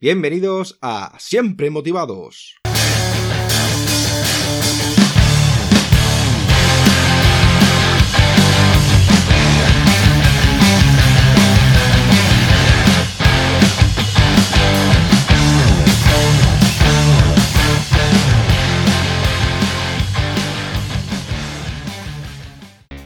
Bienvenidos 0.00 0.78
a 0.80 1.16
Siempre 1.18 1.70
Motivados. 1.70 2.60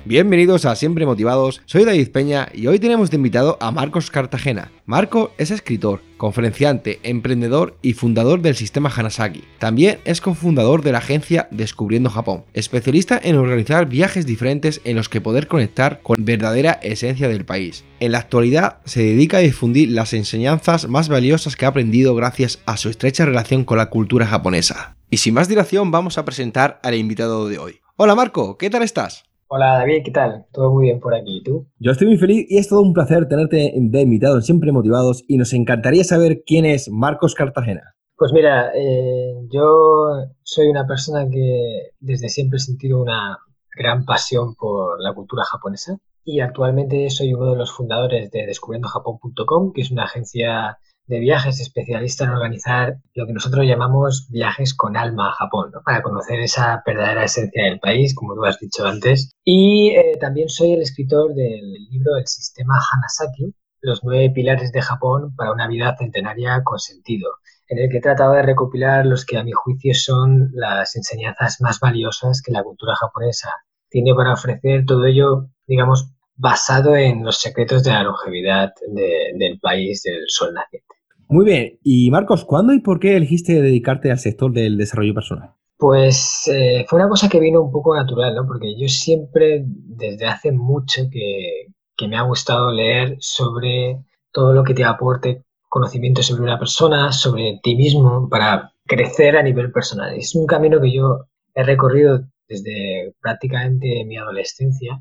Bienvenidos 0.05 0.64
a 0.64 0.75
Siempre 0.75 1.07
Motivados, 1.07 1.62
soy 1.64 1.85
David 1.85 2.11
Peña 2.11 2.48
y 2.53 2.66
hoy 2.66 2.80
tenemos 2.80 3.09
de 3.09 3.18
invitado 3.18 3.57
a 3.61 3.71
Marcos 3.71 4.11
Cartagena. 4.11 4.73
Marco 4.85 5.32
es 5.39 5.53
escritor, 5.53 6.00
conferenciante, 6.17 6.98
emprendedor 7.05 7.79
y 7.82 7.93
fundador 7.93 8.43
del 8.43 8.57
sistema 8.57 8.91
Hanasaki. 8.91 9.44
También 9.61 10.00
es 10.04 10.21
cofundador 10.21 10.82
de 10.82 10.91
la 10.91 10.99
agencia 10.99 11.46
Descubriendo 11.53 12.11
Japón, 12.11 12.43
especialista 12.53 13.21
en 13.22 13.36
organizar 13.36 13.86
viajes 13.86 14.27
diferentes 14.27 14.80
en 14.82 14.96
los 14.96 15.08
que 15.08 15.21
poder 15.21 15.46
conectar 15.46 16.00
con 16.03 16.25
verdadera 16.25 16.80
esencia 16.82 17.29
del 17.29 17.44
país. 17.44 17.85
En 18.00 18.11
la 18.11 18.19
actualidad 18.19 18.79
se 18.85 19.05
dedica 19.05 19.36
a 19.36 19.41
difundir 19.41 19.93
las 19.93 20.14
enseñanzas 20.14 20.89
más 20.89 21.08
valiosas 21.11 21.55
que 21.55 21.64
ha 21.64 21.69
aprendido 21.69 22.16
gracias 22.16 22.58
a 22.66 22.77
su 22.77 22.89
estrecha 22.89 23.25
relación 23.25 23.64
con 23.64 23.79
la 23.79 23.89
cultura 23.89 24.27
japonesa. 24.27 24.96
Y 25.11 25.19
sin 25.19 25.35
más 25.35 25.46
dilación 25.46 25.93
vamos 25.93 26.19
a 26.19 26.25
presentar 26.25 26.80
al 26.82 26.96
invitado 26.96 27.49
de 27.49 27.58
hoy. 27.58 27.80
Hola 27.94 28.16
Marco, 28.16 28.58
¿qué 28.58 28.69
tal 28.69 28.82
estás? 28.82 29.32
Hola 29.55 29.77
David, 29.77 30.01
¿qué 30.03 30.11
tal? 30.11 30.47
Todo 30.51 30.73
muy 30.73 30.85
bien 30.85 30.99
por 30.99 31.15
aquí, 31.15 31.37
¿y 31.37 31.43
tú? 31.43 31.67
Yo 31.79 31.91
estoy 31.93 32.06
muy 32.06 32.17
feliz 32.17 32.47
y 32.48 32.56
es 32.56 32.70
todo 32.70 32.81
un 32.81 32.95
placer 32.95 33.29
tenerte 33.29 33.75
de 33.77 34.01
invitado 34.01 34.41
Siempre 34.41 34.73
Motivados 34.73 35.25
y 35.28 35.37
nos 35.37 35.53
encantaría 35.53 36.05
saber 36.05 36.42
quién 36.47 36.65
es 36.65 36.89
Marcos 36.91 37.34
Cartagena. 37.34 37.83
Pues 38.17 38.33
mira, 38.33 38.70
eh, 38.75 39.34
yo 39.51 40.09
soy 40.42 40.69
una 40.69 40.86
persona 40.86 41.28
que 41.31 41.91
desde 42.00 42.31
siempre 42.31 42.56
he 42.56 42.61
sentido 42.61 43.03
una 43.03 43.36
gran 43.77 44.06
pasión 44.06 44.55
por 44.55 44.98
la 45.03 45.12
cultura 45.12 45.44
japonesa 45.44 45.98
y 46.25 46.41
actualmente 46.41 47.11
soy 47.11 47.34
uno 47.34 47.50
de 47.50 47.59
los 47.59 47.72
fundadores 47.72 48.31
de 48.31 48.47
descubriendojapón.com, 48.47 49.75
que 49.75 49.83
es 49.83 49.91
una 49.91 50.05
agencia 50.05 50.78
de 51.06 51.19
viajes 51.19 51.61
especialista 51.61 52.25
en 52.25 52.31
organizar 52.31 52.97
lo 53.14 53.27
que 53.27 53.33
nosotros 53.33 53.67
llamamos 53.67 54.28
viajes 54.31 54.75
con 54.75 54.97
alma 54.97 55.28
a 55.28 55.33
Japón, 55.33 55.72
para 55.84 56.03
conocer 56.03 56.41
esa 56.41 56.83
verdadera 56.86 57.25
esencia 57.25 57.64
del 57.64 57.81
país, 57.81 58.14
como 58.14 58.34
tú 58.34 58.44
has 58.44 58.59
dicho 58.59 58.86
antes. 58.86 59.34
Y 59.44 59.91
eh, 59.91 60.17
también 60.20 60.48
soy 60.48 60.72
el 60.72 60.83
escritor 60.83 61.34
del 61.34 61.72
libro 61.91 62.17
El 62.17 62.27
sistema 62.27 62.75
Hanasaki, 62.75 63.55
los 63.81 64.05
nueve 64.05 64.31
pilares 64.31 64.72
de 64.72 64.81
Japón 64.81 65.34
para 65.36 65.53
una 65.53 65.67
vida 65.67 65.97
centenaria 65.98 66.62
con 66.62 66.78
sentido, 66.78 67.31
en 67.69 67.78
el 67.78 67.91
que 67.91 67.98
he 67.98 68.00
tratado 68.00 68.34
de 68.34 68.42
recopilar 68.42 69.05
los 69.05 69.27
que 69.27 69.39
a 69.39 69.44
mi 69.44 69.53
juicio 69.53 69.92
son 69.94 70.50
las 70.53 70.94
enseñanzas 70.94 71.61
más 71.61 71.81
valiosas 71.81 72.42
que 72.42 72.53
la 72.53 72.62
cultura 72.62 72.94
japonesa 72.94 73.50
tiene 73.89 74.14
para 74.14 74.33
ofrecer, 74.33 74.84
todo 74.87 75.05
ello, 75.05 75.48
digamos, 75.66 76.11
basado 76.42 76.96
en 76.96 77.24
los 77.24 77.38
secretos 77.38 77.84
de 77.84 77.92
la 77.92 78.02
longevidad 78.02 78.72
del 78.88 79.60
país 79.60 80.02
del 80.02 80.24
sol 80.26 80.52
naciente. 80.52 80.88
Muy 81.28 81.44
bien, 81.44 81.78
y 81.84 82.10
Marcos, 82.10 82.44
¿cuándo 82.44 82.74
y 82.74 82.80
por 82.80 82.98
qué 82.98 83.16
elegiste 83.16 83.62
dedicarte 83.62 84.10
al 84.10 84.18
sector 84.18 84.52
del 84.52 84.76
desarrollo 84.76 85.14
personal? 85.14 85.50
Pues 85.78 86.50
eh, 86.52 86.84
fue 86.88 86.98
una 86.98 87.08
cosa 87.08 87.28
que 87.28 87.38
vino 87.38 87.62
un 87.62 87.70
poco 87.70 87.94
natural, 87.94 88.34
¿no? 88.34 88.44
Porque 88.44 88.76
yo 88.76 88.88
siempre, 88.88 89.62
desde 89.64 90.26
hace 90.26 90.50
mucho, 90.50 91.02
que, 91.12 91.68
que 91.96 92.08
me 92.08 92.16
ha 92.16 92.22
gustado 92.22 92.72
leer 92.72 93.16
sobre 93.20 94.00
todo 94.32 94.52
lo 94.52 94.64
que 94.64 94.74
te 94.74 94.84
aporte 94.84 95.44
conocimiento 95.68 96.24
sobre 96.24 96.42
una 96.42 96.58
persona, 96.58 97.12
sobre 97.12 97.60
ti 97.62 97.76
mismo, 97.76 98.28
para 98.28 98.72
crecer 98.84 99.36
a 99.36 99.42
nivel 99.42 99.70
personal. 99.70 100.12
Es 100.16 100.34
un 100.34 100.46
camino 100.46 100.80
que 100.80 100.92
yo 100.92 101.26
he 101.54 101.62
recorrido 101.62 102.24
desde 102.48 103.14
prácticamente 103.22 104.04
mi 104.04 104.16
adolescencia 104.16 105.00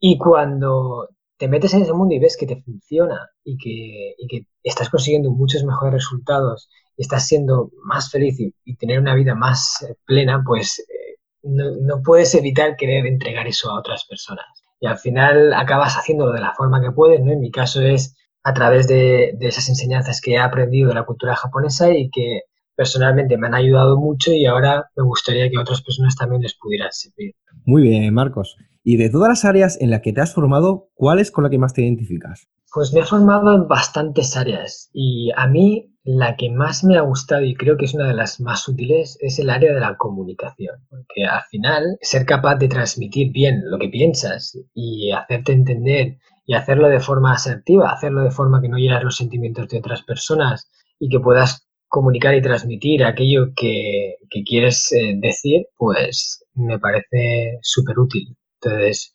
y 0.00 0.18
cuando 0.18 1.08
te 1.38 1.48
metes 1.48 1.74
en 1.74 1.82
ese 1.82 1.92
mundo 1.92 2.14
y 2.14 2.18
ves 2.18 2.36
que 2.36 2.46
te 2.46 2.62
funciona 2.62 3.28
y 3.44 3.56
que, 3.58 4.46
estás 4.62 4.90
consiguiendo 4.90 5.30
muchos 5.30 5.62
mejores 5.64 5.94
resultados 5.94 6.68
y 6.96 7.02
estás 7.02 7.26
siendo 7.26 7.70
más 7.84 8.10
feliz 8.10 8.36
y, 8.40 8.76
tener 8.76 8.98
una 8.98 9.14
vida 9.14 9.34
más 9.34 9.82
eh, 9.82 9.94
plena, 10.04 10.42
pues 10.44 10.80
eh, 10.80 11.18
no, 11.42 12.02
puedes 12.02 12.34
evitar 12.34 12.76
querer 12.76 13.06
entregar 13.06 13.46
eso 13.46 13.70
a 13.70 13.78
otras 13.78 14.04
personas. 14.06 14.46
Y 14.80 14.86
al 14.86 14.98
final 14.98 15.54
acabas 15.54 15.94
haciéndolo 15.94 16.32
de 16.32 16.40
la 16.40 16.54
forma 16.54 16.80
que 16.80 16.90
puedes, 16.90 17.20
¿no? 17.20 17.32
En 17.32 17.40
mi 17.40 17.50
caso 17.50 17.80
es 17.80 18.16
a 18.42 18.52
través 18.54 18.88
de, 18.88 19.34
de 19.38 19.46
esas 19.46 19.68
enseñanzas 19.68 20.20
que 20.20 20.32
he 20.32 20.38
aprendido 20.38 20.88
de 20.88 20.94
la 20.94 21.04
cultura 21.04 21.36
japonesa 21.36 21.92
y 21.92 22.10
que 22.10 22.42
personalmente 22.74 23.38
me 23.38 23.46
han 23.46 23.54
ayudado 23.54 23.96
mucho 23.98 24.32
y 24.32 24.46
ahora 24.46 24.90
me 24.96 25.04
gustaría 25.04 25.48
que 25.48 25.58
otras 25.58 25.82
personas 25.82 26.16
también 26.16 26.42
les 26.42 26.54
pudieran 26.54 26.92
servir. 26.92 27.34
Muy 27.64 27.82
bien, 27.82 28.12
Marcos. 28.12 28.56
Y 28.88 28.98
de 28.98 29.10
todas 29.10 29.28
las 29.28 29.44
áreas 29.44 29.76
en 29.80 29.90
las 29.90 30.00
que 30.00 30.12
te 30.12 30.20
has 30.20 30.32
formado, 30.32 30.90
¿cuál 30.94 31.18
es 31.18 31.32
con 31.32 31.42
la 31.42 31.50
que 31.50 31.58
más 31.58 31.74
te 31.74 31.82
identificas? 31.82 32.46
Pues 32.72 32.94
me 32.94 33.00
he 33.00 33.04
formado 33.04 33.52
en 33.52 33.66
bastantes 33.66 34.36
áreas 34.36 34.90
y 34.92 35.32
a 35.36 35.48
mí 35.48 35.92
la 36.04 36.36
que 36.36 36.52
más 36.52 36.84
me 36.84 36.96
ha 36.96 37.00
gustado 37.00 37.44
y 37.44 37.56
creo 37.56 37.76
que 37.76 37.86
es 37.86 37.94
una 37.94 38.06
de 38.06 38.14
las 38.14 38.38
más 38.38 38.68
útiles 38.68 39.18
es 39.20 39.40
el 39.40 39.50
área 39.50 39.74
de 39.74 39.80
la 39.80 39.96
comunicación, 39.96 40.76
porque 40.88 41.24
al 41.24 41.42
final 41.50 41.98
ser 42.00 42.26
capaz 42.26 42.58
de 42.58 42.68
transmitir 42.68 43.32
bien 43.32 43.60
lo 43.64 43.76
que 43.80 43.88
piensas 43.88 44.56
y 44.72 45.10
hacerte 45.10 45.50
entender 45.50 46.18
y 46.46 46.54
hacerlo 46.54 46.88
de 46.88 47.00
forma 47.00 47.32
asertiva, 47.32 47.90
hacerlo 47.90 48.22
de 48.22 48.30
forma 48.30 48.60
que 48.62 48.68
no 48.68 48.78
hieras 48.78 49.02
los 49.02 49.16
sentimientos 49.16 49.66
de 49.66 49.78
otras 49.78 50.04
personas 50.04 50.70
y 51.00 51.08
que 51.08 51.18
puedas 51.18 51.66
comunicar 51.88 52.36
y 52.36 52.42
transmitir 52.42 53.02
aquello 53.02 53.48
que, 53.56 54.14
quieres 54.48 54.92
eh, 54.92 55.16
decir, 55.20 55.66
pues 55.76 56.44
me 56.54 56.78
parece 56.78 57.58
súper 57.62 57.98
útil. 57.98 58.36
Entonces, 58.66 59.14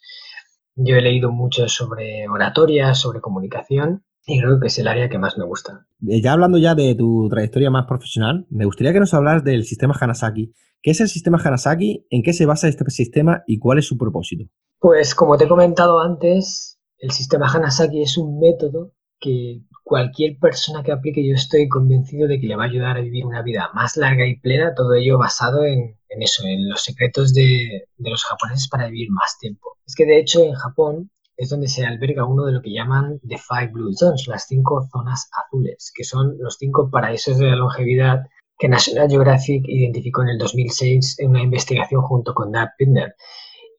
yo 0.76 0.96
he 0.96 1.02
leído 1.02 1.32
mucho 1.32 1.68
sobre 1.68 2.28
oratoria, 2.30 2.94
sobre 2.94 3.22
comunicación 3.22 4.04
y 4.26 4.40
creo 4.40 4.60
que 4.60 4.68
es 4.68 4.80
el 4.80 4.88
área 4.88 5.10
que 5.10 5.18
más 5.18 5.38
me 5.38 5.46
gusta. 5.46 5.86
Eh, 6.08 6.22
ya 6.22 6.34
hablando 6.34 6.58
ya 6.58 6.76
de 6.76 6.96
tu 6.96 7.28
trayectoria 7.30 7.70
más 7.70 7.86
profesional, 7.86 8.46
me 8.50 8.66
gustaría 8.66 8.94
que 8.94 9.00
nos 9.00 9.14
hablas 9.14 9.44
del 9.44 9.66
sistema 9.66 9.96
Hanasaki. 10.00 10.54
¿Qué 10.82 10.92
es 10.92 11.02
el 11.02 11.10
sistema 11.10 11.40
Hanasaki? 11.44 12.08
¿En 12.10 12.24
qué 12.24 12.34
se 12.34 12.46
basa 12.46 12.68
este 12.68 12.90
sistema 12.90 13.44
y 13.46 13.60
cuál 13.60 13.80
es 13.80 13.86
su 13.86 13.98
propósito? 13.98 14.46
Pues 14.80 15.14
como 15.14 15.38
te 15.38 15.46
he 15.46 15.48
comentado 15.48 16.00
antes, 16.00 16.80
el 16.98 17.12
sistema 17.12 17.48
Hanasaki 17.52 18.02
es 18.02 18.18
un 18.18 18.40
método 18.40 18.94
que 19.22 19.62
cualquier 19.84 20.38
persona 20.40 20.84
que 20.84 20.92
aplique 20.92 21.26
yo 21.26 21.36
estoy 21.36 21.68
convencido 21.68 22.28
de 22.28 22.40
que 22.40 22.48
le 22.48 22.56
va 22.56 22.64
a 22.64 22.68
ayudar 22.68 22.98
a 22.98 23.02
vivir 23.02 23.26
una 23.26 23.42
vida 23.42 23.70
más 23.74 23.96
larga 23.98 24.26
y 24.26 24.38
plena, 24.38 24.74
todo 24.76 24.94
ello 24.96 25.18
basado 25.18 25.64
en, 25.66 25.98
eso, 26.10 26.44
en 26.46 26.70
los 26.70 26.82
secretos 26.82 27.34
de, 27.34 27.86
los 27.98 28.24
japoneses 28.24 28.68
para 28.70 28.88
vivir 28.88 29.12
más 29.12 29.38
tiempo. 29.40 29.78
Es 29.86 29.96
que 29.96 30.06
de 30.06 30.20
hecho 30.20 30.44
en 30.44 30.54
Japón 30.54 31.12
es 31.38 31.50
donde 31.50 31.68
se 31.68 31.86
alberga 31.86 32.26
uno 32.26 32.46
de 32.46 32.54
lo 32.54 32.62
que 32.62 32.72
llaman 32.72 33.20
The 33.28 33.38
Five 33.38 33.72
Blue 33.74 33.94
Zones, 33.94 34.28
las 34.28 34.48
cinco 34.48 34.88
zonas 34.92 35.30
azules, 35.46 35.92
que 35.96 36.04
son 36.04 36.38
los 36.40 36.58
cinco 36.58 36.90
paraísos 36.90 37.38
de 37.38 37.48
la 37.48 37.56
longevidad 37.56 38.26
que 38.58 38.68
National 38.68 39.10
Geographic 39.10 39.64
identificó 39.68 40.22
en 40.22 40.30
el 40.30 40.38
2006 40.38 41.20
en 41.20 41.32
una 41.32 41.42
investigación 41.42 42.02
junto 42.04 42.34
con 42.34 42.52
Doug 42.52 42.70
Pittner. 42.78 43.16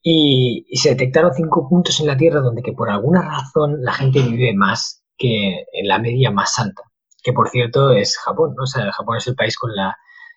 Y, 0.01 0.65
y, 0.67 0.77
se 0.77 0.89
detectaron 0.89 1.33
cinco 1.33 1.69
puntos 1.69 2.01
en 2.01 2.07
la 2.07 2.17
Tierra 2.17 2.41
donde 2.41 2.61
que 2.61 2.73
por 2.73 2.89
alguna 2.89 3.21
razón 3.21 3.81
la 3.81 3.93
gente 3.93 4.21
vive 4.21 4.53
más 4.53 5.02
que 5.17 5.65
en 5.71 5.87
la 5.87 5.99
media 5.99 6.31
más 6.31 6.57
alta, 6.59 6.83
que 7.21 7.33
por 7.33 7.49
cierto 7.49 7.91
es 7.91 8.17
Japón, 8.17 8.55
¿no? 8.55 8.63
O 8.63 8.91
Japón 8.91 9.17
es 9.17 9.27
el 9.27 9.35
país 9.35 9.57
con 9.57 9.75
la 9.75 9.95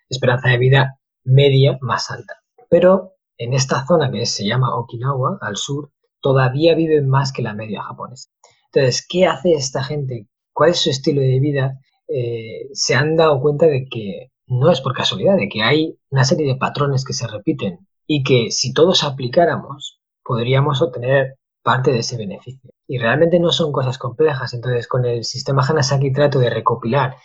esperanza 0.08 0.48
de 0.48 0.58
vida 0.58 0.98
media 1.24 1.78
más 1.80 2.10
alta. 2.10 2.34
Pero 2.70 3.12
en 3.38 3.52
esta 3.52 3.86
zona 3.86 4.10
que 4.10 4.26
se 4.26 4.46
llama 4.46 4.74
Okinawa, 4.76 5.38
al 5.40 5.56
sur, 5.56 5.90
todavía 6.20 6.74
viven 6.74 7.08
más 7.08 7.32
que 7.32 7.42
la 7.42 7.54
media 7.54 7.82
japonesa. 7.82 8.30
Entonces, 8.72 9.06
¿qué 9.08 9.26
hace 9.26 9.52
esta 9.52 9.82
gente? 9.82 10.28
¿Cuál 10.52 10.70
es 10.70 10.80
su 10.80 10.90
estilo 10.90 11.20
de 11.20 11.40
vida? 11.40 11.80
Eh, 12.08 12.68
se 12.72 12.94
han 12.94 13.16
dado 13.16 13.40
cuenta 13.40 13.66
de 13.66 13.86
que 13.90 14.30
no 14.46 14.70
es 14.70 14.80
por 14.80 14.94
casualidad, 14.94 15.36
de 15.36 15.48
que 15.48 15.62
hay 15.62 15.98
una 16.10 16.24
serie 16.24 16.46
de 16.46 16.56
patrones 16.56 17.04
que 17.04 17.12
se 17.12 17.26
repiten 17.26 17.86
y 18.06 18.22
que 18.22 18.50
si 18.50 18.72
todos 18.72 19.02
aplicáramos, 19.02 20.00
podríamos 20.24 20.82
obtener 20.82 21.36
parte 21.66 21.90
de 21.92 21.98
ese 21.98 22.16
beneficio. 22.16 22.70
Y 22.86 22.98
realmente 22.98 23.40
no 23.40 23.50
son 23.50 23.72
cosas 23.72 23.98
complejas. 23.98 24.54
Entonces, 24.54 24.86
con 24.86 25.04
el 25.04 25.24
sistema 25.24 25.66
Hanasaki 25.68 26.12
trato 26.12 26.38
de 26.38 26.48
recopilar 26.48 27.16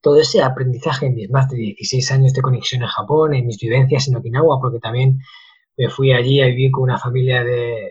todo 0.00 0.20
ese 0.20 0.40
aprendizaje 0.40 1.06
en 1.06 1.16
mis 1.16 1.28
más 1.30 1.48
de 1.48 1.56
16 1.56 2.12
años 2.12 2.32
de 2.32 2.40
conexión 2.40 2.82
en 2.82 2.88
Japón, 2.88 3.34
en 3.34 3.44
mis 3.44 3.58
vivencias 3.58 4.06
en 4.06 4.14
Okinawa, 4.14 4.60
porque 4.60 4.78
también 4.78 5.18
me 5.76 5.88
fui 5.90 6.12
allí 6.12 6.40
a 6.40 6.46
vivir 6.46 6.70
con 6.70 6.84
una 6.84 6.96
familia 6.96 7.42
de, 7.42 7.90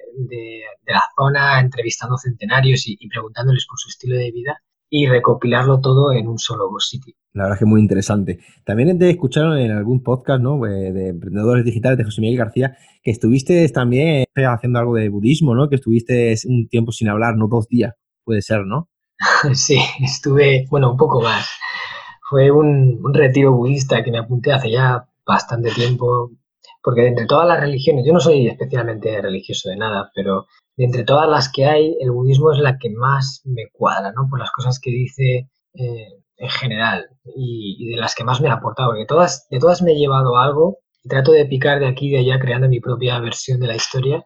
la 0.85 1.03
zona, 1.13 1.59
entrevistando 1.59 2.17
centenarios 2.17 2.87
y, 2.87 3.05
preguntándoles 3.09 3.67
por 3.67 3.77
su 3.77 3.89
estilo 3.89 4.15
de 4.15 4.31
vida 4.31 4.61
y 4.89 5.07
recopilarlo 5.07 5.81
todo 5.81 6.13
en 6.13 6.27
un 6.27 6.37
solo 6.37 6.69
sitio. 6.79 7.13
La 7.33 7.43
verdad 7.43 7.57
es 7.57 7.59
que 7.59 7.65
muy 7.65 7.81
interesante. 7.81 8.39
También 8.65 8.97
te 8.97 9.09
escucharon 9.09 9.57
en 9.57 9.71
algún 9.71 10.01
podcast 10.01 10.41
¿no? 10.41 10.65
Eh, 10.65 10.91
de 10.91 11.09
emprendedores 11.09 11.65
digitales 11.65 11.97
de 11.97 12.03
José 12.03 12.21
Miguel 12.21 12.37
García 12.37 12.77
que 13.03 13.11
estuviste 13.11 13.67
también 13.69 14.25
haciendo 14.35 14.79
algo 14.79 14.95
de 14.95 15.09
budismo, 15.09 15.55
¿no? 15.55 15.69
Que 15.69 15.75
estuviste 15.75 16.35
un 16.45 16.67
tiempo 16.67 16.91
sin 16.91 17.09
hablar, 17.09 17.35
no 17.37 17.47
dos 17.47 17.67
días, 17.67 17.93
puede 18.23 18.41
ser, 18.41 18.65
¿no? 18.65 18.89
Sí, 19.53 19.79
estuve, 19.99 20.65
bueno, 20.69 20.91
un 20.91 20.97
poco 20.97 21.21
más. 21.21 21.47
fue 22.29 22.51
un, 22.51 22.99
un 23.03 23.13
retiro 23.13 23.53
budista 23.53 24.03
que 24.03 24.11
me 24.11 24.19
apunté 24.19 24.51
hace 24.51 24.71
ya 24.71 25.07
bastante 25.25 25.71
tiempo, 25.71 26.31
porque 26.81 27.07
entre 27.07 27.25
todas 27.25 27.47
las 27.47 27.59
religiones, 27.59 28.05
yo 28.05 28.13
no 28.13 28.19
soy 28.19 28.47
especialmente 28.47 29.21
religioso 29.21 29.69
de 29.69 29.77
nada, 29.77 30.11
pero 30.15 30.47
de 30.77 30.85
entre 30.85 31.03
todas 31.03 31.27
las 31.27 31.51
que 31.51 31.65
hay, 31.65 31.97
el 31.99 32.11
budismo 32.11 32.53
es 32.53 32.59
la 32.59 32.77
que 32.77 32.89
más 32.91 33.41
me 33.45 33.63
cuadra, 33.73 34.11
¿no? 34.13 34.27
Por 34.29 34.39
las 34.39 34.51
cosas 34.51 34.79
que 34.79 34.91
dice 34.91 35.49
eh, 35.73 36.07
en 36.37 36.49
general 36.49 37.07
y, 37.35 37.89
de 37.89 37.97
las 37.97 38.13
que 38.15 38.23
más 38.23 38.41
me 38.41 38.49
ha 38.49 38.53
aportado, 38.53 38.89
porque 38.89 39.05
todas, 39.05 39.47
de 39.49 39.59
todas 39.59 39.81
me 39.81 39.93
he 39.93 39.95
llevado 39.95 40.37
algo 40.37 40.77
y 41.03 41.09
trato 41.09 41.31
de 41.31 41.45
picar 41.45 41.79
de 41.79 41.87
aquí 41.87 42.07
y 42.07 42.11
de 42.11 42.19
allá 42.19 42.39
creando 42.39 42.69
mi 42.69 42.79
propia 42.79 43.19
versión 43.19 43.59
de 43.59 43.67
la 43.67 43.75
historia, 43.75 44.23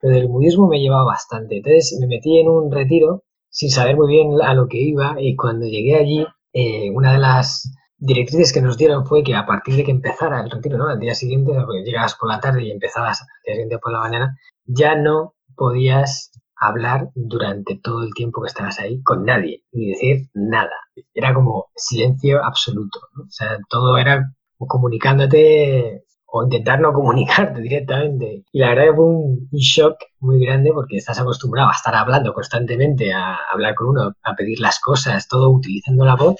pero 0.00 0.14
del 0.14 0.28
budismo 0.28 0.68
me 0.68 0.78
he 0.78 0.80
llevado 0.80 1.06
bastante. 1.06 1.58
Entonces 1.58 1.98
me 2.00 2.06
metí 2.06 2.40
en 2.40 2.48
un 2.48 2.72
retiro 2.72 3.24
sin 3.50 3.70
saber 3.70 3.96
muy 3.96 4.08
bien 4.08 4.40
a 4.42 4.54
lo 4.54 4.68
que 4.68 4.78
iba 4.78 5.16
y 5.18 5.36
cuando 5.36 5.66
llegué 5.66 5.96
allí, 5.96 6.26
eh, 6.54 6.90
una 6.94 7.12
de 7.12 7.18
las 7.18 7.70
directrices 7.98 8.54
que 8.54 8.62
nos 8.62 8.78
dieron 8.78 9.04
fue 9.04 9.22
que 9.22 9.34
a 9.34 9.44
partir 9.44 9.76
de 9.76 9.84
que 9.84 9.90
empezara 9.90 10.40
el 10.40 10.50
retiro, 10.50 10.78
¿no? 10.78 10.88
Al 10.88 10.98
día 10.98 11.14
siguiente, 11.14 11.52
porque 11.52 11.82
llegabas 11.84 12.14
por 12.14 12.30
la 12.30 12.40
tarde 12.40 12.64
y 12.64 12.70
empezabas 12.70 13.20
al 13.20 13.26
día 13.44 13.54
siguiente 13.54 13.78
por 13.78 13.92
la 13.92 14.00
mañana, 14.00 14.38
ya 14.64 14.94
no 14.96 15.34
podías 15.60 16.30
hablar 16.56 17.10
durante 17.14 17.78
todo 17.82 18.02
el 18.02 18.14
tiempo 18.14 18.40
que 18.40 18.48
estabas 18.48 18.80
ahí 18.80 19.02
con 19.02 19.24
nadie, 19.26 19.62
ni 19.72 19.90
decir 19.90 20.30
nada. 20.32 20.72
Era 21.12 21.34
como 21.34 21.66
silencio 21.76 22.42
absoluto. 22.42 22.98
O 23.18 23.28
sea, 23.28 23.58
todo 23.68 23.98
era 23.98 24.32
comunicándote 24.56 26.04
o 26.24 26.44
intentar 26.44 26.80
no 26.80 26.94
comunicarte 26.94 27.60
directamente. 27.68 28.44
Y 28.52 28.58
la 28.58 28.70
verdad 28.70 28.84
que 28.84 28.94
fue 28.94 29.04
un, 29.04 29.48
shock 29.52 29.96
muy 30.20 30.40
grande 30.40 30.72
porque 30.72 30.96
estás 30.96 31.20
acostumbrado 31.20 31.68
a 31.68 31.74
estar 31.74 31.94
hablando 31.94 32.32
constantemente, 32.32 33.12
a 33.12 33.36
hablar 33.52 33.74
con 33.74 33.88
uno, 33.88 34.14
a 34.22 34.34
pedir 34.34 34.60
las 34.60 34.80
cosas, 34.80 35.28
todo 35.28 35.50
utilizando 35.50 36.06
la 36.06 36.16
voz. 36.16 36.36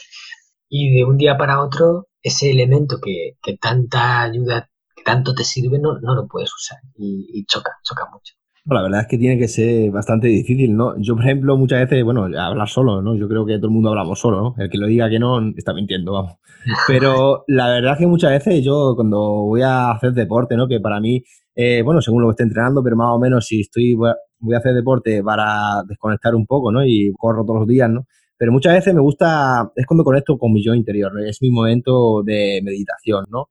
Y 0.70 0.94
de 0.96 1.04
un 1.04 1.18
día 1.18 1.36
para 1.36 1.60
otro, 1.62 2.08
ese 2.22 2.50
elemento 2.50 3.00
que, 3.02 3.36
tanta 3.60 4.22
ayuda, 4.22 4.70
que 4.96 5.02
tanto 5.02 5.34
te 5.34 5.44
sirve, 5.44 5.78
no, 5.78 5.98
no 6.00 6.14
lo 6.14 6.26
puedes 6.26 6.50
usar. 6.54 6.78
y 6.96 7.44
choca, 7.44 7.72
choca 7.84 8.06
mucho. 8.10 8.34
La 8.66 8.82
verdad 8.82 9.00
es 9.00 9.06
que 9.06 9.18
tiene 9.18 9.38
que 9.38 9.48
ser 9.48 9.90
bastante 9.90 10.28
difícil, 10.28 10.76
¿no? 10.76 10.94
Yo, 11.00 11.14
por 11.14 11.24
ejemplo, 11.24 11.56
muchas 11.56 11.80
veces, 11.80 12.04
bueno, 12.04 12.24
hablar 12.24 12.68
solo, 12.68 13.00
¿no? 13.00 13.16
Yo 13.16 13.26
creo 13.26 13.46
que 13.46 13.56
todo 13.56 13.68
el 13.68 13.72
mundo 13.72 13.88
hablamos 13.88 14.20
solo, 14.20 14.40
¿no? 14.40 14.54
El 14.62 14.68
que 14.68 14.78
lo 14.78 14.86
diga 14.86 15.08
que 15.08 15.18
no 15.18 15.40
está 15.56 15.72
mintiendo, 15.72 16.12
vamos. 16.12 16.34
Pero 16.86 17.44
la 17.48 17.68
verdad 17.70 17.94
es 17.94 17.98
que 18.00 18.06
muchas 18.06 18.30
veces 18.32 18.62
yo 18.62 18.92
cuando 18.94 19.18
voy 19.18 19.62
a 19.62 19.92
hacer 19.92 20.12
deporte, 20.12 20.56
¿no? 20.56 20.68
Que 20.68 20.78
para 20.78 21.00
mí, 21.00 21.22
eh, 21.54 21.82
bueno, 21.82 22.02
según 22.02 22.22
lo 22.22 22.28
que 22.28 22.32
esté 22.32 22.42
entrenando, 22.44 22.82
pero 22.82 22.96
más 22.96 23.08
o 23.10 23.18
menos 23.18 23.46
si 23.46 23.60
estoy, 23.60 23.94
voy 23.94 24.54
a 24.54 24.58
hacer 24.58 24.74
deporte 24.74 25.22
para 25.22 25.82
desconectar 25.86 26.34
un 26.34 26.46
poco, 26.46 26.70
¿no? 26.70 26.84
Y 26.84 27.12
corro 27.18 27.44
todos 27.44 27.60
los 27.60 27.68
días, 27.68 27.88
¿no? 27.90 28.06
Pero 28.36 28.52
muchas 28.52 28.74
veces 28.74 28.94
me 28.94 29.00
gusta, 29.00 29.70
es 29.74 29.86
cuando 29.86 30.04
conecto 30.04 30.38
con 30.38 30.52
mi 30.52 30.62
yo 30.62 30.74
interior, 30.74 31.12
es 31.26 31.42
mi 31.42 31.50
momento 31.50 32.22
de 32.22 32.60
meditación, 32.62 33.26
¿no? 33.30 33.48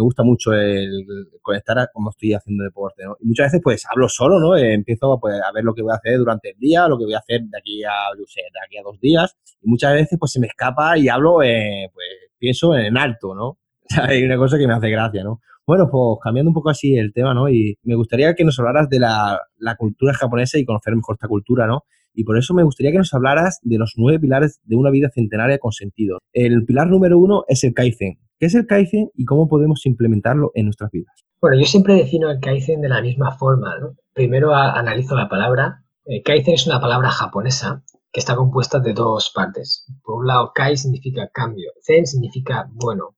Me 0.00 0.04
gusta 0.04 0.22
mucho 0.22 0.52
el, 0.54 1.04
conectar 1.42 1.78
a 1.78 1.88
cómo 1.92 2.10
estoy 2.10 2.32
haciendo 2.32 2.64
deporte, 2.64 3.04
¿no? 3.04 3.16
Y 3.20 3.26
muchas 3.26 3.46
veces, 3.46 3.60
pues, 3.62 3.84
hablo 3.90 4.08
solo, 4.08 4.40
¿no? 4.40 4.56
Eh, 4.56 4.72
empiezo 4.72 5.18
pues, 5.20 5.34
a 5.34 5.52
ver 5.52 5.62
lo 5.62 5.74
que 5.74 5.82
voy 5.82 5.92
a 5.92 5.96
hacer 5.96 6.18
durante 6.18 6.50
el 6.50 6.58
día, 6.58 6.88
lo 6.88 6.98
que 6.98 7.04
voy 7.04 7.14
a 7.14 7.18
hacer 7.18 7.42
de 7.42 7.58
aquí 7.58 7.84
a, 7.84 8.16
yo 8.18 8.24
sé, 8.26 8.40
de 8.40 8.60
aquí 8.64 8.78
a 8.78 8.82
dos 8.82 8.98
días. 8.98 9.36
Y 9.60 9.68
muchas 9.68 9.92
veces, 9.92 10.18
pues, 10.18 10.32
se 10.32 10.40
me 10.40 10.46
escapa 10.46 10.96
y 10.96 11.08
hablo, 11.08 11.42
eh, 11.42 11.90
pues, 11.92 12.06
pienso 12.38 12.74
en 12.74 12.96
alto, 12.96 13.34
¿no? 13.34 13.58
Hay 14.08 14.24
una 14.24 14.38
cosa 14.38 14.56
que 14.56 14.66
me 14.66 14.72
hace 14.72 14.88
gracia, 14.88 15.22
¿no? 15.22 15.40
Bueno, 15.66 15.88
pues 15.90 16.18
cambiando 16.24 16.50
un 16.50 16.54
poco 16.54 16.70
así 16.70 16.96
el 16.96 17.12
tema, 17.12 17.34
¿no? 17.34 17.48
Y 17.48 17.78
me 17.84 17.94
gustaría 17.94 18.34
que 18.34 18.44
nos 18.44 18.58
hablaras 18.58 18.88
de 18.88 18.98
la, 18.98 19.38
la, 19.58 19.76
cultura 19.76 20.14
japonesa 20.14 20.58
y 20.58 20.64
conocer 20.64 20.96
mejor 20.96 21.14
esta 21.14 21.28
cultura, 21.28 21.66
¿no? 21.66 21.84
Y 22.14 22.24
por 22.24 22.38
eso 22.38 22.54
me 22.54 22.62
gustaría 22.62 22.92
que 22.92 22.98
nos 22.98 23.14
hablaras 23.14 23.58
de 23.62 23.78
los 23.78 23.94
nueve 23.96 24.18
pilares 24.18 24.60
de 24.64 24.76
una 24.76 24.90
vida 24.90 25.10
centenaria 25.14 25.58
con 25.58 25.72
sentido. 25.72 26.18
El 26.32 26.64
pilar 26.64 26.88
número 26.88 27.18
uno 27.18 27.44
es 27.48 27.64
el 27.64 27.74
Kaizen, 27.74 28.18
¿Qué 28.40 28.46
es 28.46 28.54
el 28.54 28.66
Kaizen 28.66 29.10
y 29.14 29.26
cómo 29.26 29.48
podemos 29.48 29.84
implementarlo 29.84 30.50
en 30.54 30.64
nuestras 30.64 30.90
vidas? 30.90 31.12
Bueno, 31.42 31.58
yo 31.58 31.66
siempre 31.66 31.94
defino 31.94 32.30
el 32.30 32.40
Kaizen 32.40 32.80
de 32.80 32.88
la 32.88 33.02
misma 33.02 33.32
forma. 33.32 33.74
Primero 34.14 34.54
analizo 34.54 35.14
la 35.14 35.28
palabra. 35.28 35.84
Eh, 36.06 36.22
Kaizen 36.22 36.54
es 36.54 36.66
una 36.66 36.80
palabra 36.80 37.10
japonesa 37.10 37.84
que 38.10 38.20
está 38.20 38.36
compuesta 38.36 38.78
de 38.78 38.94
dos 38.94 39.30
partes. 39.34 39.86
Por 40.02 40.20
un 40.20 40.26
lado, 40.26 40.52
Kai 40.54 40.76
significa 40.76 41.28
cambio, 41.32 41.70
Zen 41.82 42.06
significa 42.06 42.68
bueno. 42.72 43.14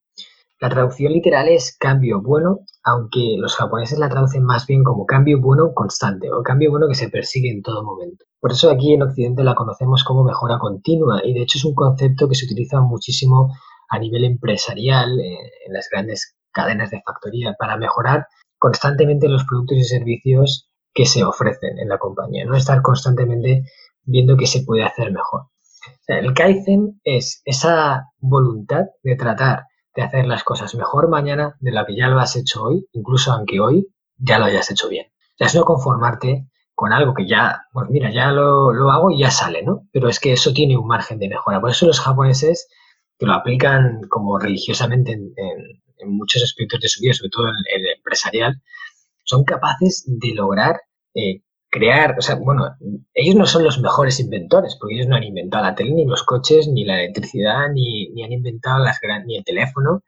La 0.63 0.69
traducción 0.69 1.13
literal 1.13 1.49
es 1.49 1.77
cambio 1.77 2.23
bueno, 2.23 2.61
aunque 2.85 3.35
los 3.37 3.57
japoneses 3.57 3.99
la 3.99 4.09
traducen 4.09 4.45
más 4.45 4.65
bien 4.65 4.85
como 4.85 5.07
cambio 5.07 5.41
bueno 5.41 5.75
constante 5.75 6.31
o 6.31 6.45
cambio 6.45 6.71
bueno 6.71 6.87
que 6.87 6.95
se 6.95 7.09
persigue 7.09 7.51
en 7.51 7.63
todo 7.63 7.83
momento. 7.83 8.27
Por 8.39 8.53
eso 8.53 8.71
aquí 8.71 8.95
en 8.95 9.03
Occidente 9.03 9.43
la 9.43 9.57
conocemos 9.57 10.05
como 10.05 10.23
mejora 10.23 10.61
continua 10.61 11.21
y 11.25 11.35
de 11.35 11.43
hecho 11.43 11.59
es 11.59 11.65
un 11.65 11.75
concepto 11.75 12.29
que 12.29 12.37
se 12.37 12.45
utiliza 12.45 12.81
muchísimo 12.81 13.53
a 13.89 13.99
nivel 13.99 14.23
empresarial, 14.23 15.19
eh, 15.19 15.37
en 15.67 15.73
las 15.73 15.89
grandes 15.91 16.37
cadenas 16.53 16.93
de 16.93 17.03
factoría, 17.05 17.57
para 17.59 17.77
mejorar 17.77 18.29
constantemente 18.57 19.29
los 19.29 19.43
productos 19.43 19.79
y 19.79 19.83
servicios 19.83 20.71
que 20.95 21.07
se 21.07 21.25
ofrecen 21.25 21.81
en 21.81 21.89
la 21.89 21.99
compañía, 21.99 22.45
no 22.45 22.55
estar 22.55 22.83
constantemente 22.83 23.65
viendo 24.05 24.37
qué 24.37 24.47
se 24.47 24.63
puede 24.63 24.85
hacer 24.85 25.11
mejor. 25.11 25.49
el 26.07 26.33
Kaizen 26.35 27.01
es 27.03 27.43
esa 27.47 28.05
voluntad 28.21 28.85
de 29.03 29.17
tratar 29.17 29.65
de 29.95 30.03
hacer 30.03 30.27
las 30.27 30.45
cosas 30.45 30.75
mejor 30.75 31.09
mañana 31.09 31.57
de 31.61 31.73
lo 31.73 31.85
que 31.85 31.97
ya 31.97 32.09
lo 32.09 32.19
has 32.19 32.37
hecho 32.37 32.63
hoy, 32.63 32.89
incluso 32.93 33.33
aunque 33.33 33.61
hoy 33.61 33.89
ya 34.17 34.39
lo 34.39 34.47
hayas 34.47 34.71
hecho 34.71 34.89
bien. 34.89 35.07
O 35.41 35.45
es 35.45 35.55
no 35.55 35.65
conformarte 35.65 36.47
con 36.75 36.93
algo 36.93 37.15
que 37.15 37.27
ya, 37.27 37.67
pues 37.73 37.89
mira, 37.91 38.11
ya 38.11 38.31
lo, 38.31 38.73
lo, 38.73 38.91
hago 38.91 39.11
y 39.11 39.21
ya 39.21 39.31
sale, 39.31 39.63
¿no? 39.63 39.89
Pero 39.93 40.09
es 40.09 40.19
que 40.19 40.33
eso 40.33 40.53
tiene 40.53 40.77
un 40.77 40.87
margen 40.87 41.19
de 41.19 41.29
mejora. 41.29 41.61
Por 41.61 41.71
eso 41.71 41.87
los 41.87 42.01
japoneses 42.01 42.69
que 43.19 43.27
lo 43.27 43.35
aplican 43.35 44.01
como 44.09 44.39
religiosamente 44.39 45.13
en, 45.13 45.33
muchos 46.05 46.43
aspectos 46.43 46.81
de 46.81 46.89
su 46.89 47.01
vida, 47.01 47.15
sobre 47.15 47.31
todo 47.31 47.47
en 47.47 47.55
el 47.73 47.87
empresarial, 47.97 48.61
son 49.23 49.45
capaces 49.45 50.03
de 50.09 50.35
lograr 50.35 50.81
eh, 51.15 51.43
crear, 51.73 52.17
o 52.19 52.23
sea, 52.23 52.35
bueno, 52.35 52.77
ellos 53.15 53.35
no 53.35 53.47
son 53.47 53.65
los 53.65 53.81
mejores 53.81 54.21
inventores, 54.21 54.77
porque 54.79 54.95
ellos 54.95 55.09
no 55.09 55.17
han 55.17 55.25
inventado 55.25 55.65
la 55.65 55.75
tele, 55.75 55.93
ni 55.95 56.05
los 56.05 56.23
coches, 56.23 56.69
ni 56.69 56.85
la 56.85 57.01
electricidad, 57.01 57.71
ni, 57.73 58.23
han 58.23 58.33
inventado 58.33 58.79
las 58.79 59.01
ni 59.27 59.39
el 59.39 59.45
teléfono. 59.45 60.03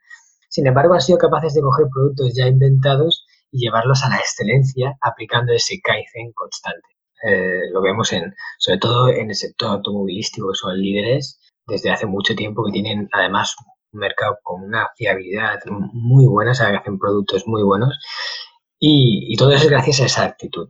Sin 0.47 0.67
embargo, 0.67 0.93
han 0.93 1.01
sido 1.01 1.17
capaces 1.17 1.55
de 1.55 1.61
coger 1.61 1.87
productos 1.91 2.33
ya 2.35 2.47
inventados 2.47 3.25
y 3.51 3.61
llevarlos 3.65 4.03
a 4.03 4.09
la 4.09 4.17
excelencia 4.17 4.95
aplicando 5.01 5.53
ese 5.53 5.81
Kaizen 5.83 6.31
constante. 6.33 6.87
Eh, 7.27 7.71
lo 7.73 7.81
vemos 7.81 8.13
en, 8.13 8.35
sobre 8.59 8.77
todo 8.77 9.09
en 9.09 9.29
el 9.29 9.35
sector 9.35 9.69
automovilístico, 9.71 10.49
que 10.49 10.55
son 10.55 10.79
líderes 10.79 11.39
desde 11.65 11.89
hace 11.89 12.05
mucho 12.05 12.35
tiempo 12.35 12.63
que 12.63 12.73
tienen 12.73 13.09
además 13.11 13.55
un 13.91 13.99
mercado 14.01 14.37
con 14.43 14.63
una 14.63 14.89
fiabilidad 14.95 15.59
muy 15.93 16.27
buena, 16.27 16.53
sea, 16.53 16.69
que 16.69 16.77
hacen 16.77 16.99
productos 16.99 17.47
muy 17.47 17.63
buenos 17.63 17.97
y, 18.79 19.35
todo 19.37 19.51
eso 19.51 19.63
es 19.63 19.69
gracias 19.69 20.01
a 20.01 20.05
esa 20.05 20.25
actitud. 20.25 20.67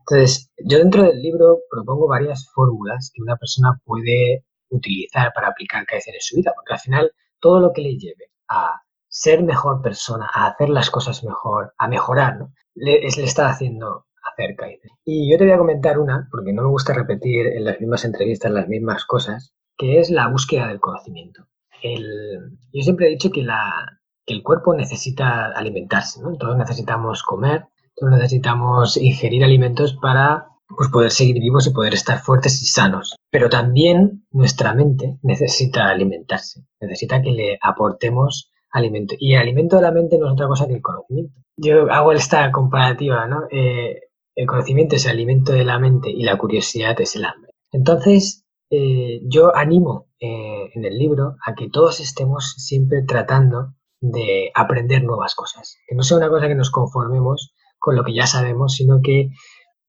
Entonces, 0.00 0.50
yo 0.58 0.78
dentro 0.78 1.02
del 1.02 1.20
libro 1.20 1.60
propongo 1.70 2.08
varias 2.08 2.50
fórmulas 2.54 3.10
que 3.14 3.22
una 3.22 3.36
persona 3.36 3.80
puede 3.84 4.44
utilizar 4.68 5.32
para 5.34 5.48
aplicar 5.48 5.86
Kaizen 5.86 6.14
en 6.14 6.20
su 6.20 6.36
vida, 6.36 6.52
porque 6.54 6.74
al 6.74 6.80
final 6.80 7.12
todo 7.40 7.60
lo 7.60 7.72
que 7.72 7.82
le 7.82 7.96
lleve 7.96 8.30
a 8.48 8.82
ser 9.08 9.42
mejor 9.42 9.80
persona, 9.80 10.28
a 10.32 10.48
hacer 10.48 10.68
las 10.68 10.90
cosas 10.90 11.22
mejor, 11.24 11.72
a 11.78 11.88
mejorar, 11.88 12.48
le, 12.74 13.06
está 13.06 13.48
haciendo 13.48 14.06
hacer 14.32 14.56
Kaizen. 14.56 14.90
Y 15.04 15.30
yo 15.30 15.38
te 15.38 15.44
voy 15.44 15.52
a 15.52 15.58
comentar 15.58 15.98
una, 15.98 16.28
porque 16.30 16.52
no 16.52 16.62
me 16.62 16.68
gusta 16.68 16.92
repetir 16.92 17.46
en 17.46 17.64
las 17.64 17.80
mismas 17.80 18.04
entrevistas 18.04 18.50
las 18.50 18.68
mismas 18.68 19.04
cosas, 19.04 19.54
que 19.76 20.00
es 20.00 20.10
la 20.10 20.28
búsqueda 20.28 20.68
del 20.68 20.80
conocimiento. 20.80 21.46
yo 21.82 22.82
siempre 22.82 23.06
he 23.06 23.10
dicho 23.10 23.30
que, 23.30 23.42
la, 23.42 24.00
el 24.26 24.42
cuerpo 24.42 24.74
necesita 24.74 25.46
alimentarse, 25.52 26.20
¿no? 26.22 26.36
Todos 26.36 26.56
necesitamos 26.56 27.22
comer, 27.22 27.66
necesitamos 28.00 28.96
ingerir 28.96 29.44
alimentos 29.44 29.96
para 30.00 30.48
pues, 30.76 30.88
poder 30.90 31.10
seguir 31.10 31.40
vivos 31.40 31.66
y 31.66 31.72
poder 31.72 31.94
estar 31.94 32.20
fuertes 32.20 32.62
y 32.62 32.66
sanos. 32.66 33.16
Pero 33.30 33.48
también 33.48 34.26
nuestra 34.30 34.74
mente 34.74 35.18
necesita 35.22 35.88
alimentarse, 35.88 36.62
necesita 36.80 37.22
que 37.22 37.32
le 37.32 37.58
aportemos 37.62 38.50
alimento. 38.70 39.14
Y 39.18 39.34
el 39.34 39.40
alimento 39.40 39.76
de 39.76 39.82
la 39.82 39.92
mente 39.92 40.18
no 40.18 40.26
es 40.26 40.32
otra 40.32 40.48
cosa 40.48 40.66
que 40.66 40.74
el 40.74 40.82
conocimiento. 40.82 41.40
Yo 41.56 41.90
hago 41.92 42.12
esta 42.12 42.50
comparativa, 42.50 43.26
¿no? 43.26 43.42
Eh, 43.50 44.00
el 44.34 44.46
conocimiento 44.46 44.96
es 44.96 45.04
el 45.04 45.12
alimento 45.12 45.52
de 45.52 45.64
la 45.64 45.78
mente 45.78 46.10
y 46.10 46.24
la 46.24 46.36
curiosidad 46.36 47.00
es 47.00 47.14
el 47.14 47.24
hambre. 47.24 47.52
Entonces, 47.70 48.44
eh, 48.70 49.20
yo 49.24 49.54
animo 49.54 50.08
eh, 50.18 50.70
en 50.74 50.84
el 50.84 50.98
libro 50.98 51.36
a 51.46 51.54
que 51.54 51.70
todos 51.70 52.00
estemos 52.00 52.54
siempre 52.56 53.04
tratando 53.06 53.74
de 54.00 54.50
aprender 54.54 55.04
nuevas 55.04 55.34
cosas. 55.34 55.78
Que 55.86 55.94
no 55.94 56.02
sea 56.02 56.16
una 56.16 56.28
cosa 56.28 56.48
que 56.48 56.56
nos 56.56 56.70
conformemos 56.70 57.54
con 57.84 57.96
lo 57.96 58.02
que 58.02 58.14
ya 58.14 58.26
sabemos, 58.26 58.76
sino 58.76 59.00
que 59.02 59.28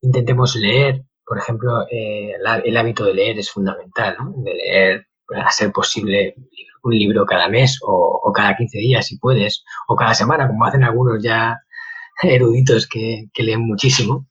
intentemos 0.02 0.58
leer. 0.58 1.04
Por 1.26 1.38
ejemplo, 1.38 1.88
eh, 1.90 2.34
el 2.66 2.78
hábito 2.78 3.06
de 3.06 3.14
leer 3.14 3.40
es 3.40 3.50
fundamental, 3.50 4.18
¿no? 4.20 4.34
De 4.44 4.54
leer, 4.54 5.08
a 5.34 5.50
ser 5.50 5.72
posible, 5.72 6.36
un 6.84 6.94
libro 6.94 7.26
cada 7.26 7.48
mes 7.48 7.80
o, 7.82 8.32
cada 8.36 8.56
15 8.58 8.78
días, 8.80 9.08
si 9.08 9.18
puedes, 9.18 9.64
o 9.88 9.96
cada 9.96 10.14
semana, 10.14 10.48
como 10.48 10.66
hacen 10.66 10.84
algunos 10.84 11.24
ya 11.24 11.58
eruditos 12.22 12.86
que, 12.86 13.28
que 13.34 13.44
leen 13.44 13.62
muchísimo. 13.62 14.28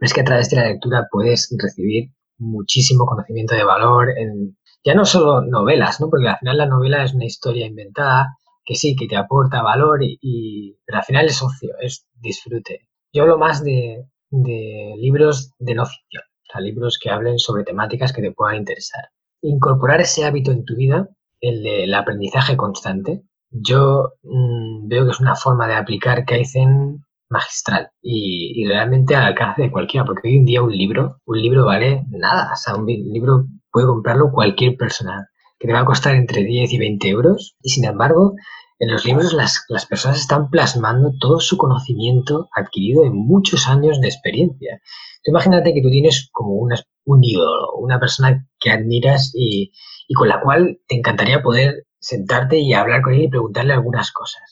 Es 0.00 0.14
que 0.14 0.20
a 0.20 0.24
través 0.24 0.48
de 0.50 0.56
la 0.56 0.68
lectura 0.68 1.08
puedes 1.10 1.52
recibir 1.58 2.10
muchísimo 2.38 3.06
conocimiento 3.06 3.56
de 3.56 3.64
valor 3.64 4.10
en 4.16 4.56
ya 4.84 4.94
no 4.94 5.04
solo 5.04 5.40
novelas, 5.40 6.00
¿no? 6.00 6.10
Porque 6.10 6.28
al 6.28 6.38
final 6.38 6.58
la 6.58 6.66
novela 6.66 7.02
es 7.02 7.14
una 7.14 7.24
historia 7.24 7.66
inventada 7.66 8.36
que 8.64 8.74
sí, 8.74 8.96
que 8.96 9.06
te 9.06 9.16
aporta 9.16 9.62
valor, 9.62 10.00
y, 10.02 10.76
pero 10.84 10.98
al 10.98 11.04
final 11.04 11.26
es 11.26 11.42
ocio, 11.42 11.70
es 11.80 12.06
disfrute. 12.14 12.88
Yo 13.12 13.22
hablo 13.22 13.38
más 13.38 13.62
de, 13.62 14.04
de 14.30 14.94
libros 14.98 15.52
de 15.58 15.74
no 15.74 15.86
ficción, 15.86 16.22
o 16.24 16.52
sea, 16.52 16.60
libros 16.60 16.98
que 16.98 17.10
hablen 17.10 17.38
sobre 17.38 17.64
temáticas 17.64 18.12
que 18.12 18.22
te 18.22 18.32
puedan 18.32 18.56
interesar. 18.56 19.04
Incorporar 19.42 20.00
ese 20.00 20.24
hábito 20.24 20.50
en 20.50 20.64
tu 20.64 20.76
vida, 20.76 21.08
el 21.40 21.62
del 21.62 21.94
aprendizaje 21.94 22.56
constante, 22.56 23.22
yo 23.50 24.14
mm, 24.22 24.88
veo 24.88 25.04
que 25.04 25.10
es 25.12 25.20
una 25.20 25.36
forma 25.36 25.68
de 25.68 25.74
aplicar 25.74 26.24
Kaizen 26.24 27.04
magistral 27.28 27.90
y, 28.02 28.62
y, 28.62 28.66
realmente 28.66 29.14
al 29.14 29.24
alcance 29.24 29.62
de 29.62 29.70
cualquiera, 29.70 30.04
porque 30.04 30.28
hoy 30.28 30.36
en 30.36 30.44
día 30.44 30.62
un 30.62 30.72
libro, 30.72 31.20
un 31.26 31.40
libro 31.40 31.66
vale 31.66 32.04
nada, 32.08 32.52
o 32.52 32.56
sea, 32.56 32.76
un 32.76 32.86
libro 32.86 33.46
puede 33.70 33.86
comprarlo 33.86 34.30
cualquier 34.32 34.76
persona, 34.76 35.28
que 35.64 35.68
te 35.68 35.72
va 35.72 35.80
a 35.80 35.86
costar 35.86 36.14
entre 36.14 36.44
10 36.44 36.74
y 36.74 36.78
20 36.78 37.08
euros, 37.08 37.56
y 37.62 37.70
sin 37.70 37.86
embargo, 37.86 38.34
en 38.78 38.92
los 38.92 39.06
libros 39.06 39.32
las, 39.32 39.64
las 39.70 39.86
personas 39.86 40.20
están 40.20 40.50
plasmando 40.50 41.14
todo 41.18 41.40
su 41.40 41.56
conocimiento 41.56 42.50
adquirido 42.54 43.06
en 43.06 43.14
muchos 43.14 43.66
años 43.66 43.98
de 43.98 44.08
experiencia. 44.08 44.82
Tú 45.22 45.30
imagínate 45.30 45.72
que 45.72 45.80
tú 45.80 45.88
tienes 45.88 46.28
como 46.32 46.52
una, 46.52 46.76
un 47.06 47.24
ídolo, 47.24 47.72
una 47.78 47.98
persona 47.98 48.46
que 48.60 48.72
admiras 48.72 49.32
y, 49.34 49.72
y 50.06 50.12
con 50.12 50.28
la 50.28 50.42
cual 50.42 50.80
te 50.86 50.96
encantaría 50.96 51.42
poder 51.42 51.86
sentarte 51.98 52.58
y 52.58 52.74
hablar 52.74 53.00
con 53.00 53.14
él 53.14 53.22
y 53.22 53.28
preguntarle 53.28 53.72
algunas 53.72 54.12
cosas. 54.12 54.42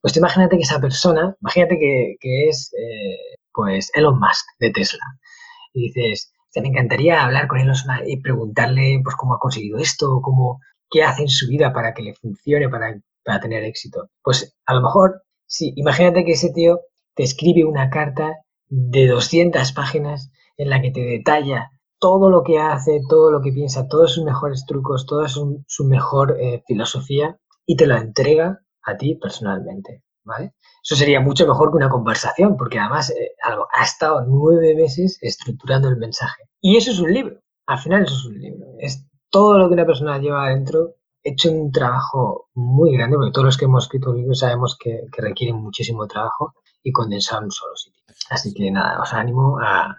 Pues 0.00 0.16
imagínate 0.16 0.56
que 0.56 0.64
esa 0.64 0.80
persona, 0.80 1.36
imagínate 1.40 1.78
que, 1.78 2.16
que 2.18 2.48
es 2.48 2.72
eh, 2.76 3.38
pues 3.52 3.92
Elon 3.94 4.18
Musk 4.18 4.46
de 4.58 4.72
Tesla. 4.72 5.04
Y 5.74 5.92
dices, 5.92 6.32
me 6.56 6.68
encantaría 6.68 7.24
hablar 7.24 7.46
con 7.46 7.60
él 7.60 7.70
y 8.06 8.20
preguntarle 8.20 9.00
pues 9.02 9.14
cómo 9.16 9.34
ha 9.34 9.38
conseguido 9.38 9.78
esto, 9.78 10.20
cómo, 10.22 10.60
qué 10.90 11.04
hace 11.04 11.22
en 11.22 11.28
su 11.28 11.48
vida 11.48 11.72
para 11.72 11.94
que 11.94 12.02
le 12.02 12.14
funcione, 12.14 12.68
para, 12.68 13.00
para 13.24 13.40
tener 13.40 13.62
éxito. 13.64 14.10
Pues 14.22 14.56
a 14.66 14.74
lo 14.74 14.82
mejor, 14.82 15.22
sí, 15.46 15.72
imagínate 15.76 16.24
que 16.24 16.32
ese 16.32 16.50
tío 16.52 16.80
te 17.14 17.22
escribe 17.22 17.64
una 17.64 17.90
carta 17.90 18.36
de 18.68 19.06
200 19.06 19.72
páginas 19.72 20.30
en 20.56 20.70
la 20.70 20.80
que 20.80 20.90
te 20.90 21.00
detalla 21.00 21.70
todo 21.98 22.30
lo 22.30 22.42
que 22.42 22.58
hace, 22.58 23.00
todo 23.08 23.30
lo 23.30 23.40
que 23.42 23.52
piensa, 23.52 23.86
todos 23.86 24.14
sus 24.14 24.24
mejores 24.24 24.64
trucos, 24.66 25.06
toda 25.06 25.28
su, 25.28 25.64
mejor 25.84 26.36
eh, 26.40 26.62
filosofía 26.66 27.38
y 27.66 27.76
te 27.76 27.86
la 27.86 27.98
entrega 27.98 28.60
a 28.82 28.96
ti 28.96 29.14
personalmente, 29.16 30.02
¿vale? 30.24 30.54
Eso 30.82 30.96
sería 30.96 31.20
mucho 31.20 31.46
mejor 31.46 31.70
que 31.70 31.76
una 31.76 31.88
conversación, 31.88 32.56
porque 32.56 32.78
además 32.78 33.10
eh, 33.10 33.32
ha 33.42 33.84
estado 33.84 34.24
nueve 34.26 34.74
meses 34.74 35.18
estructurando 35.20 35.88
el 35.88 35.96
mensaje. 35.96 36.44
Y 36.60 36.76
eso 36.76 36.90
es 36.90 37.00
un 37.00 37.12
libro. 37.12 37.40
Al 37.66 37.78
final 37.78 38.04
eso 38.04 38.14
es 38.14 38.24
un 38.24 38.38
libro. 38.38 38.66
Es 38.78 39.06
todo 39.30 39.58
lo 39.58 39.68
que 39.68 39.74
una 39.74 39.86
persona 39.86 40.18
lleva 40.18 40.46
adentro, 40.46 40.94
hecho 41.22 41.52
un 41.52 41.70
trabajo 41.70 42.48
muy 42.54 42.92
grande, 42.92 43.16
porque 43.16 43.32
todos 43.32 43.44
los 43.44 43.56
que 43.56 43.66
hemos 43.66 43.84
escrito 43.84 44.14
libros 44.14 44.40
sabemos 44.40 44.76
que, 44.78 45.02
que 45.12 45.22
requieren 45.22 45.56
muchísimo 45.56 46.06
trabajo 46.06 46.54
y 46.82 46.92
condensar 46.92 47.38
en 47.38 47.44
un 47.44 47.50
solo 47.50 47.76
sitio. 47.76 48.02
Así 48.30 48.54
que 48.54 48.70
nada, 48.70 49.00
os 49.00 49.12
animo 49.12 49.58
a, 49.60 49.96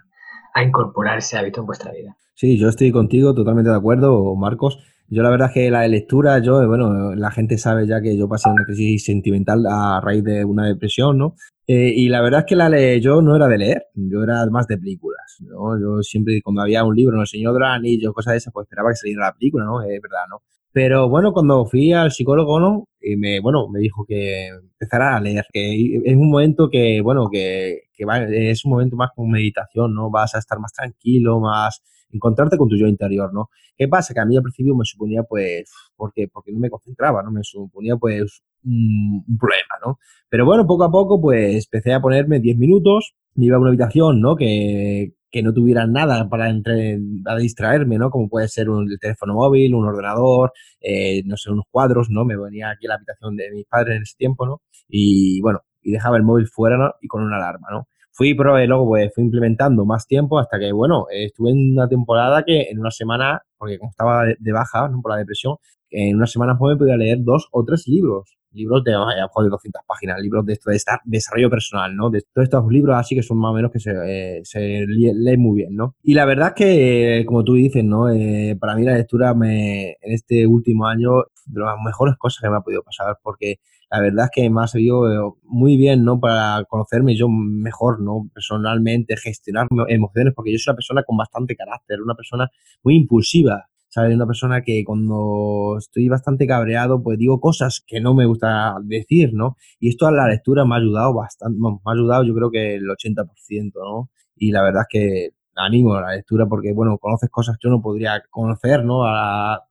a 0.54 0.62
incorporar 0.62 1.18
ese 1.18 1.38
hábito 1.38 1.60
en 1.60 1.66
vuestra 1.66 1.92
vida. 1.92 2.16
Sí, 2.34 2.58
yo 2.58 2.68
estoy 2.68 2.90
contigo, 2.90 3.34
totalmente 3.34 3.70
de 3.70 3.76
acuerdo, 3.76 4.34
Marcos. 4.34 4.78
Yo 5.14 5.22
la 5.22 5.28
verdad 5.28 5.48
es 5.48 5.54
que 5.54 5.70
la 5.70 5.86
lectura, 5.88 6.38
yo, 6.38 6.66
bueno, 6.66 7.14
la 7.14 7.30
gente 7.30 7.58
sabe 7.58 7.86
ya 7.86 8.00
que 8.00 8.16
yo 8.16 8.30
pasé 8.30 8.48
una 8.48 8.64
crisis 8.64 9.04
sentimental 9.04 9.66
a 9.68 10.00
raíz 10.00 10.24
de 10.24 10.42
una 10.42 10.66
depresión, 10.66 11.18
¿no? 11.18 11.34
Eh, 11.66 11.92
y 11.94 12.08
la 12.08 12.22
verdad 12.22 12.40
es 12.40 12.46
que 12.46 12.56
la 12.56 12.70
le 12.70 12.98
yo 12.98 13.20
no 13.20 13.36
era 13.36 13.46
de 13.46 13.58
leer, 13.58 13.86
yo 13.94 14.22
era 14.22 14.46
más 14.46 14.66
de 14.68 14.78
películas, 14.78 15.36
¿no? 15.40 15.78
Yo 15.78 16.02
siempre, 16.02 16.40
cuando 16.42 16.62
había 16.62 16.82
un 16.82 16.96
libro, 16.96 17.14
¿no? 17.14 17.22
El 17.22 17.28
Señor 17.28 17.60
los 17.60 17.68
Anillos, 17.68 18.14
cosas 18.14 18.32
de 18.32 18.38
esas, 18.38 18.54
pues 18.54 18.64
esperaba 18.64 18.88
que 18.88 18.96
saliera 18.96 19.26
la 19.26 19.34
película, 19.34 19.66
¿no? 19.66 19.82
Es 19.82 20.00
verdad, 20.00 20.24
¿no? 20.30 20.40
Pero 20.72 21.10
bueno, 21.10 21.34
cuando 21.34 21.66
fui 21.66 21.92
al 21.92 22.10
psicólogo, 22.10 22.58
¿no? 22.58 22.88
Y 22.98 23.16
me, 23.16 23.40
bueno, 23.40 23.68
me 23.68 23.80
dijo 23.80 24.06
que 24.08 24.48
empezara 24.48 25.14
a 25.14 25.20
leer, 25.20 25.44
que 25.52 26.00
es 26.06 26.16
un 26.16 26.30
momento 26.30 26.70
que, 26.70 27.02
bueno, 27.02 27.28
que, 27.30 27.82
que 27.92 28.06
va, 28.06 28.24
es 28.24 28.64
un 28.64 28.70
momento 28.70 28.96
más 28.96 29.10
como 29.14 29.28
meditación, 29.28 29.92
¿no? 29.92 30.10
Vas 30.10 30.34
a 30.34 30.38
estar 30.38 30.58
más 30.58 30.72
tranquilo, 30.72 31.38
más 31.38 31.82
encontrarte 32.12 32.56
con 32.56 32.68
tu 32.68 32.76
yo 32.76 32.86
interior, 32.86 33.32
¿no? 33.32 33.50
¿Qué 33.76 33.88
pasa? 33.88 34.14
Que 34.14 34.20
a 34.20 34.24
mí 34.24 34.36
al 34.36 34.42
principio 34.42 34.74
me 34.76 34.84
suponía, 34.84 35.22
pues, 35.22 35.72
porque, 35.96 36.28
porque 36.32 36.52
no 36.52 36.60
me 36.60 36.70
concentraba, 36.70 37.22
¿no? 37.22 37.30
Me 37.30 37.42
suponía, 37.42 37.96
pues, 37.96 38.42
un, 38.64 39.24
un 39.26 39.38
problema, 39.38 39.74
¿no? 39.84 39.98
Pero 40.28 40.44
bueno, 40.46 40.66
poco 40.66 40.84
a 40.84 40.90
poco, 40.90 41.20
pues, 41.20 41.64
empecé 41.66 41.92
a 41.92 42.00
ponerme 42.00 42.40
10 42.40 42.58
minutos, 42.58 43.14
me 43.34 43.46
iba 43.46 43.56
a 43.56 43.60
una 43.60 43.70
habitación, 43.70 44.20
¿no? 44.20 44.36
Que, 44.36 45.14
que 45.30 45.42
no 45.42 45.54
tuviera 45.54 45.86
nada 45.86 46.28
para 46.28 46.50
entre, 46.50 47.00
a 47.26 47.36
distraerme, 47.36 47.98
¿no? 47.98 48.10
Como 48.10 48.28
puede 48.28 48.48
ser 48.48 48.68
un 48.68 48.88
teléfono 49.00 49.34
móvil, 49.34 49.74
un 49.74 49.86
ordenador, 49.86 50.52
eh, 50.80 51.22
no 51.24 51.36
sé, 51.36 51.50
unos 51.50 51.64
cuadros, 51.70 52.10
¿no? 52.10 52.24
Me 52.24 52.36
venía 52.36 52.70
aquí 52.70 52.86
a 52.86 52.90
la 52.90 52.94
habitación 52.96 53.36
de 53.36 53.50
mis 53.50 53.66
padres 53.66 53.96
en 53.96 54.02
ese 54.02 54.16
tiempo, 54.18 54.46
¿no? 54.46 54.62
Y 54.88 55.40
bueno, 55.40 55.60
y 55.82 55.90
dejaba 55.92 56.16
el 56.16 56.22
móvil 56.22 56.46
fuera 56.46 56.76
¿no? 56.76 56.92
y 57.00 57.08
con 57.08 57.22
una 57.22 57.36
alarma, 57.36 57.68
¿no? 57.70 57.88
Fui, 58.12 58.34
pero 58.34 58.58
luego 58.66 58.86
pues 58.86 59.12
fui 59.14 59.24
implementando 59.24 59.84
más 59.84 60.06
tiempo 60.06 60.38
hasta 60.38 60.58
que, 60.58 60.72
bueno, 60.72 61.06
estuve 61.10 61.50
en 61.50 61.72
una 61.72 61.88
temporada 61.88 62.42
que 62.44 62.68
en 62.70 62.78
una 62.78 62.90
semana, 62.90 63.42
porque 63.58 63.78
como 63.78 63.90
estaba 63.90 64.24
de, 64.38 64.52
baja, 64.52 64.88
¿no? 64.88 65.00
Por 65.00 65.12
la 65.12 65.18
depresión, 65.18 65.56
en 65.90 66.16
una 66.16 66.26
semana 66.26 66.56
pues 66.58 66.74
me 66.74 66.78
podía 66.78 66.96
leer 66.96 67.18
dos 67.20 67.48
o 67.52 67.64
tres 67.64 67.86
libros 67.86 68.36
libros 68.54 68.84
de, 68.84 68.92
de 68.92 69.48
200 69.50 69.82
páginas, 69.86 70.20
libros 70.20 70.44
de, 70.46 70.54
de 70.54 70.78
desarrollo 71.04 71.50
personal, 71.50 71.94
¿no? 71.96 72.10
De 72.10 72.22
todos 72.32 72.44
estos 72.44 72.66
libros 72.70 72.96
así 72.96 73.14
que 73.14 73.22
son 73.22 73.38
más 73.38 73.50
o 73.50 73.54
menos 73.54 73.70
que 73.70 73.80
se, 73.80 73.92
eh, 74.06 74.40
se 74.44 74.84
leen 74.86 75.40
muy 75.40 75.56
bien, 75.56 75.74
¿no? 75.74 75.96
Y 76.02 76.14
la 76.14 76.24
verdad 76.24 76.48
es 76.48 76.54
que, 76.54 77.24
como 77.26 77.44
tú 77.44 77.54
dices, 77.54 77.84
¿no? 77.84 78.10
Eh, 78.10 78.56
para 78.60 78.74
mí 78.76 78.84
la 78.84 78.94
lectura 78.94 79.34
me, 79.34 79.92
en 79.92 80.12
este 80.12 80.46
último 80.46 80.86
año, 80.86 81.22
de 81.46 81.60
las 81.60 81.76
mejores 81.84 82.16
cosas 82.16 82.42
que 82.42 82.50
me 82.50 82.56
ha 82.56 82.60
podido 82.60 82.82
pasar, 82.82 83.16
porque 83.22 83.56
la 83.92 84.00
verdad 84.00 84.24
es 84.24 84.30
que 84.32 84.48
me 84.48 84.62
ha 84.62 84.66
servido 84.66 85.12
eh, 85.12 85.34
muy 85.42 85.76
bien, 85.76 86.02
¿no? 86.02 86.18
Para 86.18 86.64
conocerme 86.64 87.14
yo 87.14 87.28
mejor, 87.28 88.00
¿no? 88.00 88.30
Personalmente, 88.32 89.18
gestionar 89.18 89.66
emociones, 89.88 90.32
porque 90.34 90.50
yo 90.50 90.58
soy 90.58 90.72
una 90.72 90.76
persona 90.76 91.02
con 91.02 91.18
bastante 91.18 91.54
carácter, 91.54 92.00
una 92.00 92.14
persona 92.14 92.50
muy 92.82 92.96
impulsiva, 92.96 93.68
¿sabes? 93.88 94.14
Una 94.14 94.26
persona 94.26 94.62
que 94.62 94.82
cuando 94.82 95.76
estoy 95.78 96.08
bastante 96.08 96.46
cabreado, 96.46 97.02
pues 97.02 97.18
digo 97.18 97.38
cosas 97.38 97.84
que 97.86 98.00
no 98.00 98.14
me 98.14 98.24
gusta 98.24 98.76
decir, 98.82 99.34
¿no? 99.34 99.56
Y 99.78 99.90
esto 99.90 100.06
a 100.06 100.12
la 100.12 100.26
lectura 100.26 100.64
me 100.64 100.74
ha 100.74 100.78
ayudado 100.78 101.12
bastante, 101.14 101.58
me 101.60 101.68
ha 101.84 101.92
ayudado 101.92 102.24
yo 102.24 102.34
creo 102.34 102.50
que 102.50 102.76
el 102.76 102.88
80%, 102.88 103.72
¿no? 103.74 104.10
Y 104.36 104.52
la 104.52 104.62
verdad 104.62 104.82
es 104.82 104.88
que 104.88 105.30
animo 105.56 105.94
a 105.94 106.02
la 106.02 106.16
lectura 106.16 106.46
porque, 106.46 106.72
bueno, 106.72 106.98
conoces 106.98 107.30
cosas 107.30 107.56
que 107.56 107.68
yo 107.68 107.70
no 107.70 107.82
podría 107.82 108.22
conocer, 108.30 108.84
¿no? 108.84 109.04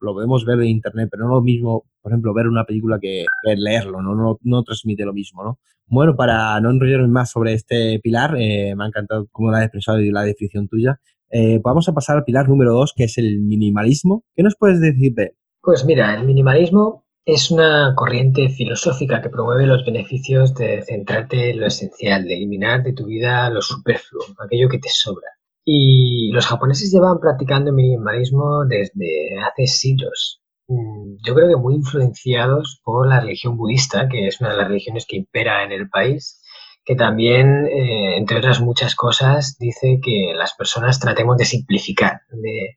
lo 0.00 0.14
podemos 0.14 0.44
ver 0.44 0.58
de 0.58 0.68
internet, 0.68 1.08
pero 1.10 1.24
no 1.24 1.34
lo 1.34 1.42
mismo, 1.42 1.84
por 2.00 2.12
ejemplo, 2.12 2.34
ver 2.34 2.48
una 2.48 2.64
película 2.64 2.98
que, 3.00 3.24
leerlo, 3.56 4.02
¿no? 4.02 4.14
¿no? 4.14 4.38
No 4.42 4.62
transmite 4.62 5.04
lo 5.04 5.12
mismo, 5.12 5.42
¿no? 5.42 5.58
Bueno, 5.86 6.16
para 6.16 6.58
no 6.60 6.70
enrollarme 6.70 7.08
más 7.08 7.30
sobre 7.30 7.52
este 7.52 8.00
pilar, 8.00 8.34
eh, 8.38 8.74
me 8.74 8.84
ha 8.84 8.86
encantado 8.86 9.26
cómo 9.30 9.50
lo 9.50 9.56
has 9.56 9.64
expresado 9.64 10.00
y 10.00 10.10
la 10.10 10.22
definición 10.22 10.68
tuya. 10.68 10.98
Eh, 11.30 11.60
vamos 11.62 11.88
a 11.88 11.92
pasar 11.92 12.16
al 12.16 12.24
pilar 12.24 12.48
número 12.48 12.72
dos, 12.72 12.92
que 12.96 13.04
es 13.04 13.18
el 13.18 13.40
minimalismo. 13.40 14.24
¿Qué 14.34 14.42
nos 14.42 14.56
puedes 14.56 14.80
decir 14.80 15.14
de 15.14 15.34
Pues 15.60 15.84
mira, 15.84 16.14
el 16.14 16.24
minimalismo 16.24 17.04
es 17.24 17.50
una 17.50 17.94
corriente 17.94 18.48
filosófica 18.48 19.22
que 19.22 19.28
promueve 19.28 19.66
los 19.66 19.84
beneficios 19.84 20.54
de 20.54 20.82
centrarte 20.82 21.50
en 21.50 21.60
lo 21.60 21.66
esencial, 21.66 22.24
de 22.24 22.34
eliminar 22.34 22.82
de 22.82 22.92
tu 22.92 23.06
vida 23.06 23.48
lo 23.50 23.62
superfluo, 23.62 24.24
aquello 24.44 24.68
que 24.68 24.78
te 24.78 24.88
sobra. 24.88 25.28
Y 25.64 26.30
los 26.32 26.46
japoneses 26.46 26.92
llevan 26.92 27.20
practicando 27.20 27.72
minimalismo 27.72 28.64
desde 28.66 29.38
hace 29.40 29.66
siglos. 29.66 30.40
Mm, 30.68 31.16
yo 31.24 31.34
creo 31.34 31.48
que 31.48 31.56
muy 31.56 31.74
influenciados 31.74 32.80
por 32.84 33.08
la 33.08 33.20
religión 33.20 33.56
budista, 33.56 34.08
que 34.08 34.26
es 34.26 34.40
una 34.40 34.50
de 34.50 34.56
las 34.56 34.68
religiones 34.68 35.06
que 35.06 35.16
impera 35.16 35.64
en 35.64 35.72
el 35.72 35.88
país 35.88 36.42
que 36.84 36.96
también, 36.96 37.66
eh, 37.66 38.16
entre 38.16 38.38
otras 38.38 38.60
muchas 38.60 38.94
cosas, 38.94 39.56
dice 39.58 40.00
que 40.02 40.32
las 40.34 40.54
personas 40.54 40.98
tratemos 40.98 41.36
de 41.36 41.44
simplificar, 41.44 42.22
de, 42.30 42.76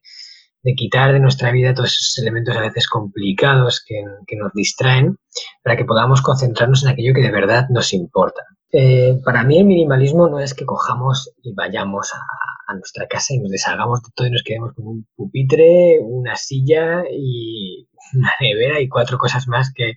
quitar 0.73 1.13
de 1.13 1.19
nuestra 1.19 1.51
vida 1.51 1.73
todos 1.73 1.91
esos 1.91 2.17
elementos 2.17 2.55
a 2.55 2.61
veces 2.61 2.87
complicados 2.87 3.83
que, 3.85 4.03
nos 4.35 4.51
distraen 4.53 5.17
para 5.63 5.77
que 5.77 5.85
podamos 5.85 6.21
concentrarnos 6.21 6.83
en 6.83 6.89
aquello 6.89 7.13
que 7.13 7.21
de 7.21 7.31
verdad 7.31 7.67
nos 7.69 7.93
importa. 7.93 8.41
Eh, 8.71 9.19
para 9.23 9.43
mí 9.43 9.59
el 9.59 9.65
minimalismo 9.65 10.27
no 10.27 10.39
es 10.39 10.53
que 10.53 10.65
cojamos 10.65 11.31
y 11.43 11.53
vayamos 11.53 12.11
a, 12.13 12.73
nuestra 12.73 13.07
casa 13.07 13.33
y 13.33 13.39
nos 13.39 13.51
deshagamos 13.51 14.01
de 14.01 14.09
todo 14.15 14.27
y 14.27 14.31
nos 14.31 14.43
quedemos 14.43 14.73
con 14.73 14.87
un 14.87 15.07
pupitre, 15.15 15.99
una 16.01 16.35
silla 16.35 17.03
y 17.09 17.87
una 18.15 18.31
nevera 18.41 18.81
y 18.81 18.89
cuatro 18.89 19.19
cosas 19.19 19.47
más 19.47 19.71
que, 19.71 19.93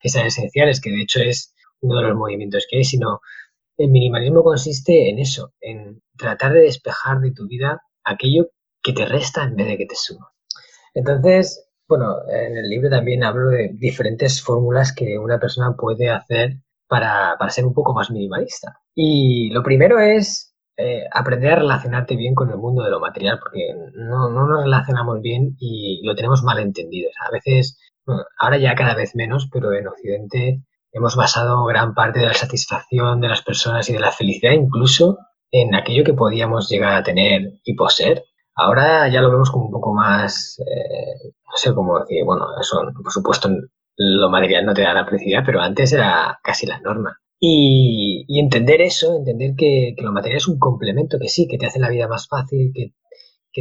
que 0.00 0.08
sean 0.08 0.26
esenciales, 0.26 0.80
que 0.80 0.90
de 0.90 1.02
hecho 1.02 1.20
es 1.20 1.54
uno 1.80 1.96
de 2.00 2.08
los 2.08 2.16
movimientos 2.16 2.66
que 2.68 2.78
hay, 2.78 2.84
sino 2.84 3.20
el 3.76 3.90
minimalismo 3.90 4.42
consiste 4.42 5.10
en 5.10 5.18
eso, 5.18 5.52
en 5.60 6.02
tratar 6.16 6.54
de 6.54 6.60
despejar 6.60 7.20
de 7.20 7.32
tu 7.32 7.46
vida 7.46 7.82
aquello 8.02 8.48
que 8.86 8.92
te 8.92 9.04
resta 9.04 9.42
en 9.42 9.56
vez 9.56 9.66
de 9.66 9.78
que 9.78 9.86
te 9.86 9.96
suma. 9.96 10.30
Entonces, 10.94 11.68
bueno, 11.88 12.16
en 12.28 12.56
el 12.56 12.68
libro 12.68 12.88
también 12.88 13.24
hablo 13.24 13.48
de 13.48 13.70
diferentes 13.74 14.40
fórmulas 14.40 14.94
que 14.94 15.18
una 15.18 15.40
persona 15.40 15.74
puede 15.76 16.08
hacer 16.08 16.58
para, 16.86 17.36
ser 17.48 17.66
un 17.66 17.74
poco 17.74 17.92
más 17.94 18.12
minimalista. 18.12 18.80
Y 18.94 19.50
lo 19.50 19.64
primero 19.64 19.98
es 19.98 20.54
eh, 20.76 21.02
aprender 21.12 21.54
a 21.54 21.56
relacionarte 21.56 22.14
bien 22.14 22.36
con 22.36 22.48
el 22.50 22.58
mundo 22.58 22.84
de 22.84 22.90
lo 22.90 23.00
material, 23.00 23.40
porque 23.40 23.74
no, 23.94 24.30
no 24.30 24.46
nos 24.46 24.62
relacionamos 24.62 25.20
bien 25.20 25.56
y 25.58 26.06
lo 26.06 26.14
tenemos 26.14 26.44
mal 26.44 26.60
entendido. 26.60 27.10
a 27.26 27.32
veces, 27.32 27.76
ahora 28.38 28.56
ya 28.56 28.76
cada 28.76 28.94
vez 28.94 29.16
menos, 29.16 29.48
pero 29.52 29.72
en 29.72 29.88
Occidente 29.88 30.62
hemos 30.92 31.16
basado 31.16 31.64
gran 31.64 31.92
parte 31.92 32.20
de 32.20 32.26
la 32.26 32.34
satisfacción 32.34 33.20
de 33.20 33.28
las 33.28 33.42
personas 33.42 33.88
y 33.90 33.94
de 33.94 34.00
la 34.00 34.12
felicidad 34.12 34.52
incluso 34.52 35.18
en 35.50 35.74
aquello 35.74 36.04
que 36.04 36.14
podíamos 36.14 36.68
llegar 36.68 36.94
a 36.94 37.02
tener 37.02 37.52
y 37.64 37.74
poseer. 37.74 38.22
Ahora 38.56 39.08
ya 39.08 39.20
lo 39.20 39.30
vemos 39.30 39.50
como 39.50 39.66
un 39.66 39.72
poco 39.72 39.92
más, 39.92 40.58
eh, 40.60 41.30
no 41.44 41.56
sé 41.56 41.74
cómo 41.74 42.00
decir, 42.00 42.24
bueno, 42.24 42.46
eso, 42.58 42.80
por 43.02 43.12
supuesto, 43.12 43.50
lo 43.96 44.30
material 44.30 44.64
no 44.64 44.72
te 44.74 44.82
da 44.82 44.94
la 44.94 45.06
felicidad, 45.06 45.42
pero 45.44 45.60
antes 45.60 45.92
era 45.92 46.38
casi 46.42 46.66
la 46.66 46.80
norma. 46.80 47.18
Y, 47.38 48.24
entender 48.40 48.80
eso, 48.80 49.14
entender 49.16 49.54
que, 49.56 49.94
lo 49.98 50.12
material 50.12 50.38
es 50.38 50.48
un 50.48 50.58
complemento, 50.58 51.18
que 51.20 51.28
sí, 51.28 51.46
que 51.48 51.58
te 51.58 51.66
hace 51.66 51.80
la 51.80 51.90
vida 51.90 52.08
más 52.08 52.28
fácil, 52.28 52.72
que, 52.74 52.92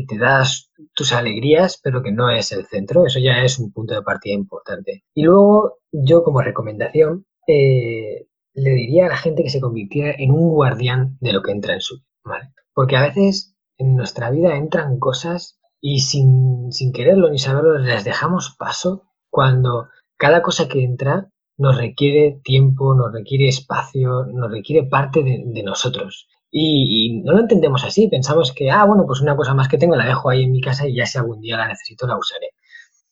te 0.07 0.17
das 0.17 0.71
tus 0.93 1.13
alegrías, 1.13 1.79
pero 1.81 2.03
que 2.03 2.11
no 2.11 2.29
es 2.29 2.51
el 2.51 2.65
centro, 2.65 3.05
eso 3.05 3.19
ya 3.19 3.43
es 3.43 3.59
un 3.59 3.71
punto 3.71 3.93
de 3.95 4.01
partida 4.01 4.33
importante. 4.33 5.03
Y 5.13 5.23
luego 5.23 5.79
yo 5.93 6.23
como 6.23 6.41
recomendación 6.41 7.25
eh, 7.47 8.27
le 8.53 8.71
diría 8.71 9.05
a 9.05 9.09
la 9.09 9.17
gente 9.17 9.43
que 9.43 9.49
se 9.49 9.61
convirtiera 9.61 10.13
en 10.17 10.31
un 10.31 10.49
guardián 10.49 11.17
de 11.21 11.31
lo 11.31 11.41
que 11.41 11.51
entra 11.51 11.73
en 11.73 11.81
su 11.81 11.95
vida, 11.95 12.51
Porque 12.73 12.97
a 12.97 13.03
veces 13.03 13.54
en 13.77 13.95
nuestra 13.95 14.29
vida 14.29 14.55
entran 14.55 14.99
cosas 14.99 15.59
y 15.81 15.99
sin, 15.99 16.71
sin 16.71 16.91
quererlo 16.93 17.29
ni 17.29 17.37
saberlo 17.37 17.77
les 17.77 18.03
dejamos 18.03 18.55
paso 18.57 19.03
cuando 19.29 19.87
cada 20.17 20.41
cosa 20.41 20.67
que 20.67 20.83
entra 20.83 21.29
nos 21.57 21.77
requiere 21.77 22.39
tiempo, 22.43 22.93
nos 22.95 23.13
requiere 23.13 23.47
espacio, 23.47 24.25
nos 24.25 24.51
requiere 24.51 24.87
parte 24.87 25.23
de, 25.23 25.63
nosotros. 25.63 26.27
Y, 26.51 27.21
no 27.23 27.33
lo 27.33 27.39
entendemos 27.39 27.83
así, 27.83 28.07
pensamos 28.07 28.53
que, 28.53 28.71
ah, 28.71 28.85
bueno, 28.85 29.05
pues 29.05 29.21
una 29.21 29.35
cosa 29.35 29.53
más 29.53 29.67
que 29.67 29.77
tengo 29.77 29.95
la 29.95 30.05
dejo 30.05 30.29
ahí 30.29 30.43
en 30.43 30.51
mi 30.51 30.61
casa 30.61 30.87
y 30.87 30.95
ya 30.95 31.05
si 31.05 31.17
algún 31.17 31.41
día 31.41 31.57
la 31.57 31.67
necesito 31.67 32.07
la 32.07 32.17
usaré. 32.17 32.51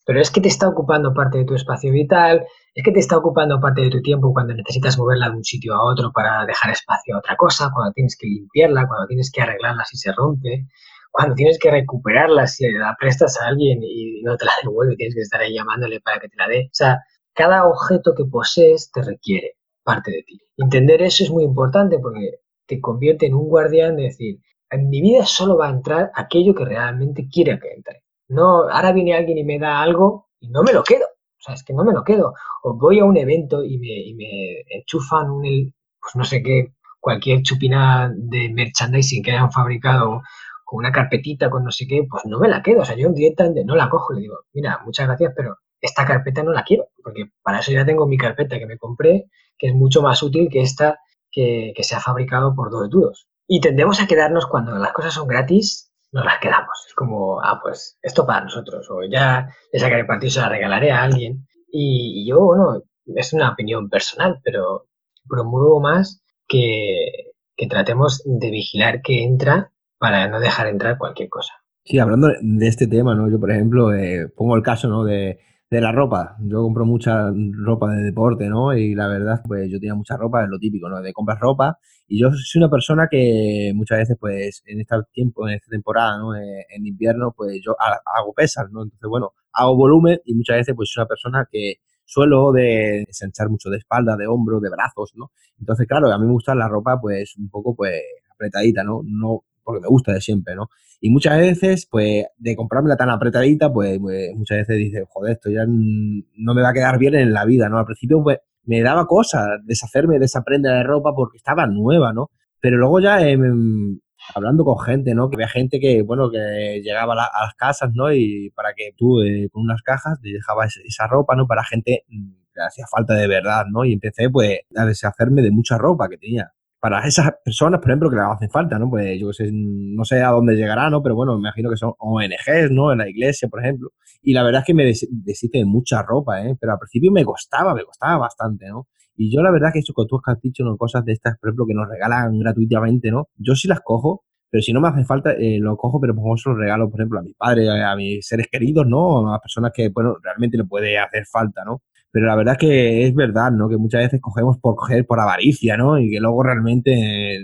Pero 0.06 0.22
es 0.22 0.32
que 0.32 0.42
te 0.42 0.50
está 0.50 0.68
ocupando 0.68 1.14
parte 1.14 1.40
de 1.40 1.46
tu 1.46 1.56
espacio 1.56 1.92
vital, 1.92 2.46
es 2.76 2.84
que 2.84 2.92
te 2.92 3.00
está 3.00 3.18
ocupando 3.18 3.60
parte 3.60 3.82
de 3.82 3.90
tu 3.90 4.02
tiempo 4.02 4.34
cuando 4.34 4.54
necesitas 4.54 4.98
moverla 4.98 5.30
de 5.30 5.38
un 5.38 5.44
sitio 5.44 5.76
a 5.76 5.84
otro 5.84 6.12
para 6.12 6.46
dejar 6.46 6.72
espacio 6.72 7.16
a 7.16 7.20
otra 7.20 7.36
cosa, 7.36 7.70
cuando 7.74 7.94
tienes 7.94 8.18
que 8.18 8.28
limpiarla, 8.28 8.88
cuando 8.88 9.08
tienes 9.08 9.32
que 9.32 9.42
arreglarla 9.42 9.86
si 9.86 9.98
se 9.98 10.12
rompe, 10.12 10.66
cuando 11.12 11.36
tienes 11.36 11.60
que 11.60 11.70
recuperarla 11.70 12.48
si 12.48 12.70
la 12.72 12.96
prestas 13.00 13.40
a 13.40 13.48
alguien 13.48 13.80
y 13.84 14.22
no 14.24 14.36
te 14.38 14.46
la 14.46 14.52
devuelve, 14.64 14.96
tienes 14.96 15.14
que 15.14 15.22
estar 15.22 15.42
ahí 15.42 15.54
llamándole 15.54 16.02
para 16.02 16.20
que 16.20 16.30
te 16.30 16.36
la 16.38 16.48
dé. 16.48 16.66
O 16.66 16.74
sea, 16.74 17.00
cada 17.34 17.66
objeto 17.68 18.16
que 18.16 18.26
posees 18.26 18.92
te 18.92 19.04
requiere 19.04 19.56
parte 19.84 20.12
de 20.12 20.24
ti. 20.24 20.40
Entender 20.58 21.02
eso 21.04 21.24
es 21.24 21.30
muy 21.30 21.44
importante 21.44 22.00
porque 22.00 22.40
te 22.66 22.82
convierte 22.82 23.28
en 23.28 23.36
un 23.36 23.50
guardián 23.50 23.98
de 23.98 24.04
decir, 24.04 24.40
en 24.72 24.90
mi 24.90 25.02
vida 25.02 25.26
solo 25.26 25.58
va 25.58 25.68
a 25.68 25.72
entrar 25.72 26.12
aquello 26.16 26.56
que 26.56 26.66
realmente 26.66 27.28
quiere 27.32 27.60
que 27.60 27.72
entre. 27.72 28.04
No, 28.30 28.68
ahora 28.70 28.92
viene 28.92 29.14
alguien 29.14 29.38
y 29.38 29.44
me 29.44 29.60
da 29.60 29.82
algo 29.82 30.30
y 30.40 30.50
no 30.50 30.64
me 30.64 30.74
lo 30.74 30.84
quedo. 30.84 31.06
O 31.44 31.46
sea, 31.46 31.56
es 31.56 31.64
que 31.64 31.74
no 31.74 31.84
me 31.84 31.92
lo 31.92 32.04
quedo. 32.04 32.34
O 32.64 32.78
voy 32.78 33.00
a 33.00 33.06
un 33.06 33.18
evento 33.18 33.64
y 33.64 33.78
me, 33.78 34.62
enchufan 34.70 35.30
un, 35.30 35.74
pues 36.02 36.16
no 36.16 36.24
sé 36.24 36.42
qué, 36.42 36.74
cualquier 37.02 37.42
chupina 37.42 38.10
de 38.16 38.50
merchandising 38.54 39.22
que 39.22 39.32
hayan 39.32 39.52
fabricado 39.52 40.22
con 40.64 40.80
una 40.80 40.94
carpetita, 40.94 41.50
con 41.50 41.66
no 41.66 41.72
sé 41.72 41.86
qué, 41.86 42.06
pues 42.10 42.24
no 42.26 42.40
me 42.40 42.48
la 42.48 42.62
quedo. 42.62 42.82
O 42.82 42.86
sea, 42.86 42.96
yo 42.96 43.10
directamente 43.10 43.66
no 43.66 43.76
la 43.76 43.90
cojo 43.90 44.14
le 44.14 44.22
digo, 44.22 44.38
mira, 44.54 44.80
muchas 44.86 45.08
gracias, 45.08 45.34
pero 45.36 45.58
esta 45.82 46.06
carpeta 46.06 46.44
no 46.44 46.54
la 46.54 46.64
quiero, 46.64 46.88
porque 47.04 47.26
para 47.42 47.60
eso 47.60 47.74
ya 47.74 47.86
tengo 47.86 48.08
mi 48.08 48.18
carpeta 48.18 48.58
que 48.58 48.66
me 48.66 48.78
compré, 48.78 49.26
que 49.58 49.68
es 49.68 49.76
mucho 49.76 50.02
más 50.02 50.24
útil 50.24 50.48
que 50.50 50.62
esta 50.62 51.00
que, 51.30 51.74
se 51.82 51.96
ha 51.96 52.00
fabricado 52.00 52.56
por 52.56 52.72
dos 52.72 52.90
duros. 52.90 53.28
Y 53.48 53.60
tendemos 53.60 54.00
a 54.00 54.08
quedarnos 54.08 54.48
cuando 54.48 54.78
las 54.78 54.94
cosas 54.94 55.14
son 55.14 55.28
gratis, 55.28 55.92
nos 56.14 56.24
las 56.24 56.40
quedamos. 56.40 56.86
Es 56.88 56.94
como, 56.94 57.42
ah, 57.42 57.60
pues 57.62 57.98
esto 58.02 58.26
para 58.26 58.46
nosotros, 58.46 58.88
o 58.90 59.04
ya 59.04 59.50
le 59.72 59.80
sacaré 59.80 60.06
partido 60.06 60.32
se 60.32 60.40
la 60.40 60.50
regalaré 60.50 60.92
a 60.92 61.04
alguien. 61.04 61.46
Y, 61.70 62.28
yo, 62.30 62.40
bueno, 62.40 62.84
es 63.16 63.34
una 63.34 63.52
opinión 63.52 63.90
personal, 63.90 64.40
pero 64.44 64.86
promuevo 65.28 65.82
más 65.82 66.24
que, 66.48 67.34
que 67.56 67.68
tratemos 67.68 68.22
de 68.26 68.52
vigilar 68.52 69.02
que 69.02 69.24
entra 69.24 69.72
para 69.98 70.28
no 70.28 70.40
dejar 70.40 70.68
entrar 70.68 70.98
cualquier 70.98 71.30
cosa. 71.30 71.54
Sí, 71.84 72.00
hablando 72.00 72.30
de 72.42 72.68
este 72.68 72.88
tema, 72.88 73.16
¿no? 73.16 73.30
Yo, 73.30 73.40
por 73.40 73.52
ejemplo, 73.52 73.94
eh, 73.94 74.28
pongo 74.36 74.56
el 74.56 74.64
caso, 74.64 74.88
¿no? 74.88 75.04
De, 75.04 75.40
de 75.74 75.82
la 75.82 75.92
ropa. 75.92 76.38
Yo 76.40 76.62
compro 76.62 76.86
mucha 76.86 77.32
ropa 77.66 77.92
de 77.96 78.04
deporte, 78.04 78.48
¿no? 78.48 78.78
Y 78.78 78.94
la 78.94 79.08
verdad, 79.08 79.42
pues 79.48 79.72
yo 79.72 79.80
tenía 79.80 79.96
mucha 79.96 80.16
ropa, 80.16 80.44
es 80.44 80.50
lo 80.50 80.60
típico, 80.60 80.88
¿no? 80.88 81.02
De 81.02 81.12
comprar 81.12 81.40
ropa. 81.40 81.80
Y 82.08 82.22
yo 82.22 82.30
soy 82.32 82.60
una 82.62 82.70
persona 82.70 83.08
que 83.10 83.72
muchas 83.74 83.98
veces, 83.98 84.18
pues, 84.20 84.62
en 84.68 84.82
este 84.82 84.96
tiempo, 85.12 85.48
en 85.48 85.56
esta 85.56 85.72
temporada, 85.72 86.20
¿no? 86.20 86.36
Eh, 86.36 86.66
en 86.70 86.86
invierno, 86.86 87.34
pues 87.36 87.60
yo 87.66 87.76
hago 87.80 88.34
pesas, 88.34 88.70
¿no? 88.72 88.84
Entonces, 88.84 89.10
bueno, 89.10 89.32
hago 89.52 89.76
volumen 89.76 90.20
y 90.26 90.36
muchas 90.36 90.58
veces, 90.58 90.76
pues, 90.76 90.92
soy 90.92 91.02
una 91.02 91.08
persona 91.08 91.48
que 91.52 91.76
suelo 92.06 92.52
de 92.52 93.06
desenchar 93.08 93.50
mucho 93.50 93.70
de 93.72 93.78
espalda, 93.78 94.16
de 94.16 94.28
hombro, 94.28 94.60
de 94.60 94.70
brazos, 94.70 95.14
¿no? 95.16 95.32
Entonces, 95.60 95.88
claro, 95.88 96.12
a 96.12 96.20
mí 96.20 96.26
me 96.28 96.34
gusta 96.34 96.54
la 96.54 96.68
ropa, 96.68 97.00
pues, 97.02 97.36
un 97.38 97.50
poco, 97.50 97.76
pues, 97.76 98.00
apretadita, 98.32 98.84
¿no? 98.84 99.02
No 99.04 99.44
porque 99.64 99.82
me 99.82 99.88
gusta 99.88 100.14
de 100.14 100.22
siempre, 100.22 100.56
¿no? 100.56 100.70
Y 101.02 101.10
muchas 101.10 101.38
veces, 101.38 101.88
pues, 101.90 102.26
de 102.38 102.56
comprármela 102.56 102.96
tan 102.96 103.10
apretadita, 103.10 103.72
pues, 103.72 104.00
pues, 104.00 104.34
muchas 104.36 104.60
veces 104.60 104.78
dices, 104.78 105.04
joder, 105.10 105.34
esto 105.34 105.50
ya 105.50 105.66
no 105.68 106.54
me 106.54 106.62
va 106.62 106.70
a 106.70 106.74
quedar 106.74 106.98
bien 106.98 107.16
en 107.16 107.34
la 107.34 107.46
vida, 107.46 107.68
¿no? 107.70 107.78
Al 107.78 107.86
principio, 107.86 108.24
pues, 108.24 108.40
me 108.66 108.82
daba 108.82 109.06
cosa 109.06 109.58
deshacerme 109.66 110.20
de 110.20 110.26
esa 110.26 110.44
prenda 110.44 110.74
de 110.74 110.84
ropa 110.84 111.12
porque 111.14 111.38
estaba 111.38 111.68
nueva, 111.68 112.14
¿no? 112.14 112.32
Pero 112.62 112.78
luego 112.78 113.02
ya 113.02 113.20
em, 113.22 114.00
hablando 114.34 114.64
con 114.64 114.80
gente, 114.80 115.14
¿no? 115.14 115.30
Que 115.30 115.36
había 115.36 115.50
gente 115.50 115.80
que, 115.80 116.02
bueno, 116.04 116.32
que 116.32 116.82
llegaba 116.82 117.14
a, 117.14 117.46
las 117.46 117.56
casas, 117.56 117.92
¿no? 117.94 118.14
Y 118.14 118.52
para 118.56 118.74
que 118.74 118.92
tú, 118.98 119.22
eh, 119.22 119.50
con 119.52 119.64
unas 119.64 119.82
cajas, 119.82 120.22
te 120.22 120.30
dejabas 120.30 120.78
esa 120.86 121.08
ropa, 121.08 121.36
¿no? 121.36 121.48
Para 121.48 121.64
gente 121.66 122.06
mm, 122.08 122.32
que 122.54 122.62
hacía 122.62 122.86
falta 122.90 123.16
de 123.16 123.28
verdad, 123.28 123.66
¿no? 123.70 123.86
Y 123.86 123.94
empecé, 123.94 124.30
pues, 124.30 124.60
a 124.76 124.86
deshacerme 124.86 125.42
de 125.42 125.52
mucha 125.52 125.78
ropa 125.78 126.08
que 126.10 126.18
tenía 126.18 126.54
para 126.84 127.00
esas 127.08 127.32
personas, 127.46 127.80
por 127.80 127.92
ejemplo, 127.92 128.10
que 128.10 128.18
le 128.18 128.24
hacen 128.24 128.50
falta, 128.50 128.78
¿no? 128.78 128.90
Pues 128.90 129.18
yo 129.18 129.32
sé, 129.32 129.50
no 129.54 130.04
sé 130.04 130.22
a 130.22 130.32
dónde 130.32 130.54
llegará, 130.58 130.90
¿no? 130.90 131.02
Pero 131.02 131.16
bueno, 131.16 131.36
me 131.36 131.40
imagino 131.40 131.70
que 131.70 131.78
son 131.78 131.94
ONGs, 131.98 132.72
¿no? 132.72 132.92
En 132.92 132.98
la 132.98 133.08
iglesia, 133.08 133.48
por 133.48 133.62
ejemplo. 133.62 133.92
Y 134.22 134.34
la 134.34 134.44
verdad 134.44 134.64
es 134.64 134.66
que 134.66 134.74
me 134.74 134.84
deshice 134.84 135.60
de 135.60 135.64
mucha 135.64 136.04
ropa, 136.04 136.46
¿eh? 136.46 136.58
Pero 136.60 136.74
al 136.74 136.80
principio 136.80 137.10
me 137.10 137.24
costaba, 137.24 137.74
me 137.74 137.86
costaba 137.86 138.18
bastante, 138.18 138.68
¿no? 138.68 138.90
Y 139.16 139.34
yo 139.34 139.42
la 139.42 139.52
verdad 139.52 139.70
que 139.72 139.80
eso 139.80 139.94
que 139.96 140.04
tú 140.10 140.20
has 140.26 140.42
dicho, 140.42 140.66
¿no? 140.66 140.76
Cosas 140.76 141.06
de 141.06 141.14
estas, 141.14 141.38
por 141.40 141.52
ejemplo, 141.52 141.66
que 141.68 141.74
nos 141.74 141.88
regalan 141.88 142.38
gratuitamente, 142.38 143.12
¿no? 143.12 143.30
Yo 143.38 143.56
sí 143.56 143.70
las 143.70 143.80
cojo, 143.80 144.26
pero 144.50 144.62
si 144.62 144.74
no 144.74 144.82
me 144.82 144.90
hace 144.90 145.06
falta, 145.06 145.32
eh, 145.32 145.60
lo 145.62 145.78
cojo, 145.78 146.02
pero 146.02 146.14
por 146.14 146.38
eso 146.38 146.50
lo 146.50 146.58
regalo, 146.58 146.90
por 146.90 147.00
ejemplo, 147.00 147.20
a 147.20 147.24
mi 147.24 147.34
padre, 147.34 147.82
a, 147.82 147.96
mis 147.96 148.28
seres 148.28 148.48
queridos, 148.52 148.86
¿no? 148.86 149.26
A 149.30 149.32
las 149.32 149.40
personas 149.40 149.72
que, 149.74 149.88
bueno, 149.88 150.18
realmente 150.22 150.58
le 150.58 150.66
puede 150.66 150.98
hacer 150.98 151.26
falta, 151.32 151.64
¿no? 151.64 151.82
Pero 152.14 152.28
la 152.28 152.36
verdad 152.36 152.54
es 152.54 152.60
que 152.60 153.08
es 153.08 153.16
verdad, 153.16 153.52
¿no? 153.52 153.68
Que 153.68 153.78
muchas 153.78 154.04
veces 154.04 154.22
cogemos 154.22 154.60
por 154.60 154.76
coger 154.76 155.04
por 155.08 155.20
avaricia, 155.20 155.78
¿no? 155.78 155.98
Y 155.98 156.12
que 156.12 156.20
luego 156.20 156.44
realmente 156.44 156.92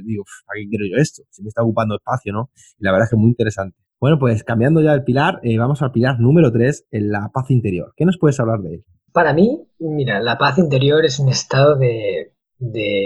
digo, 0.06 0.24
¿a 0.48 0.54
qué 0.56 0.70
quiero 0.70 0.86
yo 0.86 1.02
esto? 1.02 1.24
Si 1.32 1.42
me 1.42 1.48
está 1.48 1.64
ocupando 1.64 1.96
espacio, 1.96 2.32
¿no? 2.32 2.52
Y 2.78 2.86
la 2.86 2.92
verdad 2.92 3.06
es 3.06 3.10
que 3.10 3.16
es 3.16 3.20
muy 3.20 3.32
interesante. 3.32 3.76
Bueno, 4.00 4.20
pues 4.20 4.44
cambiando 4.44 4.80
ya 4.80 4.94
el 4.94 5.04
pilar, 5.04 5.40
eh, 5.42 5.58
vamos 5.58 5.82
al 5.82 5.92
pilar 5.92 6.20
número 6.20 6.52
3, 6.52 6.86
en 6.92 7.12
la 7.12 7.32
paz 7.34 7.50
interior. 7.50 7.94
¿Qué 7.98 8.06
nos 8.06 8.20
puedes 8.20 8.40
hablar 8.40 8.60
de 8.60 8.76
él? 8.76 8.86
Para 9.12 9.34
mí, 9.34 9.68
mira, 9.80 10.22
la 10.22 10.38
paz 10.38 10.60
interior 10.60 11.04
es 11.04 11.18
un 11.18 11.30
estado 11.30 11.76
de, 11.76 12.32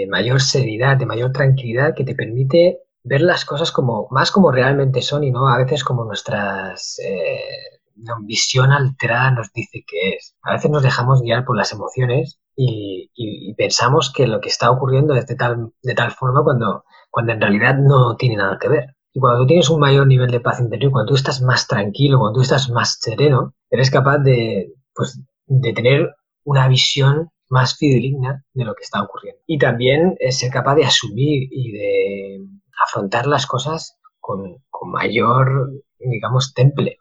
mayor 0.10 0.42
seriedad, 0.42 0.98
de 0.98 1.06
mayor 1.06 1.32
tranquilidad 1.32 1.96
que 1.96 2.04
te 2.04 2.14
permite 2.14 2.80
ver 3.06 3.22
las 3.22 3.46
cosas 3.46 3.72
como 3.72 4.10
más 4.12 4.32
como 4.32 4.52
realmente 4.52 5.02
son 5.02 5.24
y 5.24 5.32
no 5.32 5.48
a 5.48 5.58
veces 5.58 5.84
como 5.84 6.04
nuestras 6.04 7.00
eh, 7.00 7.73
una 7.96 8.16
visión 8.26 8.72
alterada 8.72 9.32
nos 9.32 9.52
dice 9.54 9.84
que 9.88 10.16
es. 10.16 10.36
A 10.42 10.54
veces 10.54 10.72
nos 10.72 10.84
dejamos 10.84 11.22
guiar 11.22 11.46
por 11.46 11.58
las 11.58 11.72
emociones 11.72 12.40
y, 12.56 13.10
pensamos 13.56 14.12
que 14.12 14.28
lo 14.28 14.42
que 14.42 14.50
está 14.50 14.72
ocurriendo 14.72 15.14
es 15.16 15.28
de 15.28 15.36
tal, 15.36 15.72
de 15.82 15.94
tal 15.94 16.12
forma 16.12 16.44
cuando, 16.44 16.84
cuando 17.10 17.34
en 17.34 17.42
realidad 17.42 17.76
no 17.78 18.16
tiene 18.16 18.36
nada 18.36 18.58
que 18.60 18.68
ver. 18.68 18.96
Y 19.14 19.20
cuando 19.20 19.42
tú 19.42 19.48
tienes 19.48 19.70
un 19.70 19.80
mayor 19.80 20.08
nivel 20.08 20.32
de 20.32 20.40
paz 20.40 20.60
interior, 20.60 20.92
cuando 20.92 21.10
tú 21.12 21.16
estás 21.16 21.42
más 21.42 21.68
tranquilo, 21.68 22.20
cuando 22.20 22.38
tú 22.38 22.42
estás 22.42 22.70
más 22.72 22.98
sereno, 23.00 23.54
eres 23.70 23.92
capaz 23.92 24.18
de, 24.20 24.74
pues, 24.94 25.22
de 25.46 25.74
tener 25.74 26.16
una 26.44 26.68
visión 26.68 27.30
más 27.50 27.78
fideligna 27.78 28.44
de 28.54 28.66
lo 28.66 28.74
que 28.74 28.84
está 28.84 29.02
ocurriendo. 29.02 29.40
Y 29.46 29.60
también 29.60 30.18
ser 30.30 30.52
capaz 30.52 30.76
de 30.76 30.86
asumir 30.86 31.48
y 31.52 31.72
de 31.72 32.40
afrontar 32.86 33.28
las 33.28 33.46
cosas 33.46 33.98
con, 34.20 34.58
con 34.70 34.92
mayor, 34.92 35.72
digamos, 36.00 36.54
temple 36.54 36.98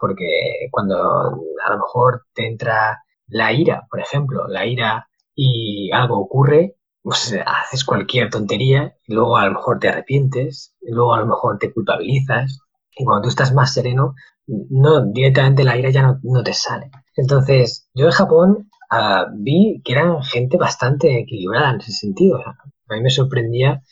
porque 0.00 0.68
cuando 0.70 0.96
a 0.96 1.70
lo 1.70 1.78
mejor 1.78 2.26
te 2.34 2.46
entra 2.46 3.02
la 3.28 3.52
ira, 3.52 3.86
por 3.90 4.00
ejemplo, 4.00 4.46
la 4.48 4.66
ira 4.66 5.08
y 5.34 5.90
algo 5.92 6.18
ocurre, 6.18 6.76
pues 7.02 7.38
haces 7.46 7.84
cualquier 7.84 8.30
tontería 8.30 8.96
y 9.06 9.14
luego 9.14 9.36
a 9.36 9.46
lo 9.46 9.52
mejor 9.52 9.78
te 9.78 9.88
arrepientes, 9.88 10.74
y 10.80 10.92
luego 10.92 11.14
a 11.14 11.20
lo 11.20 11.26
mejor 11.26 11.58
te 11.58 11.72
culpabilizas 11.72 12.60
y 12.96 13.04
cuando 13.04 13.22
tú 13.22 13.28
estás 13.28 13.52
más 13.52 13.74
sereno, 13.74 14.14
no, 14.46 15.04
directamente 15.04 15.64
la 15.64 15.76
ira 15.76 15.90
ya 15.90 16.18
no, 16.22 16.42
te 16.42 16.54
sale. 16.54 16.90
Entonces, 17.16 17.88
yo 17.94 18.06
en 18.06 18.12
Japón 18.12 18.70
ah, 18.90 19.26
vi 19.34 19.82
que 19.84 19.92
eran 19.92 20.22
gente 20.22 20.56
bastante 20.56 21.18
equilibrada 21.18 21.70
en 21.70 21.80
ese 21.80 21.92
sentido. 21.92 22.38
a 22.38 22.94
mí 22.94 23.00
me 23.02 23.10
sorprendía 23.10 23.82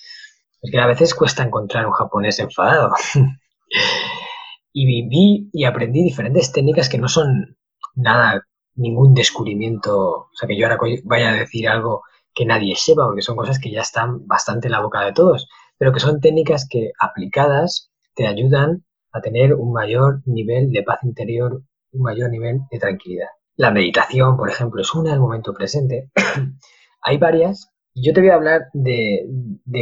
Es 0.63 0.71
que 0.71 0.81
a 0.81 0.87
veces 0.87 1.15
cuesta 1.15 1.43
encontrar 1.43 1.87
un 1.87 1.93
japonés 1.93 2.39
enfadado. 2.39 2.95
y 4.75 4.85
viví 4.85 5.49
y 5.53 5.65
aprendí 5.65 6.03
diferentes 6.03 6.53
técnicas 6.53 6.91
que 6.91 6.99
no 6.99 7.09
son 7.09 7.57
nada, 7.95 8.43
ningún 8.75 9.15
descubrimiento, 9.15 9.99
o 9.99 10.31
sea, 10.35 10.47
que 10.47 10.59
yo 10.59 10.67
ahora 10.67 10.79
vaya 11.05 11.31
a 11.31 11.37
decir 11.37 11.69
algo 11.69 12.03
que 12.35 12.45
nadie 12.45 12.75
sepa, 12.77 13.07
porque 13.07 13.23
son 13.23 13.37
cosas 13.37 13.61
que 13.61 13.71
ya 13.71 13.81
están 13.81 14.27
bastante 14.27 14.67
en 14.67 14.73
la 14.73 14.83
boca 14.83 15.03
de 15.03 15.13
todos, 15.13 15.49
pero 15.79 15.93
que 15.93 16.01
son 16.01 16.21
técnicas 16.21 16.67
que 16.69 16.91
aplicadas 16.99 17.93
te 18.15 18.27
ayudan 18.27 18.85
a 19.13 19.21
tener 19.21 19.55
un 19.55 19.73
mayor 19.73 20.23
nivel 20.27 20.71
de 20.73 20.83
paz 20.83 20.99
interior, 21.05 21.63
un 21.93 22.03
mayor 22.03 22.31
nivel 22.31 22.63
de 22.71 22.79
tranquilidad. 22.81 23.29
La 23.57 23.71
meditación, 23.71 24.37
por 24.37 24.51
ejemplo, 24.51 24.83
es 24.83 24.93
una 24.93 25.13
del 25.13 25.21
momento 25.21 25.55
presente. 25.55 26.11
Hay 27.03 27.19
varias. 27.19 27.71
Yo 27.95 28.13
te 28.13 28.21
voy 28.21 28.31
a 28.31 28.35
hablar 28.35 28.63
de, 28.73 29.25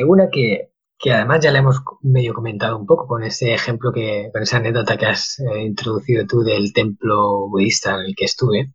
una 0.06 0.28
que, 0.28 0.71
además 1.10 1.40
ya 1.40 1.50
la 1.50 1.58
hemos 1.58 1.82
medio 2.02 2.32
comentado 2.32 2.78
un 2.78 2.86
poco 2.86 3.06
con 3.06 3.24
ese 3.24 3.54
ejemplo, 3.54 3.92
que, 3.92 4.30
con 4.32 4.42
esa 4.42 4.58
anécdota 4.58 4.96
que 4.96 5.06
has 5.06 5.40
eh, 5.40 5.62
introducido 5.62 6.26
tú 6.26 6.42
del 6.42 6.72
templo 6.72 7.48
budista 7.48 7.94
en 7.94 8.06
el 8.06 8.14
que 8.14 8.24
estuve, 8.24 8.72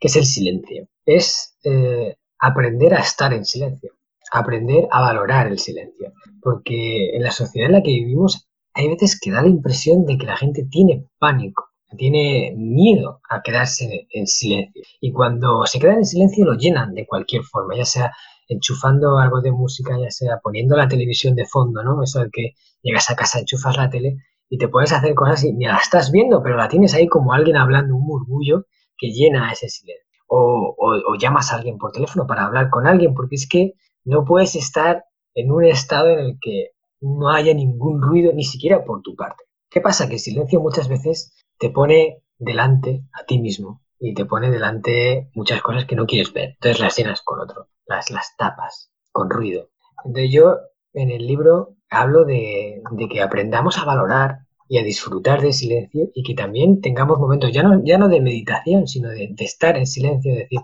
que 0.00 0.08
es 0.08 0.16
el 0.16 0.24
silencio. 0.24 0.88
Es 1.04 1.56
eh, 1.64 2.16
aprender 2.38 2.94
a 2.94 3.00
estar 3.00 3.32
en 3.34 3.44
silencio, 3.44 3.92
aprender 4.32 4.86
a 4.90 5.00
valorar 5.00 5.48
el 5.48 5.58
silencio. 5.58 6.12
Porque 6.40 7.10
en 7.14 7.22
la 7.22 7.32
sociedad 7.32 7.66
en 7.68 7.74
la 7.74 7.82
que 7.82 7.90
vivimos 7.90 8.48
hay 8.72 8.88
veces 8.88 9.18
que 9.20 9.30
da 9.30 9.42
la 9.42 9.48
impresión 9.48 10.06
de 10.06 10.16
que 10.16 10.26
la 10.26 10.36
gente 10.36 10.64
tiene 10.70 11.04
pánico, 11.18 11.68
tiene 11.96 12.54
miedo 12.56 13.20
a 13.28 13.42
quedarse 13.42 14.06
en 14.10 14.26
silencio. 14.26 14.82
Y 15.00 15.12
cuando 15.12 15.66
se 15.66 15.78
quedan 15.80 15.98
en 15.98 16.06
silencio 16.06 16.44
lo 16.44 16.54
llenan 16.54 16.94
de 16.94 17.06
cualquier 17.06 17.42
forma, 17.42 17.76
ya 17.76 17.84
sea 17.84 18.12
enchufando 18.48 19.18
algo 19.18 19.40
de 19.40 19.52
música, 19.52 19.96
ya 19.98 20.10
sea 20.10 20.40
poniendo 20.42 20.76
la 20.76 20.88
televisión 20.88 21.34
de 21.34 21.46
fondo, 21.46 21.82
¿no? 21.84 22.02
Eso 22.02 22.20
de 22.20 22.30
que 22.30 22.54
llegas 22.82 23.10
a 23.10 23.16
casa, 23.16 23.38
enchufas 23.38 23.76
la 23.76 23.90
tele 23.90 24.16
y 24.48 24.58
te 24.58 24.68
puedes 24.68 24.92
hacer 24.92 25.14
cosas 25.14 25.44
y 25.44 25.52
ni 25.52 25.66
la 25.66 25.76
estás 25.76 26.10
viendo, 26.10 26.42
pero 26.42 26.56
la 26.56 26.68
tienes 26.68 26.94
ahí 26.94 27.06
como 27.06 27.32
alguien 27.32 27.56
hablando, 27.56 27.94
un 27.94 28.06
murmullo 28.06 28.64
que 28.96 29.10
llena 29.10 29.52
ese 29.52 29.68
silencio. 29.68 30.04
O, 30.26 30.74
o 30.78 31.14
llamas 31.16 31.52
a 31.52 31.56
alguien 31.56 31.78
por 31.78 31.92
teléfono 31.92 32.26
para 32.26 32.44
hablar 32.44 32.68
con 32.70 32.86
alguien, 32.86 33.14
porque 33.14 33.36
es 33.36 33.48
que 33.48 33.74
no 34.04 34.24
puedes 34.24 34.56
estar 34.56 35.04
en 35.34 35.50
un 35.50 35.64
estado 35.64 36.10
en 36.10 36.18
el 36.18 36.38
que 36.40 36.70
no 37.00 37.30
haya 37.30 37.54
ningún 37.54 38.02
ruido, 38.02 38.32
ni 38.32 38.44
siquiera 38.44 38.84
por 38.84 39.02
tu 39.02 39.14
parte. 39.14 39.44
¿Qué 39.70 39.80
pasa? 39.80 40.08
Que 40.08 40.14
el 40.14 40.20
silencio 40.20 40.60
muchas 40.60 40.88
veces 40.88 41.32
te 41.58 41.70
pone 41.70 42.22
delante 42.38 43.04
a 43.12 43.24
ti 43.24 43.38
mismo 43.38 43.82
y 43.98 44.14
te 44.14 44.24
pone 44.24 44.50
delante 44.50 45.30
muchas 45.34 45.60
cosas 45.62 45.84
que 45.84 45.96
no 45.96 46.06
quieres 46.06 46.32
ver. 46.32 46.50
Entonces 46.50 46.80
las 46.80 46.96
llenas 46.96 47.22
con 47.22 47.40
otro, 47.40 47.68
las, 47.88 48.36
tapas, 48.36 48.90
con 49.12 49.30
ruido. 49.30 49.70
Entonces 50.04 50.32
yo 50.32 50.56
en 50.92 51.10
el 51.10 51.26
libro 51.26 51.76
hablo 51.90 52.24
de, 52.24 52.82
que 53.10 53.22
aprendamos 53.22 53.78
a 53.78 53.84
valorar 53.84 54.40
y 54.68 54.78
a 54.78 54.82
disfrutar 54.82 55.40
del 55.40 55.54
silencio 55.54 56.10
y 56.14 56.22
que 56.22 56.34
también 56.34 56.80
tengamos 56.80 57.18
momentos, 57.18 57.50
ya 57.52 57.62
no, 57.62 57.82
ya 57.84 57.98
no 57.98 58.08
de 58.08 58.20
meditación, 58.20 58.86
sino 58.86 59.08
de, 59.08 59.34
estar 59.38 59.76
en 59.76 59.86
silencio, 59.86 60.32
es 60.32 60.38
decir, 60.40 60.60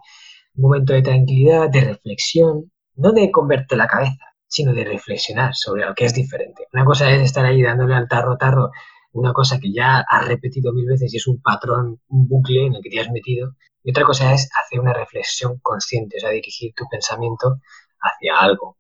un 0.56 0.62
momento 0.62 0.92
de 0.92 1.02
tranquilidad, 1.02 1.70
de 1.70 1.80
reflexión, 1.80 2.70
no 2.96 3.12
de 3.12 3.30
convertir 3.30 3.78
la 3.78 3.87
cabeza, 3.87 4.34
sino 4.46 4.72
de 4.72 4.84
reflexionar 4.84 5.54
sobre 5.54 5.84
lo 5.87 5.94
que 5.94 6.04
es 6.04 6.14
diferente. 6.14 6.68
Una 6.72 6.84
cosa 6.84 7.10
es 7.10 7.22
estar 7.22 7.44
ahí 7.44 7.62
dándole 7.62 7.94
al 7.94 8.08
tarro, 8.08 8.37
tarro, 8.37 8.70
una 9.14 9.33
cosa 9.33 9.59
que 9.61 9.72
ya 9.72 10.05
has 10.09 10.27
repetido 10.27 10.72
mil 10.72 10.87
veces 10.87 11.14
y 11.14 11.16
es 11.16 11.27
un 11.27 11.40
patrón, 11.40 12.00
un 12.09 12.29
bucle 12.29 12.66
en 12.66 12.74
el 12.74 12.83
que 12.83 12.90
te 12.90 13.00
has 13.00 13.11
metido. 13.11 13.55
Y 13.83 13.90
otra 13.90 14.05
cosa 14.05 14.33
es 14.33 14.48
hacer 14.61 14.81
una 14.81 14.92
reflexión 14.92 15.59
consciente, 15.62 16.16
o 16.16 16.20
sea, 16.20 16.31
dirigir 16.31 16.74
tu 16.74 16.85
pensamiento 16.90 17.61
hacia 18.00 18.38
algo, 18.38 18.79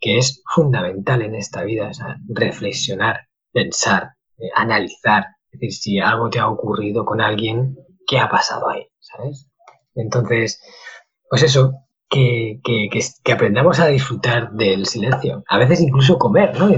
que 0.00 0.18
es 0.18 0.42
fundamental 0.46 1.22
en 1.22 1.34
esta 1.34 1.62
vida, 1.62 1.88
o 1.88 1.94
sea, 1.94 2.16
reflexionar, 2.28 3.28
pensar, 3.52 4.14
eh, 4.38 4.50
analizar. 4.54 5.26
Es 5.50 5.60
decir, 5.60 5.72
si 5.72 5.98
algo 6.00 6.30
te 6.30 6.38
ha 6.38 6.48
ocurrido 6.48 7.04
con 7.04 7.20
alguien, 7.20 7.76
¿qué 8.06 8.18
ha 8.18 8.30
pasado 8.30 8.70
ahí? 8.70 8.86
¿Sabes? 8.98 9.46
Entonces, 9.94 10.60
pues 11.28 11.42
eso, 11.42 11.74
que, 12.10 12.60
que, 12.62 13.32
aprendamos 13.32 13.78
a 13.78 13.86
disfrutar 13.86 14.52
del 14.52 14.84
silencio. 14.86 15.44
A 15.48 15.58
veces 15.58 15.80
incluso 15.80 16.18
comer, 16.18 16.58
¿no? 16.58 16.68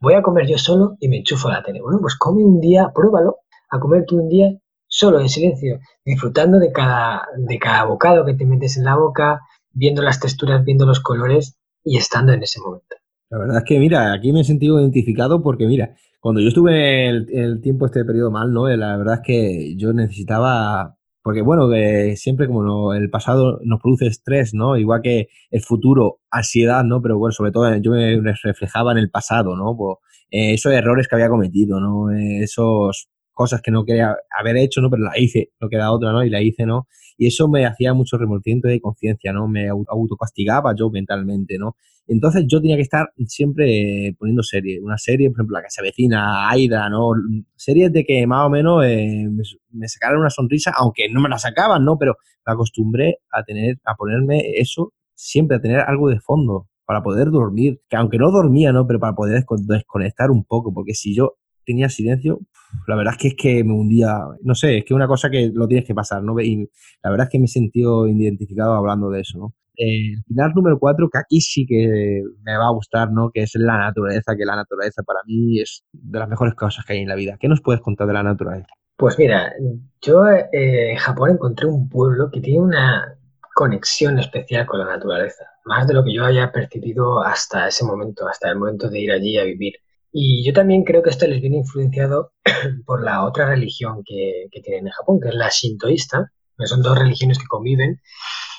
voy 0.00 0.14
a 0.14 0.22
comer 0.22 0.46
yo 0.48 0.58
solo 0.58 0.96
y 0.98 1.08
me 1.08 1.18
enchufo 1.18 1.50
la 1.50 1.62
tele. 1.62 1.82
Bueno, 1.82 1.98
pues 2.00 2.16
come 2.16 2.42
un 2.42 2.60
día, 2.60 2.90
pruébalo, 2.94 3.36
a 3.70 3.78
comer 3.78 4.04
tú 4.06 4.18
un 4.18 4.28
día 4.28 4.48
solo 4.88 5.20
en 5.20 5.28
silencio, 5.28 5.78
disfrutando 6.04 6.58
de 6.58 6.72
cada, 6.72 7.22
de 7.36 7.58
cada 7.58 7.84
bocado 7.84 8.24
que 8.24 8.34
te 8.34 8.46
metes 8.46 8.76
en 8.76 8.84
la 8.84 8.96
boca, 8.96 9.40
viendo 9.72 10.02
las 10.02 10.18
texturas, 10.18 10.64
viendo 10.64 10.86
los 10.86 11.00
colores 11.00 11.56
y 11.84 11.98
estando 11.98 12.32
en 12.32 12.42
ese 12.42 12.60
momento. 12.60 12.96
La 13.28 13.38
verdad 13.38 13.58
es 13.58 13.64
que, 13.64 13.78
mira, 13.78 14.12
aquí 14.12 14.32
me 14.32 14.40
he 14.40 14.44
sentido 14.44 14.80
identificado 14.80 15.42
porque, 15.42 15.66
mira, 15.66 15.94
cuando 16.20 16.40
yo 16.40 16.48
estuve 16.48 17.08
el, 17.08 17.28
el 17.32 17.60
tiempo, 17.60 17.86
este 17.86 18.04
periodo 18.04 18.30
mal, 18.30 18.52
¿no? 18.52 18.66
La 18.68 18.96
verdad 18.96 19.16
es 19.16 19.20
que 19.24 19.76
yo 19.76 19.92
necesitaba 19.92 20.96
porque 21.22 21.42
bueno, 21.42 21.68
que 21.70 22.16
siempre 22.16 22.46
como 22.46 22.94
el 22.94 23.10
pasado 23.10 23.60
nos 23.64 23.80
produce 23.80 24.06
estrés, 24.06 24.54
¿no? 24.54 24.76
Igual 24.76 25.02
que 25.02 25.28
el 25.50 25.62
futuro, 25.62 26.20
ansiedad, 26.30 26.84
¿no? 26.84 27.02
Pero 27.02 27.18
bueno, 27.18 27.32
sobre 27.32 27.52
todo 27.52 27.76
yo 27.76 27.90
me 27.92 28.20
reflejaba 28.42 28.92
en 28.92 28.98
el 28.98 29.10
pasado, 29.10 29.56
¿no? 29.56 29.76
Pues, 29.76 29.96
eh, 30.30 30.54
esos 30.54 30.72
errores 30.72 31.08
que 31.08 31.16
había 31.16 31.28
cometido, 31.28 31.80
¿no? 31.80 32.10
Eh, 32.12 32.42
esos 32.42 33.08
cosas 33.40 33.62
que 33.62 33.70
no 33.70 33.86
quería 33.86 34.14
haber 34.38 34.58
hecho, 34.58 34.82
¿no? 34.82 34.90
Pero 34.90 35.02
la 35.02 35.18
hice, 35.18 35.52
no 35.62 35.70
queda 35.70 35.90
otra, 35.92 36.12
¿no? 36.12 36.22
Y 36.22 36.28
la 36.28 36.42
hice, 36.42 36.66
¿no? 36.66 36.86
Y 37.16 37.26
eso 37.26 37.48
me 37.48 37.64
hacía 37.64 37.94
mucho 37.94 38.18
remordimiento 38.18 38.68
de 38.68 38.82
conciencia, 38.82 39.32
¿no? 39.32 39.48
Me 39.48 39.70
autocastigaba 39.70 40.74
yo 40.76 40.90
mentalmente, 40.90 41.56
¿no? 41.56 41.74
Entonces 42.06 42.44
yo 42.46 42.60
tenía 42.60 42.76
que 42.76 42.82
estar 42.82 43.14
siempre 43.26 44.14
poniendo 44.18 44.42
series. 44.42 44.82
Una 44.82 44.98
serie, 44.98 45.30
por 45.30 45.38
ejemplo, 45.38 45.56
La 45.56 45.62
que 45.62 45.70
se 45.70 45.80
avecina, 45.80 46.50
Aida, 46.50 46.90
¿no? 46.90 47.12
Series 47.56 47.90
de 47.90 48.04
que 48.04 48.26
más 48.26 48.46
o 48.46 48.50
menos 48.50 48.84
eh, 48.84 49.26
me, 49.72 49.88
sacaran 49.88 50.20
una 50.20 50.28
sonrisa, 50.28 50.74
aunque 50.76 51.08
no 51.08 51.22
me 51.22 51.30
la 51.30 51.38
sacaban, 51.38 51.82
¿no? 51.82 51.96
Pero 51.96 52.16
me 52.46 52.52
acostumbré 52.52 53.20
a 53.32 53.42
tener, 53.42 53.78
a 53.86 53.94
ponerme 53.94 54.42
eso, 54.56 54.92
siempre 55.14 55.56
a 55.56 55.62
tener 55.62 55.80
algo 55.80 56.10
de 56.10 56.20
fondo 56.20 56.68
para 56.84 57.02
poder 57.02 57.30
dormir, 57.30 57.80
que 57.88 57.96
aunque 57.96 58.18
no 58.18 58.30
dormía, 58.30 58.70
¿no? 58.70 58.86
Pero 58.86 59.00
para 59.00 59.14
poder 59.14 59.46
desconectar 59.66 60.30
un 60.30 60.44
poco, 60.44 60.74
porque 60.74 60.92
si 60.92 61.14
yo 61.14 61.36
tenía 61.64 61.88
silencio, 61.88 62.40
la 62.86 62.96
verdad 62.96 63.14
es 63.14 63.18
que 63.18 63.28
es 63.28 63.34
que 63.36 63.64
me 63.64 63.72
hundía, 63.72 64.18
no 64.42 64.54
sé, 64.54 64.78
es 64.78 64.84
que 64.84 64.94
una 64.94 65.06
cosa 65.06 65.30
que 65.30 65.50
lo 65.52 65.66
tienes 65.66 65.86
que 65.86 65.94
pasar, 65.94 66.22
¿no? 66.22 66.38
Y 66.40 66.68
la 67.02 67.10
verdad 67.10 67.26
es 67.26 67.32
que 67.32 67.38
me 67.38 67.44
he 67.44 67.48
sentido 67.48 68.06
identificado 68.08 68.74
hablando 68.74 69.10
de 69.10 69.20
eso, 69.20 69.38
¿no? 69.38 69.54
El 69.76 70.22
final 70.24 70.52
número 70.54 70.78
cuatro, 70.78 71.08
que 71.08 71.18
aquí 71.18 71.40
sí 71.40 71.64
que 71.66 72.22
me 72.42 72.56
va 72.56 72.66
a 72.66 72.72
gustar, 72.72 73.10
¿no? 73.12 73.30
Que 73.30 73.42
es 73.42 73.52
la 73.54 73.78
naturaleza, 73.78 74.36
que 74.36 74.44
la 74.44 74.56
naturaleza 74.56 75.02
para 75.02 75.20
mí 75.26 75.60
es 75.60 75.84
de 75.92 76.18
las 76.18 76.28
mejores 76.28 76.54
cosas 76.54 76.84
que 76.84 76.92
hay 76.92 76.98
en 77.00 77.08
la 77.08 77.14
vida. 77.14 77.38
¿Qué 77.40 77.48
nos 77.48 77.62
puedes 77.62 77.80
contar 77.80 78.06
de 78.06 78.12
la 78.12 78.22
naturaleza? 78.22 78.68
Pues 78.96 79.18
mira, 79.18 79.54
yo 80.02 80.26
eh, 80.28 80.90
en 80.92 80.96
Japón 80.98 81.30
encontré 81.30 81.66
un 81.66 81.88
pueblo 81.88 82.30
que 82.30 82.42
tiene 82.42 82.60
una 82.60 83.16
conexión 83.54 84.18
especial 84.18 84.66
con 84.66 84.80
la 84.80 84.86
naturaleza, 84.86 85.44
más 85.64 85.86
de 85.86 85.94
lo 85.94 86.04
que 86.04 86.12
yo 86.12 86.24
haya 86.24 86.52
percibido 86.52 87.22
hasta 87.22 87.68
ese 87.68 87.84
momento, 87.84 88.28
hasta 88.28 88.50
el 88.50 88.58
momento 88.58 88.90
de 88.90 89.00
ir 89.00 89.12
allí 89.12 89.38
a 89.38 89.44
vivir. 89.44 89.74
Y 90.12 90.44
yo 90.44 90.52
también 90.52 90.84
creo 90.84 91.02
que 91.02 91.10
esto 91.10 91.26
les 91.26 91.40
viene 91.40 91.58
influenciado 91.58 92.32
por 92.86 93.04
la 93.04 93.24
otra 93.24 93.46
religión 93.46 94.02
que, 94.04 94.48
tienen 94.62 94.86
en 94.86 94.92
Japón, 94.92 95.20
que 95.20 95.28
es 95.28 95.34
la 95.34 95.48
shintoísta, 95.48 96.32
que 96.58 96.66
son 96.66 96.82
dos 96.82 96.98
religiones 96.98 97.38
que 97.38 97.46
conviven, 97.46 98.00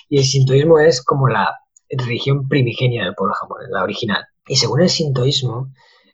y 0.10 0.20
el 0.20 0.24
sintoísmo 0.24 0.80
es 0.80 1.04
como 1.04 1.28
la 1.28 1.58
religión 1.90 2.48
primigenia 2.48 3.04
del 3.04 3.16
pueblo 3.16 3.34
japonés, 3.34 3.70
la 3.70 3.84
original. 3.84 4.26
Y 4.48 4.56
según 4.56 4.82
el 4.82 4.90
sintoísmo, 4.90 5.72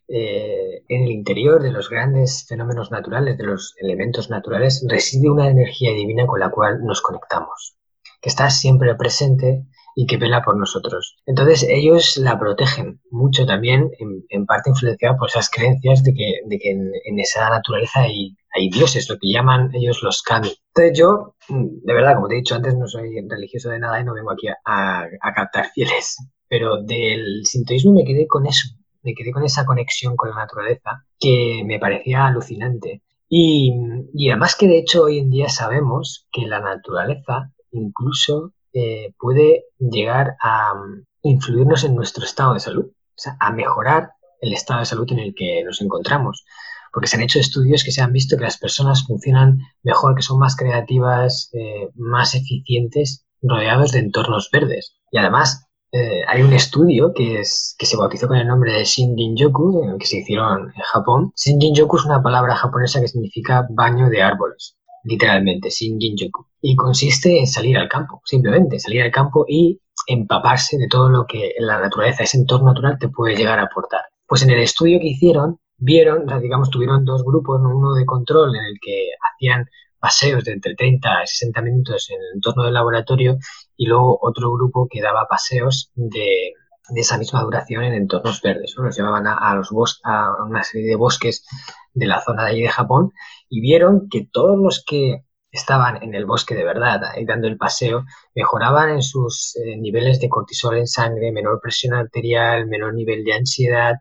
eh, 0.07 0.83
en 0.87 1.03
el 1.03 1.11
interior 1.11 1.61
de 1.61 1.71
los 1.71 1.89
grandes 1.89 2.45
fenómenos 2.47 2.91
naturales, 2.91 3.37
de 3.37 3.43
los 3.43 3.75
elementos 3.77 4.29
naturales, 4.29 4.85
reside 4.87 5.29
una 5.29 5.49
energía 5.49 5.91
divina 5.91 6.25
con 6.25 6.39
la 6.39 6.49
cual 6.49 6.83
nos 6.83 7.01
conectamos, 7.01 7.77
que 8.21 8.29
está 8.29 8.49
siempre 8.49 8.95
presente 8.95 9.65
y 9.99 10.05
que 10.05 10.17
vela 10.17 10.43
por 10.43 10.55
nosotros. 10.55 11.17
Entonces 11.25 11.65
ellos 11.67 12.17
la 12.17 12.37
protegen 12.39 13.01
mucho 13.09 13.47
también, 13.47 13.89
en, 14.29 14.45
parte 14.45 14.69
influenciada 14.69 15.17
por 15.17 15.27
esas 15.27 15.49
creencias 15.49 16.03
de 16.03 16.13
que, 16.13 16.33
de 16.45 16.59
que 16.59 16.69
en, 16.69 17.19
esa 17.19 17.49
naturaleza 17.49 18.01
hay, 18.01 18.37
hay, 18.55 18.69
dioses, 18.69 19.09
lo 19.09 19.17
que 19.17 19.33
llaman 19.33 19.71
ellos 19.73 20.03
los 20.03 20.21
kami. 20.21 20.53
Entonces 20.67 20.99
yo, 20.99 21.33
de 21.49 21.93
verdad, 21.95 22.13
como 22.13 22.27
te 22.27 22.35
he 22.35 22.37
dicho 22.37 22.53
antes, 22.53 22.75
no 22.75 22.85
soy 22.87 23.09
religioso 23.27 23.71
de 23.71 23.79
nada 23.79 23.99
y 23.99 24.03
no 24.03 24.13
vengo 24.13 24.29
aquí 24.29 24.47
a, 24.47 25.01
a, 25.01 25.33
captar 25.33 25.65
fieles, 25.73 26.17
pero 26.47 26.83
del 26.83 27.43
sintoísmo 27.43 27.93
me 27.93 28.05
quedé 28.05 28.27
con 28.27 28.45
eso, 28.45 28.69
me 29.01 29.15
quedé 29.15 29.31
con 29.31 29.45
esa 29.45 29.65
conexión 29.65 30.15
con 30.15 30.29
la 30.29 30.35
naturaleza 30.35 31.05
que 31.19 31.63
me 31.65 31.79
parecía 31.79 32.27
alucinante. 32.27 33.01
Y, 33.27 33.73
y 34.13 34.29
además 34.29 34.55
que 34.55 34.67
de 34.67 34.77
hecho 34.77 35.05
hoy 35.05 35.17
en 35.17 35.31
día 35.31 35.49
sabemos 35.49 36.27
que 36.31 36.45
la 36.45 36.59
naturaleza 36.59 37.51
incluso 37.71 38.53
eh, 38.73 39.13
puede 39.19 39.65
llegar 39.79 40.35
a 40.41 40.73
mm, 40.73 41.05
influirnos 41.23 41.83
en 41.83 41.95
nuestro 41.95 42.23
estado 42.23 42.53
de 42.53 42.59
salud, 42.59 42.85
o 42.85 42.93
sea, 43.15 43.37
a 43.39 43.51
mejorar 43.51 44.11
el 44.41 44.53
estado 44.53 44.79
de 44.79 44.85
salud 44.85 45.07
en 45.11 45.19
el 45.19 45.33
que 45.35 45.63
nos 45.63 45.81
encontramos. 45.81 46.45
Porque 46.93 47.07
se 47.07 47.17
han 47.17 47.23
hecho 47.23 47.39
estudios 47.39 47.83
que 47.83 47.91
se 47.91 48.01
han 48.01 48.13
visto 48.13 48.37
que 48.37 48.43
las 48.43 48.57
personas 48.57 49.05
funcionan 49.05 49.59
mejor, 49.83 50.15
que 50.15 50.21
son 50.21 50.39
más 50.39 50.55
creativas, 50.55 51.49
eh, 51.53 51.89
más 51.95 52.33
eficientes, 52.33 53.25
rodeados 53.41 53.91
de 53.91 53.99
entornos 53.99 54.49
verdes. 54.51 54.95
Y 55.11 55.17
además, 55.17 55.67
eh, 55.91 56.23
hay 56.27 56.41
un 56.41 56.53
estudio 56.53 57.13
que, 57.13 57.43
se 57.43 57.97
bautizó 57.97 58.27
con 58.27 58.37
el 58.37 58.47
nombre 58.47 58.73
de 58.73 58.83
Shinjin-yoku, 58.83 59.97
que 59.97 60.05
se 60.05 60.17
hicieron 60.17 60.73
en 60.75 60.83
Japón. 60.83 61.31
Shinjin-yoku 61.35 61.97
es 61.97 62.05
una 62.05 62.21
palabra 62.21 62.55
japonesa 62.55 62.99
que 62.99 63.07
significa 63.07 63.65
baño 63.69 64.09
de 64.09 64.21
árboles, 64.21 64.77
literalmente, 65.03 65.69
Shinjin-yoku. 65.69 66.45
Y 66.61 66.75
consiste 66.75 67.39
en 67.39 67.47
salir 67.47 67.77
al 67.77 67.87
campo, 67.87 68.21
simplemente 68.25 68.79
salir 68.79 69.03
al 69.03 69.11
campo 69.11 69.45
y 69.47 69.79
empaparse 70.07 70.77
de 70.77 70.87
todo 70.87 71.09
lo 71.09 71.25
que 71.25 71.53
la 71.59 71.79
naturaleza, 71.79 72.23
ese 72.23 72.37
entorno 72.37 72.67
natural 72.67 72.97
te 72.99 73.09
puede 73.09 73.35
llegar 73.35 73.59
a 73.59 73.63
aportar. 73.63 74.01
Pues 74.25 74.41
en 74.43 74.49
el 74.49 74.59
estudio 74.59 74.99
que 74.99 75.07
hicieron, 75.07 75.59
vieron, 75.77 76.25
digamos, 76.41 76.69
tuvieron 76.69 77.05
dos 77.05 77.23
grupos, 77.23 77.61
uno 77.63 77.93
de 77.93 78.05
control 78.05 78.55
en 78.55 78.63
el 78.65 78.79
que 78.81 79.09
hacían 79.21 79.65
paseos 79.99 80.43
de 80.43 80.53
entre 80.53 80.75
30 80.75 81.23
y 81.23 81.27
60 81.27 81.61
minutos 81.61 82.09
en 82.09 82.17
el 82.17 82.35
entorno 82.35 82.63
del 82.63 82.73
laboratorio 82.73 83.37
y 83.75 83.85
luego 83.87 84.19
otro 84.21 84.51
grupo 84.51 84.87
que 84.89 85.01
daba 85.01 85.27
paseos 85.27 85.91
de, 85.95 86.53
esa 86.95 87.17
misma 87.17 87.41
duración 87.41 87.83
en 87.83 87.93
entornos 87.93 88.41
verdes. 88.41 88.73
Los 88.77 88.95
llevaban 88.95 89.27
a, 89.27 89.55
los 89.55 89.69
a 90.03 90.43
una 90.45 90.63
serie 90.63 90.87
de 90.87 90.95
bosques 90.95 91.45
de 91.93 92.05
la 92.05 92.21
zona 92.21 92.45
de 92.45 92.51
allí 92.51 92.61
de 92.61 92.69
Japón 92.69 93.11
y 93.49 93.59
vieron 93.61 94.07
que 94.09 94.27
todos 94.31 94.57
los 94.57 94.83
que 94.85 95.25
estaban 95.51 96.01
en 96.03 96.13
el 96.13 96.25
bosque 96.25 96.55
de 96.55 96.63
verdad, 96.63 97.01
ahí 97.05 97.25
dando 97.25 97.47
el 97.47 97.57
paseo, 97.57 98.05
mejoraban 98.35 98.89
en 98.89 99.01
sus 99.01 99.55
eh, 99.55 99.77
niveles 99.77 100.19
de 100.19 100.29
cortisol 100.29 100.77
en 100.77 100.87
sangre, 100.87 101.31
menor 101.31 101.59
presión 101.61 101.93
arterial, 101.93 102.67
menor 102.67 102.93
nivel 102.93 103.23
de 103.23 103.33
ansiedad, 103.33 103.95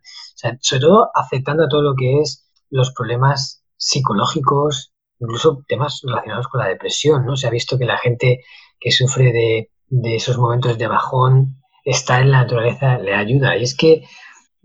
sobre 0.60 0.80
todo 0.80 1.10
afectando 1.14 1.64
a 1.64 1.68
todo 1.68 1.82
lo 1.82 1.94
que 1.94 2.20
es 2.20 2.46
los 2.70 2.92
problemas 2.92 3.62
psicológicos, 3.76 4.92
incluso 5.18 5.64
temas 5.68 6.00
relacionados 6.02 6.48
con 6.48 6.60
la 6.60 6.68
depresión, 6.68 7.24
¿no? 7.24 7.36
Se 7.36 7.46
ha 7.46 7.50
visto 7.50 7.78
que 7.78 7.84
la 7.84 7.98
gente 7.98 8.40
que 8.78 8.90
sufre 8.90 9.32
de, 9.32 9.70
esos 10.16 10.38
momentos 10.38 10.78
de 10.78 10.88
bajón, 10.88 11.58
estar 11.84 12.20
en 12.22 12.32
la 12.32 12.42
naturaleza 12.42 12.98
le 12.98 13.14
ayuda. 13.14 13.56
Y 13.56 13.62
es 13.62 13.76
que 13.76 14.04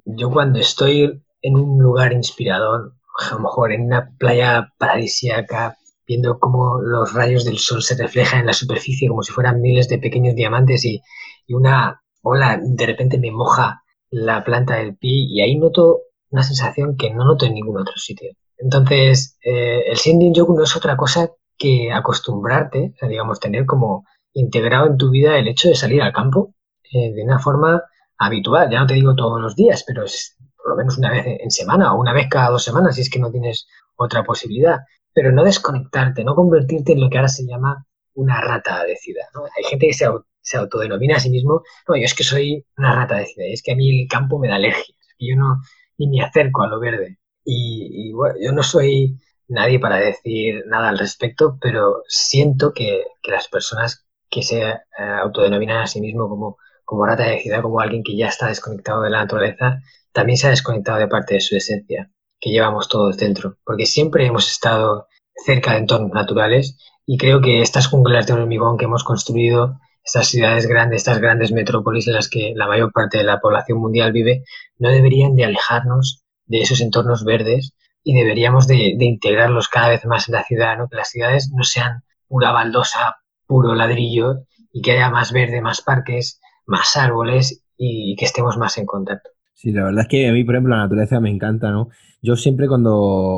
yo 0.03 0.31
cuando 0.31 0.59
estoy 0.59 1.23
en 1.41 1.55
un 1.55 1.81
lugar 1.81 2.11
inspirador, 2.13 2.93
a 3.19 3.35
lo 3.35 3.39
mejor 3.39 3.71
en 3.71 3.85
una 3.85 4.11
playa 4.17 4.73
paradisíaca, 4.77 5.77
viendo 6.11 6.39
cómo 6.39 6.81
los 6.81 7.13
rayos 7.13 7.45
del 7.45 7.57
sol 7.57 7.81
se 7.81 7.95
reflejan 7.95 8.41
en 8.41 8.47
la 8.47 8.53
superficie 8.53 9.07
como 9.07 9.23
si 9.23 9.31
fueran 9.31 9.61
miles 9.61 9.87
de 9.87 9.97
pequeños 9.97 10.35
diamantes 10.35 10.83
y, 10.83 11.01
una 11.47 12.01
ola 12.21 12.59
de 12.61 12.85
repente 12.85 13.17
me 13.17 13.29
moja 13.29 13.81
la 14.09 14.41
planta 14.45 14.75
del 14.75 14.95
pie 14.95 15.25
y 15.27 15.41
ahí 15.41 15.57
noto 15.57 15.99
una 16.29 16.43
sensación 16.43 16.95
que 16.95 17.13
no 17.13 17.25
noto 17.25 17.45
en 17.45 17.55
ningún 17.55 17.81
otro 17.81 17.95
sitio. 17.97 18.31
Entonces, 18.57 19.37
eh, 19.43 19.83
el 19.87 19.97
Shinrin 19.97 20.33
Yoku 20.33 20.53
no 20.53 20.63
es 20.63 20.73
otra 20.77 20.95
cosa 20.95 21.29
que 21.57 21.91
acostumbrarte, 21.91 22.93
digamos, 23.01 23.41
tener 23.41 23.65
como 23.65 24.05
integrado 24.33 24.87
en 24.87 24.97
tu 24.97 25.09
vida 25.09 25.37
el 25.37 25.49
hecho 25.49 25.67
de 25.67 25.75
salir 25.75 26.01
al 26.01 26.13
campo 26.13 26.53
eh, 26.93 27.11
de 27.11 27.23
una 27.23 27.39
forma 27.39 27.83
habitual. 28.17 28.69
Ya 28.71 28.79
no 28.79 28.87
te 28.87 28.93
digo 28.93 29.13
todos 29.13 29.41
los 29.41 29.55
días, 29.57 29.83
pero 29.85 30.05
es 30.05 30.37
por 30.55 30.69
lo 30.69 30.77
menos 30.77 30.97
una 30.97 31.11
vez 31.11 31.25
en 31.27 31.51
semana 31.51 31.93
o 31.93 31.99
una 31.99 32.13
vez 32.13 32.27
cada 32.29 32.49
dos 32.49 32.63
semanas 32.63 32.95
si 32.95 33.01
es 33.01 33.09
que 33.09 33.19
no 33.19 33.29
tienes 33.29 33.67
otra 33.97 34.23
posibilidad. 34.23 34.79
Pero 35.13 35.31
no 35.31 35.43
desconectarte, 35.43 36.23
no 36.23 36.35
convertirte 36.35 36.93
en 36.93 37.01
lo 37.01 37.09
que 37.09 37.17
ahora 37.17 37.27
se 37.27 37.45
llama 37.45 37.85
una 38.13 38.41
rata 38.41 38.83
decida. 38.83 39.27
¿no? 39.33 39.43
Hay 39.45 39.63
gente 39.69 39.87
que 39.87 39.93
se, 39.93 40.07
se, 40.41 40.57
autodenomina 40.57 41.17
a 41.17 41.19
sí 41.19 41.29
mismo, 41.29 41.63
no, 41.87 41.95
yo 41.95 42.03
es 42.03 42.13
que 42.13 42.23
soy 42.23 42.65
una 42.77 42.95
rata 42.95 43.17
decida, 43.17 43.45
y 43.47 43.53
es 43.53 43.61
que 43.63 43.73
a 43.73 43.75
mí 43.75 44.01
el 44.01 44.07
campo 44.07 44.39
me 44.39 44.47
da 44.47 44.55
alergia, 44.55 44.95
y 45.17 45.31
yo 45.31 45.37
no 45.37 45.61
ni 45.97 46.07
me 46.07 46.23
acerco 46.23 46.63
a 46.63 46.67
lo 46.67 46.79
verde. 46.79 47.19
Y, 47.43 48.11
bueno, 48.13 48.35
yo 48.41 48.51
no 48.51 48.63
soy 48.63 49.17
nadie 49.47 49.79
para 49.79 49.97
decir 49.97 50.63
nada 50.67 50.89
al 50.89 50.99
respecto, 50.99 51.57
pero 51.61 52.03
siento 52.07 52.73
que, 52.73 53.03
las 53.23 53.47
personas 53.47 54.05
que 54.29 54.43
se 54.43 54.61
eh, 54.61 54.79
autodenominan 54.97 55.83
a 55.83 55.87
sí 55.87 56.01
mismo 56.01 56.27
como, 56.29 56.57
como 56.85 57.05
rata 57.05 57.23
de 57.23 57.39
ciudad, 57.39 57.61
como 57.61 57.79
alguien 57.79 58.03
que 58.03 58.15
ya 58.15 58.27
está 58.27 58.47
desconectado 58.47 59.03
de 59.03 59.09
la 59.09 59.21
naturaleza, 59.21 59.81
también 60.11 60.37
se 60.37 60.47
ha 60.47 60.51
desconectado 60.51 60.99
de 60.99 61.07
parte 61.07 61.35
de 61.35 61.41
su 61.41 61.55
esencia, 61.55 62.09
que 62.41 62.49
llevamos 62.49 62.89
todos 62.89 63.15
dentro, 63.17 63.57
porque 63.63 63.85
siempre 63.85 64.25
hemos 64.25 64.51
estado 64.51 65.07
cerca 65.45 65.71
de 65.71 65.77
entornos 65.77 66.11
naturales 66.11 66.77
y 67.05 67.17
creo 67.17 67.39
que 67.39 67.61
estas 67.61 67.87
junglas 67.87 68.27
de 68.27 68.33
hormigón 68.33 68.77
que 68.77 68.85
hemos 68.85 69.03
construido, 69.03 69.79
estas 70.03 70.27
ciudades 70.27 70.67
grandes, 70.67 71.01
estas 71.01 71.19
grandes 71.19 71.51
metrópolis 71.51 72.07
en 72.07 72.15
las 72.15 72.27
que 72.27 72.53
la 72.55 72.67
mayor 72.67 72.91
parte 72.91 73.19
de 73.19 73.23
la 73.23 73.39
población 73.39 73.77
mundial 73.77 74.11
vive, 74.11 74.43
no 74.79 74.89
deberían 74.89 75.35
de 75.35 75.45
alejarnos 75.45 76.23
de 76.45 76.61
esos 76.61 76.81
entornos 76.81 77.23
verdes 77.23 77.73
y 78.03 78.15
deberíamos 78.15 78.67
de, 78.67 78.95
integrarlos 78.99 79.67
cada 79.67 79.89
vez 79.89 80.05
más 80.05 80.27
en 80.27 80.35
la 80.35 80.43
ciudad, 80.43 80.77
¿no? 80.77 80.89
que 80.89 80.97
las 80.97 81.09
ciudades 81.09 81.51
no 81.53 81.63
sean 81.63 82.03
pura 82.27 82.51
baldosa, 82.51 83.17
puro 83.45 83.75
ladrillo 83.75 84.45
y 84.73 84.81
que 84.81 84.93
haya 84.93 85.09
más 85.09 85.31
verde, 85.31 85.61
más 85.61 85.81
parques, 85.81 86.41
más 86.65 86.97
árboles 86.97 87.63
y 87.77 88.15
que 88.15 88.25
estemos 88.25 88.57
más 88.57 88.77
en 88.77 88.85
contacto. 88.85 89.29
Sí, 89.53 89.71
la 89.71 89.83
verdad 89.83 90.01
es 90.03 90.07
que 90.07 90.27
a 90.27 90.31
mí, 90.33 90.43
por 90.43 90.55
ejemplo, 90.55 90.75
la 90.75 90.83
naturaleza 90.83 91.19
me 91.19 91.29
encanta, 91.29 91.69
¿no? 91.71 91.89
Yo 92.23 92.35
siempre 92.35 92.67
cuando 92.67 92.91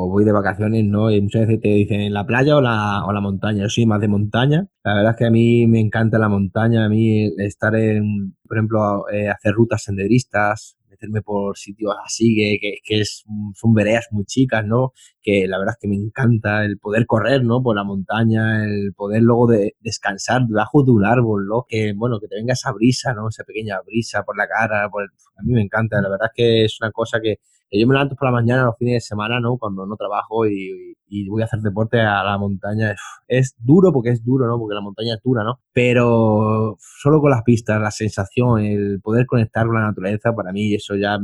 voy 0.08 0.24
de 0.24 0.32
vacaciones, 0.32 0.84
¿no? 0.84 1.10
Y 1.10 1.20
muchas 1.20 1.42
veces 1.46 1.60
te 1.60 1.68
dicen 1.68 2.12
la 2.14 2.24
playa 2.26 2.56
o 2.56 2.60
la, 2.62 3.04
o 3.04 3.12
la 3.12 3.20
montaña. 3.20 3.62
Yo 3.62 3.68
soy 3.68 3.84
más 3.86 4.00
de 4.00 4.08
montaña. 4.08 4.66
La 4.84 4.94
verdad 4.94 5.12
es 5.12 5.16
que 5.18 5.26
a 5.26 5.30
mí 5.30 5.66
me 5.66 5.80
encanta 5.80 6.18
la 6.18 6.28
montaña, 6.28 6.84
a 6.84 6.88
mí 6.88 7.26
estar 7.38 7.74
en, 7.76 8.34
por 8.46 8.56
ejemplo, 8.56 9.04
eh, 9.12 9.28
hacer 9.28 9.52
rutas 9.52 9.82
senderistas, 9.82 10.76
meterme 10.94 11.22
por 11.22 11.56
sitios 11.56 11.94
así, 12.04 12.34
que, 12.36 12.78
que, 12.82 13.00
es, 13.00 13.24
son 13.54 13.74
veredas 13.74 14.08
muy 14.10 14.24
chicas, 14.24 14.64
¿no? 14.64 14.92
Que 15.22 15.46
la 15.46 15.58
verdad 15.58 15.74
es 15.76 15.80
que 15.80 15.88
me 15.88 15.96
encanta 15.96 16.64
el 16.64 16.78
poder 16.78 17.06
correr, 17.06 17.44
¿no? 17.44 17.62
Por 17.62 17.76
la 17.76 17.84
montaña, 17.84 18.64
el 18.64 18.92
poder 18.94 19.22
luego 19.22 19.46
de 19.48 19.74
descansar 19.80 20.42
debajo 20.46 20.84
de 20.84 20.92
un 20.92 21.04
árbol, 21.04 21.46
¿no? 21.46 21.64
Que, 21.68 21.92
bueno, 21.94 22.18
que 22.20 22.28
te 22.28 22.36
venga 22.36 22.54
esa 22.54 22.72
brisa, 22.72 23.14
¿no? 23.14 23.28
Esa 23.28 23.44
pequeña 23.44 23.80
brisa 23.84 24.22
por 24.22 24.36
la 24.36 24.46
cara, 24.48 24.88
por 24.90 25.04
a 25.04 25.42
mí 25.42 25.52
me 25.52 25.62
encanta, 25.62 26.00
la 26.00 26.08
verdad 26.08 26.28
es 26.32 26.36
que 26.36 26.64
es 26.64 26.78
una 26.80 26.92
cosa 26.92 27.18
que 27.20 27.38
yo 27.80 27.86
me 27.86 27.94
levanto 27.94 28.16
por 28.16 28.28
la 28.28 28.32
mañana 28.32 28.64
los 28.64 28.76
fines 28.78 28.94
de 28.94 29.00
semana, 29.00 29.40
¿no? 29.40 29.56
Cuando 29.58 29.86
no 29.86 29.96
trabajo 29.96 30.46
y, 30.46 30.94
voy 31.28 31.42
a 31.42 31.44
hacer 31.44 31.60
deporte 31.60 32.00
a 32.00 32.24
la 32.24 32.38
montaña. 32.38 32.94
Es 33.28 33.54
duro 33.58 33.92
porque 33.92 34.10
es 34.10 34.24
duro, 34.24 34.46
¿no? 34.46 34.58
Porque 34.58 34.74
la 34.74 34.80
montaña 34.80 35.14
es 35.14 35.22
dura, 35.22 35.44
¿no? 35.44 35.60
Pero 35.72 36.76
solo 36.78 37.20
con 37.20 37.30
las 37.30 37.42
pistas, 37.42 37.80
la 37.80 37.90
sensación, 37.90 38.60
el 38.60 39.00
poder 39.00 39.26
conectar 39.26 39.66
con 39.66 39.76
la 39.76 39.86
naturaleza, 39.88 40.34
para 40.34 40.52
mí 40.52 40.74
eso 40.74 40.96
ya 40.96 41.18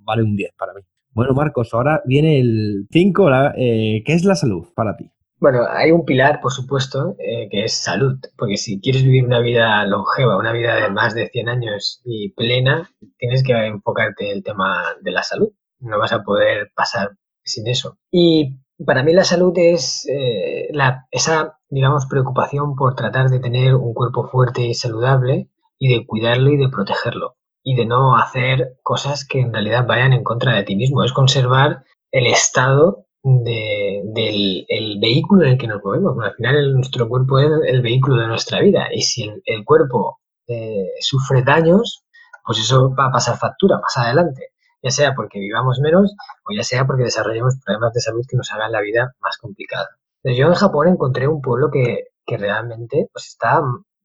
vale 0.00 0.22
un 0.22 0.36
10 0.36 0.52
para 0.58 0.74
mí. 0.74 0.82
Bueno, 1.12 1.34
Marcos, 1.34 1.74
ahora 1.74 2.02
viene 2.06 2.40
el 2.40 2.86
5, 2.90 3.30
eh, 3.56 4.02
¿qué 4.04 4.12
es 4.12 4.24
la 4.24 4.36
salud 4.36 4.66
para 4.74 4.96
ti? 4.96 5.10
Bueno, 5.38 5.60
hay 5.68 5.90
un 5.90 6.04
pilar, 6.04 6.40
por 6.40 6.52
supuesto, 6.52 7.16
eh, 7.18 7.48
que 7.50 7.64
es 7.64 7.72
salud, 7.82 8.18
porque 8.36 8.58
si 8.58 8.80
quieres 8.80 9.02
vivir 9.02 9.24
una 9.24 9.40
vida 9.40 9.84
longeva, 9.86 10.36
una 10.36 10.52
vida 10.52 10.74
de 10.74 10.90
más 10.90 11.14
de 11.14 11.28
100 11.28 11.48
años 11.48 12.02
y 12.04 12.32
plena, 12.32 12.90
tienes 13.18 13.42
que 13.42 13.52
enfocarte 13.52 14.30
en 14.30 14.36
el 14.36 14.44
tema 14.44 14.84
de 15.00 15.10
la 15.10 15.22
salud 15.22 15.50
no 15.80 15.98
vas 15.98 16.12
a 16.12 16.22
poder 16.22 16.70
pasar 16.74 17.10
sin 17.42 17.66
eso. 17.68 17.98
Y 18.10 18.58
para 18.84 19.02
mí 19.02 19.12
la 19.12 19.24
salud 19.24 19.52
es 19.56 20.06
eh, 20.08 20.68
la, 20.72 21.06
esa, 21.10 21.58
digamos, 21.68 22.06
preocupación 22.06 22.74
por 22.76 22.94
tratar 22.94 23.28
de 23.28 23.40
tener 23.40 23.74
un 23.74 23.94
cuerpo 23.94 24.28
fuerte 24.28 24.62
y 24.62 24.74
saludable 24.74 25.48
y 25.78 25.94
de 25.94 26.06
cuidarlo 26.06 26.50
y 26.50 26.56
de 26.56 26.68
protegerlo 26.68 27.36
y 27.62 27.76
de 27.76 27.86
no 27.86 28.16
hacer 28.16 28.78
cosas 28.82 29.26
que 29.26 29.40
en 29.40 29.52
realidad 29.52 29.86
vayan 29.86 30.12
en 30.12 30.24
contra 30.24 30.54
de 30.54 30.62
ti 30.62 30.76
mismo. 30.76 31.04
Es 31.04 31.12
conservar 31.12 31.84
el 32.10 32.26
estado 32.26 33.06
del 33.22 34.64
el 34.68 34.98
vehículo 34.98 35.44
en 35.44 35.52
el 35.52 35.58
que 35.58 35.66
nos 35.66 35.84
movemos. 35.84 36.16
al 36.24 36.34
final 36.34 36.74
nuestro 36.74 37.06
cuerpo 37.06 37.38
es 37.38 37.50
el 37.66 37.82
vehículo 37.82 38.22
de 38.22 38.28
nuestra 38.28 38.60
vida 38.60 38.88
y 38.90 39.02
si 39.02 39.30
el, 39.44 39.64
cuerpo 39.64 40.20
eh, 40.46 40.88
sufre 41.00 41.42
daños, 41.42 42.02
pues 42.46 42.58
eso 42.60 42.94
va 42.98 43.08
a 43.08 43.12
pasar 43.12 43.36
factura 43.36 43.78
más 43.78 43.94
adelante 43.98 44.50
ya 44.82 44.90
sea 44.90 45.14
porque 45.14 45.38
vivamos 45.38 45.80
menos 45.80 46.14
o 46.44 46.54
ya 46.54 46.62
sea 46.62 46.86
porque 46.86 47.04
desarrollemos 47.04 47.58
problemas 47.64 47.92
de 47.92 48.00
salud 48.00 48.24
que 48.28 48.36
nos 48.36 48.50
hagan 48.52 48.72
la 48.72 48.80
vida 48.80 49.14
más 49.20 49.36
complicada. 49.38 49.88
Yo 50.24 50.46
en 50.46 50.54
Japón 50.54 50.88
encontré 50.88 51.28
un 51.28 51.40
pueblo 51.40 51.70
que, 51.70 52.04
realmente 52.26 53.08
pues, 53.12 53.26
está 53.26 53.60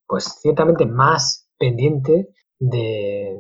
pues, 0.08 0.40
ciertamente 0.42 0.88
más 0.88 1.48
pendiente 1.60 2.30
de, 2.58 3.38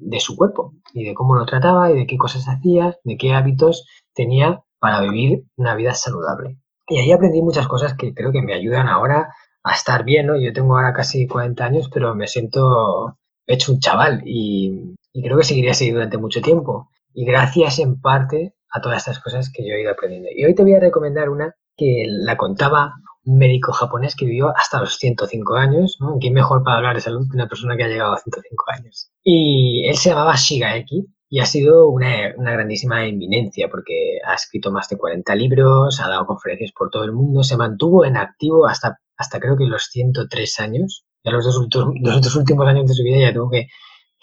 de, 0.00 0.20
su 0.20 0.34
cuerpo 0.34 0.72
y 0.92 1.04
de 1.04 1.14
cómo 1.14 1.36
lo 1.36 1.46
trataba 1.46 1.92
y 1.92 1.94
de 1.94 2.06
qué 2.06 2.16
cosas 2.16 2.46
hacía, 2.48 2.96
de 3.04 3.16
qué 3.16 3.32
hábitos 3.32 3.86
tenía 4.12 4.64
para 4.80 5.00
vivir 5.02 5.44
una 5.56 5.76
vida 5.76 5.94
saludable. 5.94 6.58
Y 6.88 6.98
ahí 6.98 7.12
aprendí 7.12 7.42
muchas 7.42 7.68
cosas 7.68 7.94
que 7.94 8.12
creo 8.12 8.32
que 8.32 8.42
me 8.42 8.54
ayudan 8.54 8.88
ahora 8.88 9.32
a 9.62 9.72
estar 9.72 10.04
bien, 10.04 10.26
¿no? 10.26 10.36
Yo 10.36 10.52
tengo 10.52 10.76
ahora 10.76 10.92
casi 10.92 11.26
40 11.26 11.64
años, 11.64 11.90
pero 11.92 12.14
me 12.14 12.26
siento 12.26 13.16
hecho 13.46 13.72
un 13.72 13.80
chaval 13.80 14.22
y, 14.26 14.94
y 15.14 15.22
creo 15.22 15.38
que 15.38 15.44
seguiría 15.44 15.70
así 15.70 15.90
durante 15.90 16.18
mucho 16.18 16.42
tiempo. 16.42 16.90
Y 17.14 17.24
gracias 17.24 17.78
en 17.78 18.00
parte 18.00 18.54
a 18.68 18.80
todas 18.80 18.98
estas 18.98 19.20
cosas 19.20 19.50
que 19.50 19.66
yo 19.66 19.72
he 19.72 19.82
ido 19.82 19.92
aprendiendo. 19.92 20.28
Y 20.34 20.44
hoy 20.44 20.54
te 20.56 20.64
voy 20.64 20.74
a 20.74 20.80
recomendar 20.80 21.30
una 21.30 21.54
que 21.76 22.04
la 22.08 22.36
contaba 22.36 22.94
un 23.24 23.38
médico 23.38 23.72
japonés 23.72 24.16
que 24.16 24.26
vivió 24.26 24.52
hasta 24.56 24.80
los 24.80 24.96
105 24.96 25.54
años. 25.54 25.98
¿no? 26.00 26.18
¿Quién 26.18 26.34
mejor 26.34 26.64
para 26.64 26.78
hablar 26.78 26.96
de 26.96 27.00
salud 27.00 27.28
que 27.30 27.36
una 27.36 27.48
persona 27.48 27.76
que 27.76 27.84
ha 27.84 27.88
llegado 27.88 28.12
a 28.12 28.18
105 28.18 28.64
años? 28.76 29.12
Y 29.22 29.86
él 29.88 29.96
se 29.96 30.10
llamaba 30.10 30.34
Shigaeki 30.34 31.06
y 31.28 31.38
ha 31.38 31.46
sido 31.46 31.88
una, 31.88 32.34
una, 32.36 32.50
grandísima 32.50 33.06
eminencia 33.06 33.68
porque 33.70 34.18
ha 34.26 34.34
escrito 34.34 34.72
más 34.72 34.88
de 34.88 34.98
40 34.98 35.32
libros, 35.36 36.00
ha 36.00 36.08
dado 36.08 36.26
conferencias 36.26 36.72
por 36.76 36.90
todo 36.90 37.04
el 37.04 37.12
mundo, 37.12 37.44
se 37.44 37.56
mantuvo 37.56 38.04
en 38.04 38.16
activo 38.16 38.66
hasta, 38.66 38.98
hasta 39.16 39.38
creo 39.38 39.56
que 39.56 39.64
los 39.64 39.84
103 39.84 40.60
años 40.60 41.04
Ya 41.24 41.30
los 41.30 41.44
dos, 41.44 41.68
dos 41.70 42.36
últimos 42.36 42.66
años 42.66 42.88
de 42.88 42.94
su 42.94 43.04
vida 43.04 43.20
ya 43.20 43.32
tuvo 43.32 43.50
que, 43.50 43.68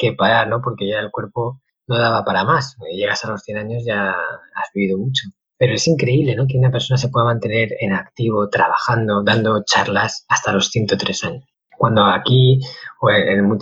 que 0.02 0.14
parar, 0.14 0.48
¿no? 0.48 0.62
Porque 0.62 0.88
ya 0.90 1.00
el 1.00 1.12
cuerpo 1.12 1.62
no 1.88 1.98
daba 1.98 2.26
para 2.26 2.44
más. 2.44 2.76
Llegas 2.92 3.24
a 3.24 3.30
los 3.30 3.44
100 3.44 3.58
años 3.58 3.84
ya 3.86 4.10
has 4.10 4.70
vivido 4.74 4.98
mucho. 4.98 5.30
Pero 5.58 5.74
es 5.76 5.88
increíble, 5.88 6.36
¿no? 6.36 6.48
Que 6.48 6.58
una 6.58 6.72
persona 6.72 6.98
se 6.98 7.10
pueda 7.10 7.26
mantener 7.26 7.70
en 7.80 7.94
activo, 7.94 8.50
trabajando, 8.50 9.22
dando 9.24 9.64
charlas 9.64 10.26
hasta 10.28 10.52
los 10.52 10.70
103 10.70 11.24
años. 11.26 11.46
Cuando 11.78 12.04
aquí 12.06 12.60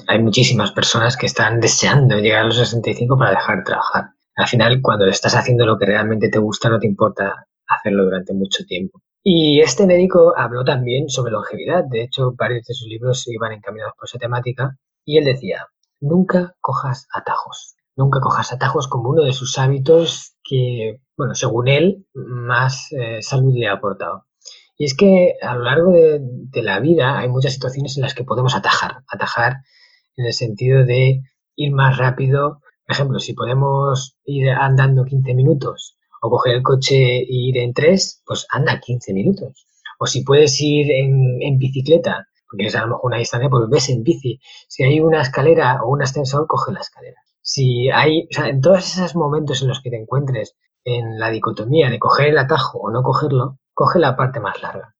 hay 0.07 0.19
muchísimas 0.19 0.71
personas 0.71 1.17
que 1.17 1.25
están 1.25 1.59
deseando 1.59 2.17
llegar 2.19 2.41
a 2.41 2.45
los 2.45 2.57
65 2.57 3.17
para 3.17 3.31
dejar 3.31 3.57
de 3.57 3.63
trabajar. 3.63 4.03
Al 4.35 4.47
final, 4.47 4.81
cuando 4.81 5.05
estás 5.05 5.35
haciendo 5.35 5.65
lo 5.65 5.77
que 5.77 5.85
realmente 5.85 6.29
te 6.29 6.39
gusta, 6.39 6.69
no 6.69 6.79
te 6.79 6.87
importa 6.87 7.45
hacerlo 7.67 8.05
durante 8.05 8.33
mucho 8.33 8.63
tiempo. 8.65 9.01
Y 9.23 9.59
este 9.59 9.85
médico 9.85 10.33
habló 10.37 10.63
también 10.63 11.09
sobre 11.09 11.33
longevidad. 11.33 11.83
De 11.89 12.03
hecho, 12.03 12.33
varios 12.37 12.65
de 12.65 12.73
sus 12.73 12.87
libros 12.87 13.27
iban 13.27 13.51
encaminados 13.51 13.93
por 13.97 14.07
esa 14.07 14.17
temática. 14.17 14.77
Y 15.05 15.17
él 15.17 15.25
decía, 15.25 15.67
nunca 15.99 16.55
cojas 16.61 17.07
atajos. 17.13 17.75
Nunca 17.95 18.21
cojas 18.21 18.53
atajos 18.53 18.87
como 18.87 19.09
uno 19.09 19.23
de 19.23 19.33
sus 19.33 19.57
hábitos 19.57 20.35
que, 20.43 21.01
bueno, 21.17 21.35
según 21.35 21.67
él, 21.67 22.07
más 22.13 22.91
eh, 22.91 23.21
salud 23.21 23.53
le 23.53 23.67
ha 23.67 23.73
aportado. 23.73 24.25
Y 24.77 24.85
es 24.85 24.95
que 24.95 25.33
a 25.41 25.55
lo 25.55 25.63
largo 25.65 25.91
de, 25.91 26.21
la 26.63 26.79
vida 26.79 27.19
hay 27.19 27.27
muchas 27.27 27.53
situaciones 27.53 27.97
en 27.97 28.03
las 28.03 28.13
que 28.13 28.23
podemos 28.23 28.55
atajar. 28.55 29.03
Atajar 29.11 29.57
en 30.15 30.25
el 30.25 30.33
sentido 30.33 30.85
de 30.85 31.21
ir 31.57 31.73
más 31.73 31.97
rápido. 31.97 32.61
Por 32.85 32.95
ejemplo, 32.95 33.19
si 33.19 33.33
podemos 33.33 34.15
ir 34.23 34.49
andando 34.49 35.03
15 35.03 35.33
minutos 35.33 35.97
o 36.21 36.29
coger 36.29 36.55
el 36.55 36.63
coche 36.63 36.95
e 36.95 37.25
ir 37.27 37.57
en 37.57 37.73
3, 37.73 38.23
pues 38.25 38.47
anda 38.49 38.79
15 38.79 39.13
minutos. 39.13 39.67
O 39.99 40.07
si 40.07 40.23
puedes 40.23 40.59
ir 40.61 40.89
en, 40.91 41.41
en 41.41 41.57
bicicleta, 41.57 42.29
porque 42.49 42.67
es 42.67 42.75
a 42.75 42.81
lo 42.81 42.87
mejor 42.87 43.05
una 43.05 43.17
distancia, 43.17 43.49
pues 43.49 43.69
ves 43.69 43.89
en 43.89 44.03
bici. 44.03 44.39
Si 44.67 44.83
hay 44.83 44.99
una 44.99 45.21
escalera 45.21 45.81
o 45.83 45.89
un 45.89 46.01
ascensor, 46.01 46.47
coge 46.47 46.71
la 46.73 46.79
escalera 46.79 47.21
si 47.41 47.89
hay, 47.89 48.27
o 48.31 48.33
sea, 48.33 48.47
en 48.47 48.61
todos 48.61 48.85
esos 48.85 49.15
momentos 49.15 49.61
en 49.61 49.69
los 49.69 49.81
que 49.81 49.89
te 49.89 49.99
encuentres 49.99 50.55
en 50.83 51.17
la 51.19 51.31
dicotomía 51.31 51.89
de 51.89 51.97
coger 51.97 52.27
el 52.29 52.37
atajo 52.37 52.77
o 52.79 52.91
no 52.91 53.01
cogerlo, 53.01 53.57
coge 53.73 53.97
la 53.97 54.15
parte 54.15 54.39
más 54.39 54.61
larga. 54.61 54.95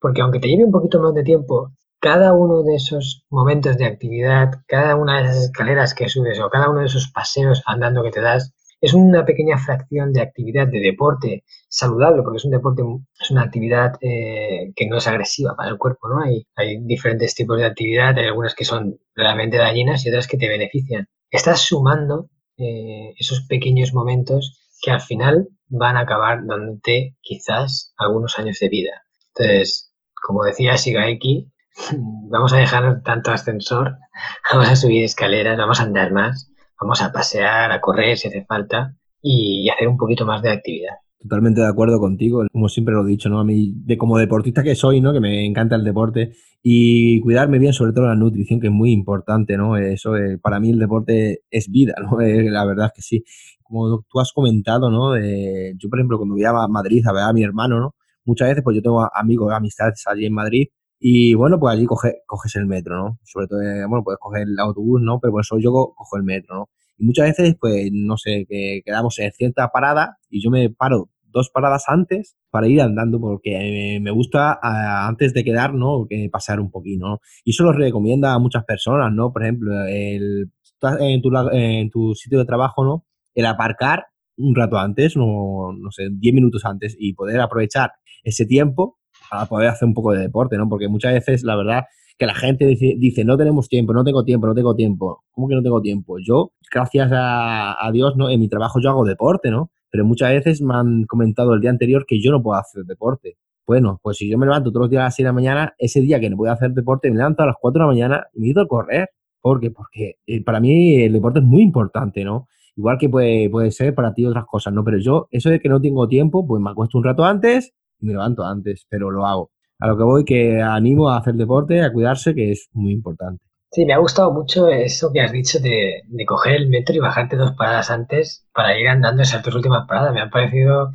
Porque 0.00 0.20
aunque 0.20 0.40
te 0.40 0.48
lleve 0.48 0.64
un 0.64 0.72
poquito 0.72 1.00
más 1.00 1.14
de 1.14 1.22
tiempo, 1.22 1.70
cada 2.00 2.32
uno 2.32 2.62
de 2.62 2.74
esos 2.74 3.24
momentos 3.30 3.76
de 3.78 3.86
actividad, 3.86 4.62
cada 4.66 4.96
una 4.96 5.18
de 5.18 5.24
esas 5.24 5.44
escaleras 5.44 5.94
que 5.94 6.08
subes 6.08 6.40
o 6.40 6.50
cada 6.50 6.68
uno 6.68 6.80
de 6.80 6.86
esos 6.86 7.10
paseos 7.12 7.62
andando 7.64 8.02
que 8.02 8.10
te 8.10 8.20
das, 8.20 8.53
es 8.84 8.94
una 8.94 9.24
pequeña 9.24 9.58
fracción 9.58 10.12
de 10.12 10.22
actividad 10.22 10.66
de 10.68 10.80
deporte 10.80 11.44
saludable, 11.68 12.22
porque 12.22 12.38
es 12.38 12.44
un 12.44 12.50
deporte, 12.50 12.82
es 13.20 13.30
una 13.30 13.42
actividad 13.42 13.94
eh, 14.00 14.72
que 14.76 14.86
no 14.86 14.98
es 14.98 15.06
agresiva 15.06 15.54
para 15.56 15.70
el 15.70 15.78
cuerpo, 15.78 16.08
¿no? 16.08 16.22
Hay, 16.22 16.46
hay 16.56 16.78
diferentes 16.82 17.34
tipos 17.34 17.58
de 17.58 17.66
actividad, 17.66 18.18
hay 18.18 18.26
algunas 18.26 18.54
que 18.54 18.64
son 18.64 18.98
realmente 19.14 19.56
dañinas 19.56 20.04
y 20.04 20.10
otras 20.10 20.26
que 20.26 20.36
te 20.36 20.48
benefician 20.48 21.08
estás 21.34 21.62
sumando 21.62 22.30
eh, 22.56 23.12
esos 23.18 23.42
pequeños 23.48 23.92
momentos 23.92 24.56
que 24.80 24.92
al 24.92 25.00
final 25.00 25.48
van 25.66 25.96
a 25.96 26.00
acabar 26.00 26.46
dándote 26.46 27.16
quizás 27.20 27.92
algunos 27.96 28.38
años 28.38 28.58
de 28.60 28.68
vida. 28.68 29.02
Entonces, 29.34 29.92
como 30.22 30.44
decía 30.44 30.76
Shigaeki, 30.76 31.50
vamos 32.30 32.52
a 32.52 32.58
dejar 32.58 33.02
tanto 33.02 33.32
ascensor, 33.32 33.96
vamos 34.52 34.68
a 34.68 34.76
subir 34.76 35.02
escaleras, 35.02 35.58
vamos 35.58 35.80
a 35.80 35.84
andar 35.84 36.12
más, 36.12 36.50
vamos 36.80 37.02
a 37.02 37.12
pasear, 37.12 37.70
a 37.72 37.80
correr 37.80 38.16
si 38.16 38.28
hace 38.28 38.44
falta 38.44 38.94
y 39.20 39.68
hacer 39.70 39.88
un 39.88 39.96
poquito 39.96 40.26
más 40.26 40.42
de 40.42 40.50
actividad. 40.50 40.94
Totalmente 41.18 41.62
de 41.62 41.66
acuerdo 41.66 41.98
contigo, 41.98 42.44
como 42.52 42.68
siempre 42.68 42.94
lo 42.94 43.06
he 43.06 43.08
dicho, 43.08 43.30
¿no? 43.30 43.40
A 43.40 43.44
mí, 43.44 43.72
de 43.76 43.96
como 43.96 44.18
deportista 44.18 44.62
que 44.62 44.74
soy, 44.74 45.00
¿no? 45.00 45.14
Que 45.14 45.20
me 45.20 45.46
encanta 45.46 45.74
el 45.74 45.84
deporte 45.84 46.34
y 46.62 47.20
cuidarme 47.20 47.58
bien, 47.58 47.72
sobre 47.72 47.92
todo 47.94 48.06
la 48.06 48.14
nutrición, 48.14 48.60
que 48.60 48.66
es 48.66 48.72
muy 48.72 48.92
importante, 48.92 49.56
¿no? 49.56 49.78
Eso, 49.78 50.16
eh, 50.16 50.36
para 50.36 50.60
mí 50.60 50.70
el 50.70 50.78
deporte 50.78 51.40
es 51.50 51.70
vida, 51.70 51.94
¿no? 52.02 52.20
Eh, 52.20 52.50
la 52.50 52.66
verdad 52.66 52.86
es 52.88 52.92
que 52.92 53.02
sí. 53.02 53.24
Como 53.62 54.02
tú 54.02 54.20
has 54.20 54.32
comentado, 54.32 54.90
¿no? 54.90 55.16
yo, 55.16 55.88
por 55.88 55.98
ejemplo, 55.98 56.18
cuando 56.18 56.34
voy 56.34 56.44
a 56.44 56.52
Madrid 56.68 57.04
a 57.06 57.12
ver 57.12 57.22
a 57.22 57.32
mi 57.32 57.42
hermano, 57.42 57.80
¿no? 57.80 57.94
Muchas 58.26 58.48
veces, 58.48 58.62
pues 58.62 58.76
yo 58.76 58.82
tengo 58.82 59.08
amigos, 59.14 59.52
amistades 59.52 60.04
allí 60.06 60.26
en 60.26 60.34
Madrid 60.34 60.68
y, 61.06 61.34
bueno, 61.34 61.60
pues 61.60 61.74
allí 61.76 61.84
coges 61.84 62.56
el 62.56 62.64
metro, 62.64 62.96
¿no? 62.96 63.20
Sobre 63.24 63.46
todo, 63.46 63.60
eh, 63.60 63.84
bueno, 63.86 64.02
puedes 64.02 64.18
coger 64.18 64.44
el 64.48 64.58
autobús, 64.58 65.02
¿no? 65.02 65.20
Pero 65.20 65.32
por 65.32 65.42
eso 65.42 65.58
yo 65.58 65.70
cojo 65.70 66.16
el 66.16 66.22
metro, 66.22 66.54
¿no? 66.54 66.70
Y 66.96 67.04
muchas 67.04 67.26
veces, 67.26 67.56
pues, 67.60 67.90
no 67.92 68.16
sé, 68.16 68.46
que 68.48 68.80
quedamos 68.82 69.18
en 69.18 69.30
cierta 69.32 69.68
parada 69.68 70.16
y 70.30 70.42
yo 70.42 70.50
me 70.50 70.70
paro 70.70 71.10
dos 71.24 71.50
paradas 71.50 71.84
antes 71.88 72.38
para 72.48 72.68
ir 72.68 72.80
andando 72.80 73.20
porque 73.20 73.98
me 74.00 74.10
gusta 74.12 74.58
antes 74.62 75.34
de 75.34 75.44
quedar, 75.44 75.74
¿no? 75.74 76.06
Que 76.08 76.30
pasar 76.32 76.58
un 76.58 76.70
poquito, 76.70 77.06
¿no? 77.06 77.20
Y 77.44 77.50
eso 77.50 77.64
lo 77.64 77.72
recomienda 77.72 78.32
a 78.32 78.38
muchas 78.38 78.64
personas, 78.64 79.12
¿no? 79.12 79.30
Por 79.30 79.42
ejemplo, 79.42 79.84
el, 79.86 80.52
en, 81.00 81.20
tu, 81.20 81.30
en 81.52 81.90
tu 81.90 82.14
sitio 82.14 82.38
de 82.38 82.46
trabajo, 82.46 82.82
¿no? 82.82 83.04
El 83.34 83.44
aparcar 83.44 84.06
un 84.38 84.54
rato 84.54 84.78
antes, 84.78 85.18
no, 85.18 85.70
no 85.78 85.90
sé, 85.90 86.08
10 86.10 86.34
minutos 86.34 86.64
antes 86.64 86.96
y 86.98 87.12
poder 87.12 87.42
aprovechar 87.42 87.92
ese 88.22 88.46
tiempo 88.46 88.96
para 89.30 89.46
poder 89.46 89.68
hacer 89.68 89.86
un 89.86 89.94
poco 89.94 90.12
de 90.12 90.20
deporte, 90.20 90.56
¿no? 90.56 90.68
Porque 90.68 90.88
muchas 90.88 91.14
veces, 91.14 91.42
la 91.42 91.56
verdad, 91.56 91.84
que 92.18 92.26
la 92.26 92.34
gente 92.34 92.66
dice, 92.66 93.24
no 93.24 93.36
tenemos 93.36 93.68
tiempo, 93.68 93.92
no 93.92 94.04
tengo 94.04 94.24
tiempo, 94.24 94.46
no 94.46 94.54
tengo 94.54 94.74
tiempo. 94.74 95.24
¿Cómo 95.32 95.48
que 95.48 95.54
no 95.54 95.62
tengo 95.62 95.80
tiempo? 95.80 96.16
Yo, 96.24 96.52
gracias 96.72 97.10
a, 97.12 97.84
a 97.84 97.90
Dios, 97.92 98.16
¿no? 98.16 98.30
En 98.30 98.40
mi 98.40 98.48
trabajo 98.48 98.80
yo 98.80 98.90
hago 98.90 99.04
deporte, 99.04 99.50
¿no? 99.50 99.70
pero 99.94 100.04
muchas 100.04 100.30
veces 100.30 100.60
me 100.60 100.74
han 100.74 101.04
comentado 101.04 101.54
el 101.54 101.60
día 101.60 101.70
anterior 101.70 102.04
que 102.04 102.20
yo 102.20 102.32
no 102.32 102.42
puedo 102.42 102.58
hacer 102.58 102.82
deporte. 102.82 103.36
Bueno, 103.64 104.00
pues 104.02 104.16
si 104.16 104.28
yo 104.28 104.36
me 104.38 104.44
levanto 104.44 104.72
todos 104.72 104.86
los 104.86 104.90
días 104.90 105.02
a 105.02 105.04
las 105.04 105.14
6 105.14 105.22
de 105.22 105.28
la 105.28 105.32
mañana, 105.32 105.74
ese 105.78 106.00
día 106.00 106.18
que 106.18 106.28
no 106.28 106.36
puedo 106.36 106.52
hacer 106.52 106.72
deporte, 106.72 107.08
me 107.12 107.16
levanto 107.16 107.44
a 107.44 107.46
las 107.46 107.54
4 107.60 107.78
de 107.78 107.82
la 107.84 107.86
mañana 107.86 108.26
y 108.34 108.40
me 108.40 108.48
he 108.48 108.50
ido 108.50 108.60
a 108.60 108.66
correr. 108.66 109.10
¿Por 109.40 109.60
qué? 109.60 109.70
Porque 109.70 110.16
eh, 110.26 110.42
para 110.42 110.58
mí 110.58 110.96
el 111.00 111.12
deporte 111.12 111.38
es 111.38 111.44
muy 111.44 111.62
importante, 111.62 112.24
¿no? 112.24 112.48
Igual 112.74 112.98
que 112.98 113.08
puede, 113.08 113.48
puede 113.48 113.70
ser 113.70 113.94
para 113.94 114.12
ti 114.12 114.26
otras 114.26 114.46
cosas, 114.46 114.74
¿no? 114.74 114.82
Pero 114.82 114.98
yo, 114.98 115.28
eso 115.30 115.48
de 115.48 115.60
que 115.60 115.68
no 115.68 115.80
tengo 115.80 116.08
tiempo, 116.08 116.44
pues 116.44 116.60
me 116.60 116.70
acuesto 116.70 116.98
un 116.98 117.04
rato 117.04 117.24
antes 117.24 117.72
me 118.04 118.12
levanto 118.12 118.44
antes, 118.44 118.86
pero 118.88 119.10
lo 119.10 119.26
hago. 119.26 119.50
A 119.80 119.88
lo 119.88 119.96
que 119.96 120.04
voy, 120.04 120.24
que 120.24 120.62
animo 120.62 121.10
a 121.10 121.18
hacer 121.18 121.34
deporte, 121.34 121.82
a 121.82 121.92
cuidarse, 121.92 122.34
que 122.34 122.52
es 122.52 122.68
muy 122.72 122.92
importante. 122.92 123.42
Sí, 123.70 123.84
me 123.84 123.92
ha 123.92 123.98
gustado 123.98 124.32
mucho 124.32 124.68
eso 124.68 125.10
que 125.12 125.20
has 125.20 125.32
dicho 125.32 125.58
de, 125.58 126.02
de, 126.06 126.26
coger 126.26 126.54
el 126.54 126.68
metro 126.68 126.94
y 126.94 127.00
bajarte 127.00 127.36
dos 127.36 127.52
paradas 127.56 127.90
antes 127.90 128.46
para 128.54 128.78
ir 128.78 128.86
andando 128.88 129.22
esas 129.22 129.42
dos 129.42 129.54
últimas 129.56 129.86
paradas. 129.88 130.14
Me 130.14 130.20
ha 130.20 130.30
parecido, 130.30 130.92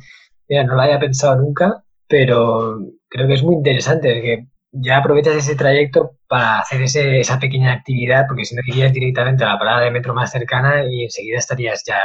mira, 0.48 0.64
no 0.64 0.74
lo 0.74 0.80
había 0.80 0.98
pensado 0.98 1.36
nunca, 1.36 1.84
pero 2.08 2.78
creo 3.08 3.26
que 3.28 3.34
es 3.34 3.42
muy 3.42 3.56
interesante 3.56 4.22
que 4.22 4.46
ya 4.72 4.98
aprovechas 4.98 5.34
ese 5.34 5.56
trayecto 5.56 6.12
para 6.28 6.60
hacer 6.60 6.82
ese, 6.82 7.20
esa 7.20 7.38
pequeña 7.38 7.72
actividad, 7.72 8.26
porque 8.26 8.44
si 8.44 8.54
no 8.54 8.62
irías 8.66 8.92
directamente 8.92 9.44
a 9.44 9.48
la 9.48 9.58
parada 9.58 9.80
de 9.82 9.90
metro 9.90 10.14
más 10.14 10.30
cercana 10.30 10.84
y 10.88 11.04
enseguida 11.04 11.38
estarías 11.38 11.82
ya 11.86 11.98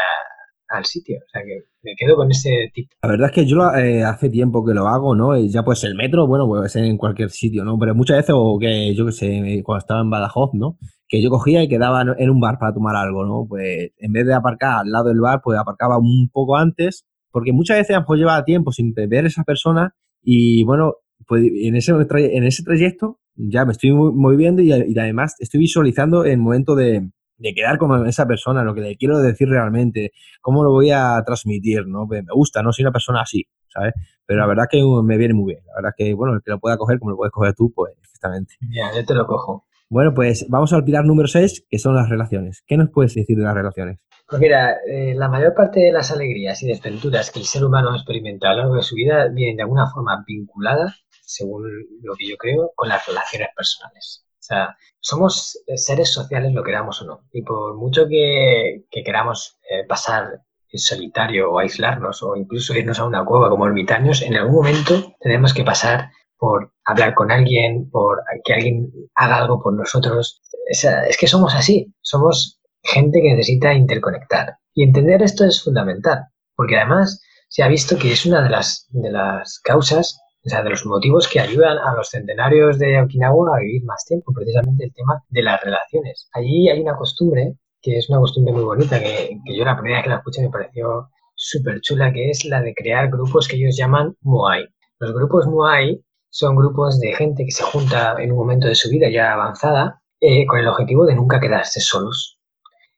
al 0.77 0.85
sitio. 0.85 1.17
O 1.17 1.29
sea 1.31 1.41
que 1.43 1.65
me 1.83 1.95
quedo 1.97 2.15
con 2.15 2.29
ese 2.31 2.71
tip. 2.73 2.89
La 3.01 3.09
verdad 3.09 3.29
es 3.29 3.33
que 3.33 3.45
yo 3.45 3.73
eh, 3.73 4.03
hace 4.03 4.29
tiempo 4.29 4.65
que 4.65 4.73
lo 4.73 4.87
hago, 4.87 5.15
¿no? 5.15 5.37
Ya 5.37 5.63
pues 5.63 5.83
el 5.83 5.95
metro, 5.95 6.27
bueno, 6.27 6.47
puede 6.47 6.69
ser 6.69 6.85
en 6.85 6.97
cualquier 6.97 7.29
sitio, 7.29 7.63
¿no? 7.63 7.77
Pero 7.79 7.95
muchas 7.95 8.17
veces, 8.17 8.35
o 8.35 8.57
que 8.59 8.93
yo 8.95 9.05
que 9.05 9.11
sé, 9.11 9.61
cuando 9.63 9.79
estaba 9.79 10.01
en 10.01 10.09
Badajoz, 10.09 10.51
¿no? 10.53 10.77
Que 11.07 11.21
yo 11.21 11.29
cogía 11.29 11.63
y 11.63 11.67
quedaba 11.67 12.03
en 12.17 12.29
un 12.29 12.39
bar 12.39 12.57
para 12.59 12.73
tomar 12.73 12.95
algo, 12.95 13.25
¿no? 13.25 13.45
Pues 13.47 13.91
en 13.97 14.11
vez 14.11 14.25
de 14.25 14.33
aparcar 14.33 14.79
al 14.81 14.91
lado 14.91 15.09
del 15.09 15.21
bar, 15.21 15.41
pues 15.43 15.57
aparcaba 15.57 15.97
un 15.97 16.29
poco 16.31 16.57
antes, 16.57 17.05
porque 17.31 17.53
muchas 17.53 17.77
veces 17.77 17.97
pues 18.05 18.19
lleva 18.19 18.43
tiempo 18.43 18.71
sin 18.71 18.93
ver 18.93 19.25
a 19.25 19.27
esa 19.27 19.43
persona 19.43 19.93
y 20.21 20.63
bueno, 20.63 20.93
pues 21.27 21.43
en 21.43 21.75
ese, 21.75 21.91
en 21.91 22.43
ese 22.43 22.63
trayecto 22.63 23.19
ya 23.35 23.65
me 23.65 23.73
estoy 23.73 23.91
moviendo 23.91 24.61
y, 24.61 24.71
y 24.71 24.97
además 24.97 25.35
estoy 25.39 25.59
visualizando 25.59 26.25
el 26.25 26.37
momento 26.37 26.75
de, 26.75 27.09
de 27.37 27.53
quedar 27.53 27.77
con 27.77 28.07
esa 28.07 28.25
persona, 28.25 28.63
lo 28.63 28.73
que 28.73 28.81
le 28.81 28.97
quiero 28.97 29.19
decir 29.19 29.49
realmente, 29.49 30.11
cómo 30.41 30.63
lo 30.63 30.71
voy 30.71 30.91
a 30.91 31.21
transmitir, 31.25 31.87
¿no? 31.87 32.07
Pues 32.07 32.23
me 32.23 32.33
gusta, 32.33 32.61
¿no? 32.61 32.71
Soy 32.71 32.83
una 32.83 32.91
persona 32.91 33.21
así, 33.21 33.45
¿sabes? 33.67 33.93
Pero 34.25 34.39
la 34.39 34.47
verdad 34.47 34.65
que 34.69 34.81
me 35.03 35.17
viene 35.17 35.33
muy 35.33 35.53
bien. 35.53 35.65
La 35.67 35.75
verdad 35.75 35.91
que, 35.97 36.13
bueno, 36.13 36.33
el 36.33 36.41
que 36.41 36.51
lo 36.51 36.59
pueda 36.59 36.77
coger 36.77 36.99
como 36.99 37.11
lo 37.11 37.17
puedes 37.17 37.31
coger 37.31 37.53
tú, 37.53 37.71
pues 37.73 37.93
perfectamente. 37.99 38.55
Ya, 38.69 38.91
yo 38.95 39.05
te 39.05 39.13
lo 39.13 39.27
cojo. 39.27 39.65
Bueno, 39.89 40.13
pues 40.13 40.47
vamos 40.49 40.73
al 40.73 40.83
pilar 40.83 41.05
número 41.05 41.27
6, 41.27 41.65
que 41.69 41.77
son 41.77 41.95
las 41.95 42.09
relaciones. 42.09 42.63
¿Qué 42.65 42.75
nos 42.75 42.89
puedes 42.89 43.13
decir 43.13 43.37
de 43.37 43.43
las 43.43 43.53
relaciones? 43.53 43.99
Pues 44.27 44.41
mira, 44.41 44.77
eh, 44.87 45.13
la 45.15 45.29
mayor 45.29 45.53
parte 45.53 45.79
de 45.79 45.91
las 45.91 46.11
alegrías 46.11 46.63
y 46.63 46.67
desventuras 46.67 47.29
que 47.29 47.39
el 47.39 47.45
ser 47.45 47.63
humano 47.63 47.91
ha 47.91 47.95
experimentado 47.95 48.53
a 48.53 48.55
lo 48.55 48.61
largo 48.63 48.75
de 48.77 48.81
su 48.81 48.95
vida 48.95 49.27
vienen 49.27 49.57
de 49.57 49.63
alguna 49.63 49.87
forma 49.87 50.23
vinculadas, 50.25 51.05
según 51.21 51.69
lo 52.01 52.15
que 52.15 52.27
yo 52.27 52.35
creo, 52.37 52.71
con 52.75 52.89
las 52.89 53.05
relaciones 53.05 53.49
personales. 53.55 54.24
O 54.45 54.47
sea, 54.47 54.77
somos 54.99 55.59
eh, 55.65 55.75
seres 55.75 56.13
sociales, 56.13 56.53
lo 56.53 56.63
queramos 56.63 57.01
o 57.01 57.05
no. 57.05 57.21
Y 57.31 57.41
por 57.41 57.75
mucho 57.75 58.07
que, 58.07 58.85
queramos 59.03 59.57
eh, 59.69 59.85
pasar 59.87 60.41
en 60.69 60.79
solitario 60.79 61.51
o 61.51 61.57
aislarnos 61.57 62.21
o 62.21 62.35
incluso 62.35 62.75
irnos 62.75 62.99
a 62.99 63.05
una 63.05 63.25
cueva 63.25 63.49
como 63.49 63.65
ermitaños, 63.65 64.21
en 64.21 64.35
algún 64.35 64.55
momento 64.55 65.15
tenemos 65.19 65.53
que 65.53 65.63
pasar 65.63 66.11
por 66.37 66.73
hablar 66.85 67.15
con 67.15 67.31
alguien, 67.31 67.89
por 67.89 68.21
que 68.43 68.53
alguien 68.53 68.91
haga 69.15 69.37
algo 69.37 69.59
por 69.63 69.73
nosotros. 69.73 70.41
es 70.67 71.17
que 71.17 71.27
somos 71.27 71.55
así, 71.55 71.91
somos 72.01 72.59
gente 72.83 73.19
que 73.21 73.33
necesita 73.33 73.73
interconectar. 73.73 74.57
Y 74.75 74.83
entender 74.83 75.23
esto 75.23 75.45
es 75.45 75.63
fundamental, 75.63 76.25
porque 76.55 76.77
además 76.77 77.19
se 77.49 77.63
ha 77.63 77.67
visto 77.67 77.97
que 77.97 78.11
es 78.11 78.27
una 78.27 78.43
de 78.43 78.49
las, 78.49 78.85
de 78.89 79.11
las 79.11 79.59
causas 79.63 80.19
o 80.45 80.49
sea, 80.49 80.61
de 80.61 80.69
los 80.69 80.85
motivos 80.85 81.27
que 81.27 81.39
ayudan 81.39 81.77
a 81.79 81.95
los 81.95 82.09
centenarios 82.09 82.77
de 82.77 83.01
Okinawa 83.01 83.57
a 83.57 83.59
vivir 83.61 83.83
más 83.83 84.05
tiempo, 84.05 84.31
precisamente 84.31 84.85
el 84.85 84.93
tema 84.93 85.23
de 85.29 85.41
las 85.41 85.61
relaciones. 85.63 86.29
Allí 86.33 86.69
hay 86.69 86.81
una 86.81 86.95
costumbre, 86.95 87.55
que 87.81 87.97
es 87.97 88.09
una 88.09 88.19
costumbre 88.19 88.53
muy 88.53 88.63
bonita, 88.63 88.99
que, 88.99 89.39
yo 89.45 89.65
la 89.65 89.75
primera 89.75 89.97
vez 89.97 90.03
que 90.03 90.09
la 90.09 90.17
escuché 90.17 90.41
me 90.43 90.51
pareció 90.51 91.09
súper 91.33 91.81
chula, 91.81 92.13
que 92.13 92.29
es 92.29 92.45
la 92.45 92.61
de 92.61 92.75
crear 92.75 93.09
grupos 93.09 93.47
que 93.47 93.55
ellos 93.55 93.75
llaman 93.75 94.15
Moai. 94.21 94.67
Los 94.99 95.13
grupos 95.13 95.47
Moai 95.47 95.99
son 96.29 96.55
grupos 96.55 96.99
de 96.99 97.15
gente 97.15 97.43
que 97.43 97.51
se 97.51 97.63
junta 97.63 98.15
en 98.19 98.31
un 98.31 98.37
momento 98.37 98.67
de 98.67 98.75
su 98.75 98.89
vida 98.89 99.09
ya 99.09 99.33
avanzada 99.33 100.01
eh, 100.19 100.45
con 100.45 100.59
el 100.59 100.67
objetivo 100.67 101.05
de 101.05 101.15
nunca 101.15 101.39
quedarse 101.39 101.79
solos. 101.79 102.39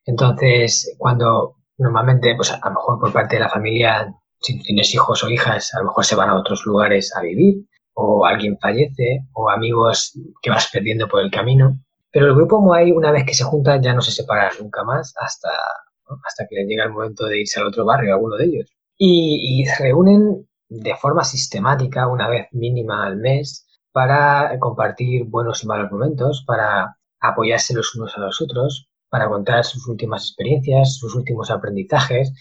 Entonces, 0.05 0.95
cuando 0.97 1.55
normalmente, 1.77 2.35
pues 2.35 2.51
a 2.51 2.59
lo 2.65 2.75
mejor 2.75 2.99
por 2.99 3.13
parte 3.13 3.35
de 3.35 3.41
la 3.41 3.49
familia, 3.49 4.13
si 4.41 4.59
tienes 4.59 4.93
hijos 4.93 5.23
o 5.23 5.29
hijas, 5.29 5.73
a 5.73 5.79
lo 5.79 5.85
mejor 5.85 6.05
se 6.05 6.15
van 6.15 6.29
a 6.29 6.35
otros 6.35 6.65
lugares 6.65 7.15
a 7.15 7.21
vivir, 7.21 7.65
o 7.93 8.25
alguien 8.25 8.57
fallece, 8.59 9.25
o 9.33 9.49
amigos 9.49 10.13
que 10.41 10.49
vas 10.49 10.69
perdiendo 10.71 11.07
por 11.07 11.21
el 11.21 11.31
camino. 11.31 11.79
Pero 12.11 12.27
el 12.27 12.35
grupo 12.35 12.61
Moai, 12.61 12.91
una 12.91 13.11
vez 13.11 13.25
que 13.25 13.33
se 13.33 13.43
junta, 13.43 13.81
ya 13.81 13.93
no 13.93 14.01
se 14.01 14.11
separa 14.11 14.51
nunca 14.59 14.83
más 14.83 15.13
hasta, 15.17 15.49
hasta 16.25 16.47
que 16.47 16.63
llega 16.65 16.85
el 16.85 16.91
momento 16.91 17.25
de 17.25 17.41
irse 17.41 17.59
al 17.59 17.67
otro 17.67 17.85
barrio, 17.85 18.13
alguno 18.13 18.35
de 18.35 18.45
ellos. 18.45 18.71
Y, 18.97 19.61
y 19.61 19.65
se 19.65 19.83
reúnen 19.83 20.47
de 20.69 20.95
forma 20.95 21.23
sistemática, 21.23 22.07
una 22.07 22.27
vez 22.27 22.47
mínima 22.51 23.05
al 23.05 23.17
mes, 23.17 23.65
para 23.91 24.57
compartir 24.59 25.25
buenos 25.25 25.63
y 25.63 25.67
malos 25.67 25.91
momentos, 25.91 26.43
para 26.45 26.97
apoyarse 27.19 27.73
los 27.73 27.95
unos 27.95 28.15
a 28.15 28.21
los 28.21 28.41
otros, 28.41 28.89
para 29.09 29.27
contar 29.27 29.63
sus 29.63 29.87
últimas 29.87 30.23
experiencias, 30.23 30.97
sus 30.97 31.15
últimos 31.15 31.49
aprendizajes, 31.49 32.31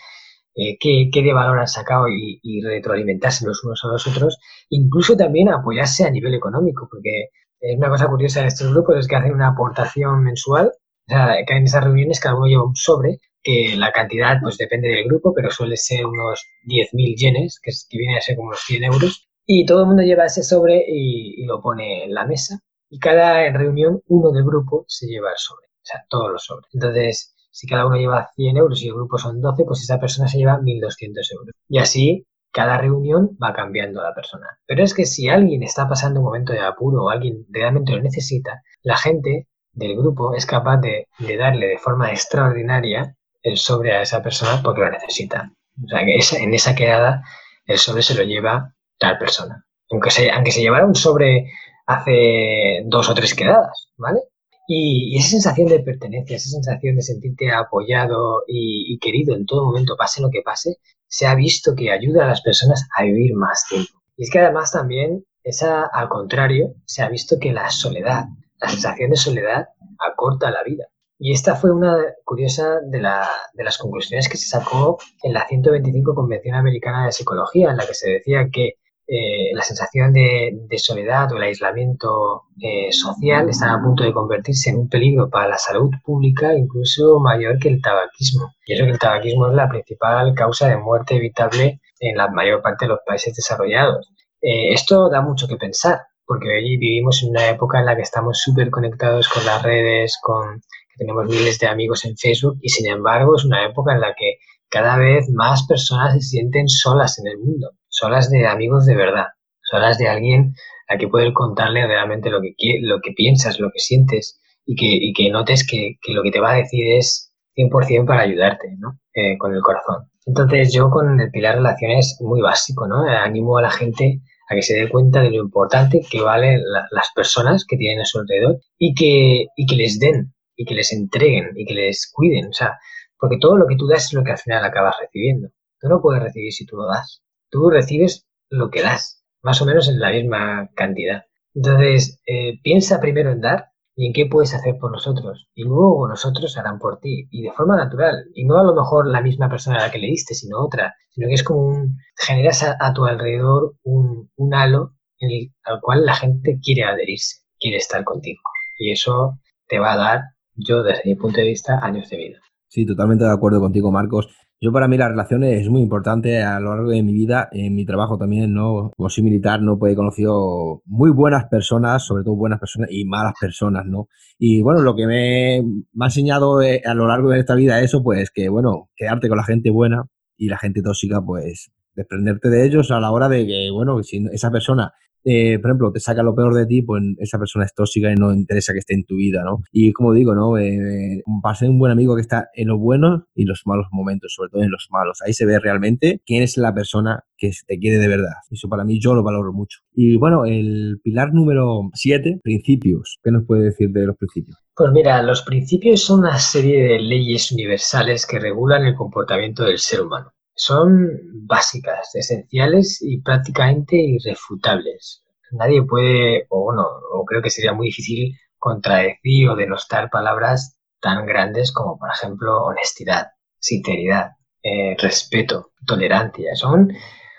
eh, 0.56 0.76
qué, 0.80 1.10
qué, 1.12 1.22
de 1.22 1.32
valor 1.32 1.58
han 1.60 1.68
sacado 1.68 2.08
y, 2.08 2.40
y, 2.42 2.62
retroalimentarse 2.62 3.46
los 3.46 3.62
unos 3.62 3.84
a 3.84 3.88
los 3.88 4.06
otros, 4.06 4.38
incluso 4.70 5.16
también 5.16 5.50
apoyarse 5.50 6.04
a 6.04 6.10
nivel 6.10 6.34
económico, 6.34 6.88
porque 6.90 7.28
una 7.76 7.88
cosa 7.88 8.08
curiosa 8.08 8.42
de 8.42 8.48
estos 8.48 8.72
grupos 8.72 8.96
es 8.98 9.08
que 9.08 9.16
hacen 9.16 9.34
una 9.34 9.48
aportación 9.48 10.22
mensual, 10.22 10.72
o 11.08 11.12
sea, 11.12 11.36
que 11.46 11.56
en 11.56 11.64
esas 11.64 11.84
reuniones 11.84 12.20
cada 12.20 12.36
uno 12.36 12.46
lleva 12.46 12.64
un 12.64 12.74
sobre, 12.74 13.18
que 13.42 13.76
la 13.76 13.92
cantidad 13.92 14.40
pues 14.42 14.56
depende 14.58 14.88
del 14.88 15.04
grupo, 15.04 15.32
pero 15.34 15.50
suele 15.50 15.76
ser 15.76 16.04
unos 16.04 16.44
10.000 16.66 17.16
yenes, 17.16 17.60
que, 17.62 17.70
es, 17.70 17.86
que 17.88 17.98
viene 17.98 18.16
a 18.16 18.20
ser 18.20 18.36
como 18.36 18.48
unos 18.48 18.60
100 18.60 18.84
euros, 18.84 19.28
y 19.46 19.64
todo 19.66 19.82
el 19.82 19.86
mundo 19.86 20.02
lleva 20.02 20.24
ese 20.24 20.42
sobre 20.42 20.84
y, 20.88 21.42
y 21.42 21.46
lo 21.46 21.60
pone 21.60 22.04
en 22.04 22.14
la 22.14 22.26
mesa, 22.26 22.60
y 22.88 22.98
cada 22.98 23.50
reunión 23.52 24.02
uno 24.08 24.32
del 24.32 24.44
grupo 24.44 24.84
se 24.88 25.06
lleva 25.06 25.30
el 25.30 25.38
sobre, 25.38 25.66
o 25.66 25.84
sea, 25.84 26.04
todos 26.08 26.32
los 26.32 26.44
sobres. 26.44 26.68
Entonces, 26.72 27.35
si 27.56 27.66
cada 27.66 27.86
uno 27.86 27.96
lleva 27.96 28.28
100 28.36 28.58
euros 28.58 28.82
y 28.82 28.88
el 28.88 28.94
grupo 28.94 29.16
son 29.16 29.40
12, 29.40 29.64
pues 29.64 29.80
esa 29.80 29.98
persona 29.98 30.28
se 30.28 30.36
lleva 30.36 30.58
1.200 30.58 31.32
euros. 31.32 31.54
Y 31.70 31.78
así, 31.78 32.26
cada 32.52 32.76
reunión 32.76 33.30
va 33.42 33.54
cambiando 33.54 34.02
la 34.02 34.14
persona. 34.14 34.46
Pero 34.66 34.84
es 34.84 34.92
que 34.92 35.06
si 35.06 35.30
alguien 35.30 35.62
está 35.62 35.88
pasando 35.88 36.20
un 36.20 36.26
momento 36.26 36.52
de 36.52 36.60
apuro 36.60 37.04
o 37.04 37.08
alguien 37.08 37.46
realmente 37.48 37.92
lo 37.92 38.02
necesita, 38.02 38.60
la 38.82 38.98
gente 38.98 39.48
del 39.72 39.96
grupo 39.96 40.34
es 40.34 40.44
capaz 40.44 40.82
de, 40.82 41.08
darle 41.38 41.68
de 41.68 41.78
forma 41.78 42.10
extraordinaria 42.10 43.16
el 43.42 43.56
sobre 43.56 43.96
a 43.96 44.02
esa 44.02 44.22
persona 44.22 44.60
porque 44.62 44.82
lo 44.82 44.90
necesita. 44.90 45.50
O 45.82 45.88
sea, 45.88 46.00
que 46.04 46.18
en 46.44 46.52
esa 46.52 46.74
quedada 46.74 47.22
el 47.64 47.78
sobre 47.78 48.02
se 48.02 48.16
lo 48.16 48.22
lleva 48.24 48.74
tal 48.98 49.16
persona. 49.16 49.64
Aunque 49.90 50.10
se, 50.10 50.30
aunque 50.30 50.52
se 50.52 50.60
llevara 50.60 50.84
un 50.84 50.94
sobre 50.94 51.50
hace 51.86 52.82
dos 52.84 53.08
o 53.08 53.14
tres 53.14 53.34
quedadas, 53.34 53.92
¿vale? 53.96 54.20
Y, 54.66 55.16
esa 55.16 55.30
sensación 55.30 55.68
de 55.68 55.80
pertenencia, 55.80 56.36
esa 56.36 56.50
sensación 56.50 56.96
de 56.96 57.02
sentirte 57.02 57.52
apoyado 57.52 58.42
y, 58.46 58.92
y, 58.94 58.98
querido 58.98 59.34
en 59.34 59.46
todo 59.46 59.64
momento, 59.64 59.96
pase 59.96 60.22
lo 60.22 60.30
que 60.30 60.42
pase, 60.42 60.78
se 61.06 61.26
ha 61.26 61.34
visto 61.34 61.74
que 61.74 61.90
ayuda 61.90 62.24
a 62.24 62.28
las 62.28 62.42
personas 62.42 62.88
a 62.96 63.04
vivir 63.04 63.34
más 63.34 63.66
tiempo. 63.68 64.02
Y 64.16 64.24
es 64.24 64.30
que 64.30 64.40
además 64.40 64.72
también, 64.72 65.24
esa, 65.42 65.86
al 65.86 66.08
contrario, 66.08 66.74
se 66.84 67.02
ha 67.02 67.08
visto 67.08 67.36
que 67.40 67.52
la 67.52 67.70
soledad, 67.70 68.24
la 68.60 68.68
sensación 68.68 69.10
de 69.10 69.16
soledad, 69.16 69.68
acorta 69.98 70.50
la 70.50 70.62
vida. 70.62 70.86
Y 71.18 71.32
esta 71.32 71.56
fue 71.56 71.70
una 71.70 71.96
curiosa 72.24 72.80
de, 72.80 73.00
la, 73.00 73.26
de 73.54 73.64
las 73.64 73.78
conclusiones 73.78 74.28
que 74.28 74.36
se 74.36 74.48
sacó 74.48 74.98
en 75.22 75.32
la 75.32 75.46
125 75.46 76.14
Convención 76.14 76.56
Americana 76.56 77.06
de 77.06 77.12
Psicología, 77.12 77.70
en 77.70 77.78
la 77.78 77.86
que 77.86 77.94
se 77.94 78.10
decía 78.10 78.48
que 78.52 78.74
eh, 79.08 79.54
la 79.54 79.62
sensación 79.62 80.12
de, 80.12 80.66
soledad 80.78 81.30
o 81.32 81.36
el 81.36 81.44
aislamiento 81.44 82.46
eh, 82.60 82.90
social 82.90 83.48
están 83.48 83.70
a 83.70 83.80
punto 83.80 84.02
de 84.02 84.12
convertirse 84.12 84.70
en 84.70 84.78
un 84.78 84.88
peligro 84.88 85.30
para 85.30 85.48
la 85.48 85.58
salud 85.58 85.90
pública 86.04 86.52
incluso 86.54 87.20
mayor 87.20 87.58
que 87.58 87.68
el 87.68 87.80
tabaquismo. 87.80 88.52
Y 88.66 88.74
eso 88.74 88.84
que 88.84 88.90
el 88.90 88.98
tabaquismo 88.98 89.48
es 89.48 89.54
la 89.54 89.68
principal 89.68 90.34
causa 90.34 90.68
de 90.68 90.78
muerte 90.78 91.16
evitable 91.16 91.80
en 92.00 92.16
la 92.16 92.28
mayor 92.28 92.62
parte 92.62 92.86
de 92.86 92.90
los 92.90 92.98
países 93.06 93.34
desarrollados. 93.34 94.12
Eh, 94.42 94.72
esto 94.72 95.08
da 95.08 95.22
mucho 95.22 95.46
que 95.46 95.56
pensar, 95.56 96.00
porque 96.26 96.48
hoy 96.48 96.76
vivimos 96.76 97.22
en 97.22 97.30
una 97.30 97.48
época 97.48 97.78
en 97.78 97.86
la 97.86 97.94
que 97.94 98.02
estamos 98.02 98.40
súper 98.40 98.70
conectados 98.70 99.28
con 99.28 99.44
las 99.46 99.62
redes, 99.62 100.18
con 100.20 100.60
que 100.60 100.98
tenemos 100.98 101.26
miles 101.26 101.60
de 101.60 101.68
amigos 101.68 102.04
en 102.04 102.16
Facebook 102.16 102.58
y 102.60 102.70
sin 102.70 102.88
embargo 102.88 103.36
es 103.36 103.44
una 103.44 103.64
época 103.64 103.92
en 103.92 104.00
la 104.00 104.14
que 104.14 104.38
cada 104.68 104.98
vez 104.98 105.30
más 105.30 105.64
personas 105.66 106.14
se 106.14 106.20
sienten 106.20 106.68
solas 106.68 107.20
en 107.20 107.28
el 107.28 107.38
mundo 107.38 107.70
solas 107.96 108.30
de 108.30 108.46
amigos 108.46 108.84
de 108.84 108.94
verdad, 108.94 109.28
solas 109.62 109.96
de 109.96 110.08
alguien 110.08 110.54
a 110.88 110.98
que 110.98 111.08
poder 111.08 111.32
contarle 111.32 111.86
realmente 111.86 112.30
lo 112.30 112.40
que, 112.42 112.54
lo 112.82 113.00
que 113.00 113.12
piensas, 113.12 113.58
lo 113.58 113.70
que 113.70 113.78
sientes 113.78 114.38
y 114.66 114.76
que, 114.76 114.86
y 114.86 115.12
que 115.14 115.30
notes 115.30 115.66
que, 115.66 115.96
que, 116.02 116.12
lo 116.12 116.22
que 116.22 116.30
te 116.30 116.40
va 116.40 116.52
a 116.52 116.56
decir 116.56 116.86
es 116.92 117.32
100% 117.56 118.06
para 118.06 118.22
ayudarte, 118.22 118.76
¿no? 118.78 118.98
Eh, 119.14 119.38
con 119.38 119.54
el 119.54 119.62
corazón. 119.62 120.10
Entonces 120.26 120.74
yo 120.74 120.90
con 120.90 121.20
el 121.20 121.30
pilar 121.30 121.56
relaciones 121.56 122.18
muy 122.20 122.42
básico, 122.42 122.86
¿no? 122.86 123.04
Animo 123.04 123.56
a 123.56 123.62
la 123.62 123.70
gente 123.70 124.20
a 124.48 124.54
que 124.54 124.62
se 124.62 124.74
dé 124.74 124.88
cuenta 124.90 125.22
de 125.22 125.30
lo 125.30 125.42
importante 125.42 126.02
que 126.08 126.20
valen 126.20 126.60
la, 126.70 126.86
las 126.90 127.08
personas 127.14 127.64
que 127.64 127.78
tienen 127.78 128.02
a 128.02 128.04
su 128.04 128.18
alrededor 128.18 128.58
y 128.78 128.94
que, 128.94 129.46
y 129.56 129.66
que 129.66 129.76
les 129.76 129.98
den 129.98 130.34
y 130.54 130.66
que 130.66 130.74
les 130.74 130.92
entreguen 130.92 131.50
y 131.56 131.64
que 131.64 131.74
les 131.74 132.10
cuiden, 132.12 132.48
o 132.48 132.52
sea, 132.52 132.78
porque 133.18 133.38
todo 133.40 133.56
lo 133.56 133.66
que 133.66 133.76
tú 133.76 133.86
das 133.86 134.06
es 134.06 134.12
lo 134.12 134.22
que 134.22 134.32
al 134.32 134.38
final 134.38 134.64
acabas 134.64 134.96
recibiendo. 135.00 135.48
Tú 135.80 135.88
no 135.88 136.00
puedes 136.00 136.22
recibir 136.22 136.52
si 136.52 136.66
tú 136.66 136.76
lo 136.76 136.86
das 136.86 137.22
tú 137.50 137.70
recibes 137.70 138.26
lo 138.50 138.70
que 138.70 138.82
das, 138.82 139.24
más 139.42 139.60
o 139.62 139.66
menos 139.66 139.88
en 139.88 140.00
la 140.00 140.10
misma 140.10 140.70
cantidad. 140.74 141.24
Entonces, 141.54 142.20
eh, 142.26 142.60
piensa 142.62 143.00
primero 143.00 143.32
en 143.32 143.40
dar 143.40 143.66
y 143.94 144.06
en 144.06 144.12
qué 144.12 144.26
puedes 144.26 144.54
hacer 144.54 144.76
por 144.78 144.92
nosotros. 144.92 145.48
Y 145.54 145.64
luego 145.64 146.06
nosotros 146.06 146.56
harán 146.58 146.78
por 146.78 147.00
ti. 147.00 147.28
Y 147.30 147.42
de 147.42 147.52
forma 147.52 147.76
natural. 147.76 148.26
Y 148.34 148.44
no 148.44 148.58
a 148.58 148.62
lo 148.62 148.74
mejor 148.74 149.06
la 149.06 149.22
misma 149.22 149.48
persona 149.48 149.78
a 149.78 149.86
la 149.86 149.90
que 149.90 149.98
le 149.98 150.08
diste, 150.08 150.34
sino 150.34 150.62
otra. 150.62 150.94
Sino 151.10 151.28
que 151.28 151.34
es 151.34 151.42
como 151.42 151.64
un... 151.64 151.96
Generas 152.14 152.62
a, 152.62 152.92
tu 152.92 153.06
alrededor 153.06 153.74
un, 153.84 154.30
un 154.36 154.54
halo 154.54 154.92
en 155.18 155.30
el, 155.30 155.52
al 155.64 155.80
cual 155.80 156.04
la 156.04 156.14
gente 156.14 156.58
quiere 156.62 156.84
adherirse, 156.84 157.42
quiere 157.58 157.78
estar 157.78 158.04
contigo. 158.04 158.40
Y 158.78 158.92
eso 158.92 159.38
te 159.66 159.78
va 159.78 159.94
a 159.94 159.96
dar, 159.96 160.20
yo 160.54 160.82
desde 160.82 161.02
mi 161.06 161.14
punto 161.14 161.40
de 161.40 161.46
vista, 161.46 161.78
años 161.82 162.10
de 162.10 162.16
vida. 162.18 162.38
Sí, 162.68 162.84
totalmente 162.84 163.24
de 163.24 163.32
acuerdo 163.32 163.60
contigo, 163.60 163.90
Marcos. 163.90 164.28
Yo 164.58 164.72
para 164.72 164.88
mí 164.88 164.96
las 164.96 165.10
relaciones 165.10 165.60
es 165.60 165.68
muy 165.68 165.82
importante 165.82 166.42
a 166.42 166.58
lo 166.60 166.74
largo 166.74 166.90
de 166.90 167.02
mi 167.02 167.12
vida, 167.12 167.48
en 167.52 167.74
mi 167.74 167.84
trabajo 167.84 168.16
también, 168.16 168.54
¿no? 168.54 168.90
Como 168.96 169.10
soy 169.10 169.22
militar, 169.24 169.60
¿no? 169.60 169.78
Pues 169.78 169.92
he 169.92 169.96
conocido 169.96 170.82
muy 170.86 171.10
buenas 171.10 171.44
personas, 171.44 172.06
sobre 172.06 172.24
todo 172.24 172.36
buenas 172.36 172.58
personas 172.58 172.88
y 172.90 173.04
malas 173.04 173.34
personas, 173.38 173.84
¿no? 173.84 174.08
Y 174.38 174.62
bueno, 174.62 174.80
lo 174.80 174.96
que 174.96 175.06
me, 175.06 175.62
me 175.92 176.04
ha 176.04 176.08
enseñado 176.08 176.62
eh, 176.62 176.80
a 176.86 176.94
lo 176.94 177.06
largo 177.06 177.30
de 177.30 177.40
esta 177.40 177.54
vida 177.54 177.82
eso, 177.82 178.02
pues 178.02 178.30
que, 178.30 178.48
bueno, 178.48 178.88
quedarte 178.96 179.28
con 179.28 179.36
la 179.36 179.44
gente 179.44 179.70
buena 179.70 180.04
y 180.38 180.48
la 180.48 180.56
gente 180.56 180.80
tóxica, 180.82 181.20
pues 181.20 181.70
desprenderte 181.94 182.48
de 182.48 182.64
ellos 182.64 182.90
a 182.90 183.00
la 183.00 183.10
hora 183.10 183.28
de 183.28 183.46
que, 183.46 183.70
bueno, 183.70 184.02
si 184.02 184.24
esa 184.32 184.50
persona 184.50 184.92
eh, 185.28 185.58
por 185.58 185.70
ejemplo, 185.70 185.90
te 185.90 185.98
saca 185.98 186.22
lo 186.22 186.36
peor 186.36 186.54
de 186.54 186.66
ti, 186.66 186.82
pues 186.82 187.02
esa 187.18 187.36
persona 187.36 187.64
es 187.64 187.74
tóxica 187.74 188.12
y 188.12 188.14
no 188.14 188.32
interesa 188.32 188.72
que 188.72 188.78
esté 188.78 188.94
en 188.94 189.04
tu 189.04 189.16
vida, 189.16 189.42
¿no? 189.44 189.58
Y 189.72 189.92
como 189.92 190.12
digo, 190.12 190.36
¿no? 190.36 190.56
Eh, 190.56 191.24
para 191.42 191.56
ser 191.56 191.68
un 191.68 191.80
buen 191.80 191.90
amigo 191.90 192.14
que 192.14 192.20
está 192.20 192.48
en 192.54 192.68
los 192.68 192.78
buenos 192.78 193.24
y 193.34 193.44
los 193.44 193.62
malos 193.66 193.88
momentos, 193.90 194.32
sobre 194.36 194.50
todo 194.50 194.62
en 194.62 194.70
los 194.70 194.86
malos. 194.90 195.18
Ahí 195.26 195.32
se 195.32 195.44
ve 195.44 195.58
realmente 195.58 196.22
quién 196.24 196.44
es 196.44 196.56
la 196.56 196.72
persona 196.72 197.24
que 197.36 197.50
te 197.66 197.76
quiere 197.80 197.98
de 197.98 198.06
verdad. 198.06 198.34
Eso 198.52 198.68
para 198.68 198.84
mí 198.84 199.00
yo 199.00 199.14
lo 199.14 199.24
valoro 199.24 199.52
mucho. 199.52 199.80
Y 199.92 200.16
bueno, 200.16 200.44
el 200.44 201.00
pilar 201.02 201.34
número 201.34 201.90
7, 201.92 202.38
principios. 202.44 203.18
¿Qué 203.24 203.32
nos 203.32 203.44
puede 203.44 203.64
decir 203.64 203.90
de 203.90 204.06
los 204.06 204.16
principios? 204.16 204.56
Pues 204.76 204.92
mira, 204.92 205.20
los 205.22 205.42
principios 205.42 206.04
son 206.04 206.20
una 206.20 206.38
serie 206.38 206.84
de 206.84 207.00
leyes 207.00 207.50
universales 207.50 208.26
que 208.26 208.38
regulan 208.38 208.84
el 208.84 208.94
comportamiento 208.94 209.64
del 209.64 209.78
ser 209.78 210.02
humano 210.02 210.35
son 210.56 211.20
básicas, 211.46 212.14
esenciales 212.14 212.98
y 213.02 213.20
prácticamente 213.20 213.96
irrefutables. 213.96 215.22
Nadie 215.52 215.82
puede, 215.84 216.46
o 216.48 216.64
bueno, 216.64 216.86
o 217.12 217.24
creo 217.24 217.42
que 217.42 217.50
sería 217.50 217.72
muy 217.72 217.88
difícil 217.88 218.34
contradecir 218.58 219.48
o 219.48 219.54
denostar 219.54 220.10
palabras 220.10 220.76
tan 221.00 221.26
grandes 221.26 221.72
como, 221.72 221.98
por 221.98 222.10
ejemplo, 222.10 222.64
honestidad, 222.64 223.28
sinceridad, 223.58 224.32
eh, 224.62 224.96
respeto, 224.98 225.72
tolerancia. 225.86 226.56
Son 226.56 226.92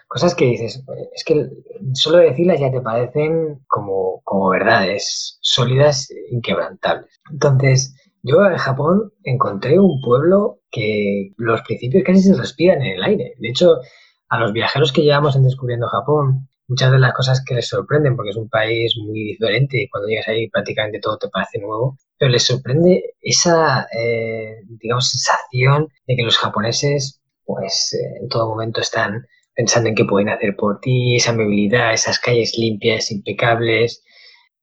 cosas 0.08 0.36
que 0.36 0.46
dices, 0.46 0.84
es 1.14 1.24
que 1.26 1.50
solo 1.94 2.20
decirlas 2.20 2.60
ya 2.60 2.72
te 2.72 2.82
parecen 2.82 3.60
como, 3.68 4.22
como 4.24 4.50
verdades 4.50 5.38
sólidas, 5.42 6.08
inquebrantables. 6.32 7.20
Entonces, 7.32 7.94
yo 8.28 8.46
en 8.46 8.58
Japón 8.58 9.14
encontré 9.24 9.80
un 9.80 10.02
pueblo 10.02 10.60
que 10.72 11.32
los 11.38 11.62
principios 11.62 12.04
casi 12.04 12.22
se 12.22 12.36
respiran 12.36 12.82
en 12.82 12.98
el 12.98 13.04
aire. 13.04 13.34
De 13.40 13.50
hecho, 13.50 13.78
a 14.30 14.40
los 14.40 14.54
viajeros 14.54 14.92
que 14.92 15.04
llevamos 15.04 15.36
en 15.36 15.44
Descubriendo 15.44 15.88
Japón, 15.88 16.48
muchas 16.68 16.92
de 16.92 17.00
las 17.00 17.14
cosas 17.14 17.44
que 17.46 17.56
les 17.56 17.68
sorprenden, 17.68 18.16
porque 18.16 18.32
es 18.32 18.36
un 18.36 18.50
país 18.50 18.96
muy 18.98 19.20
diferente 19.24 19.82
y 19.82 19.90
cuando 19.90 20.10
llegas 20.10 20.28
ahí 20.28 20.50
prácticamente 20.50 21.00
todo 21.00 21.18
te 21.18 21.30
parece 21.30 21.60
nuevo, 21.60 21.98
pero 22.18 22.32
les 22.32 22.44
sorprende 22.44 23.16
esa, 23.22 23.88
eh, 23.98 24.58
digamos, 24.82 25.10
sensación 25.10 25.88
de 26.08 26.16
que 26.16 26.24
los 26.24 26.38
japoneses, 26.38 27.22
pues, 27.46 27.94
eh, 27.94 28.20
en 28.22 28.28
todo 28.28 28.50
momento 28.50 28.82
están 28.82 29.26
pensando 29.56 29.90
en 29.90 29.96
qué 29.96 30.06
pueden 30.06 30.30
hacer 30.30 30.56
por 30.56 30.80
ti, 30.82 31.16
esa 31.16 31.32
amabilidad, 31.32 31.94
esas 31.94 32.20
calles 32.20 32.58
limpias, 32.58 33.12
impecables, 33.12 34.04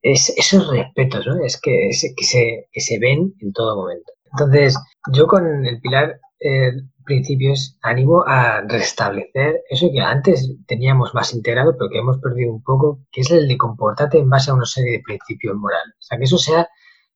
es, 0.05 0.33
esos 0.37 0.69
respetos, 0.69 1.27
¿no? 1.27 1.43
Es 1.45 1.59
que, 1.61 1.91
que, 2.17 2.25
se, 2.25 2.69
que 2.71 2.81
se 2.81 2.99
ven 2.99 3.35
en 3.41 3.53
todo 3.53 3.77
momento. 3.77 4.13
Entonces, 4.33 4.77
yo 5.13 5.27
con 5.27 5.65
el 5.65 5.81
pilar 5.81 6.21
eh, 6.41 6.73
principios 7.05 7.79
animo 7.83 8.23
a 8.27 8.61
restablecer 8.63 9.63
eso 9.69 9.89
que 9.93 10.01
antes 10.01 10.51
teníamos 10.67 11.15
más 11.15 11.33
integrado, 11.35 11.75
pero 11.77 11.91
que 11.91 11.99
hemos 11.99 12.19
perdido 12.19 12.53
un 12.53 12.63
poco, 12.63 13.01
que 13.13 13.23
es 13.23 13.31
el 13.31 13.49
de 13.49 13.57
comportarte 13.57 14.19
en 14.19 14.29
base 14.29 14.51
a 14.51 14.55
una 14.55 14.67
serie 14.67 14.93
de 14.93 15.03
principios 15.03 15.57
morales. 15.57 15.95
O 15.99 16.03
sea, 16.03 16.19
que 16.19 16.25
eso 16.25 16.39
sea 16.39 16.69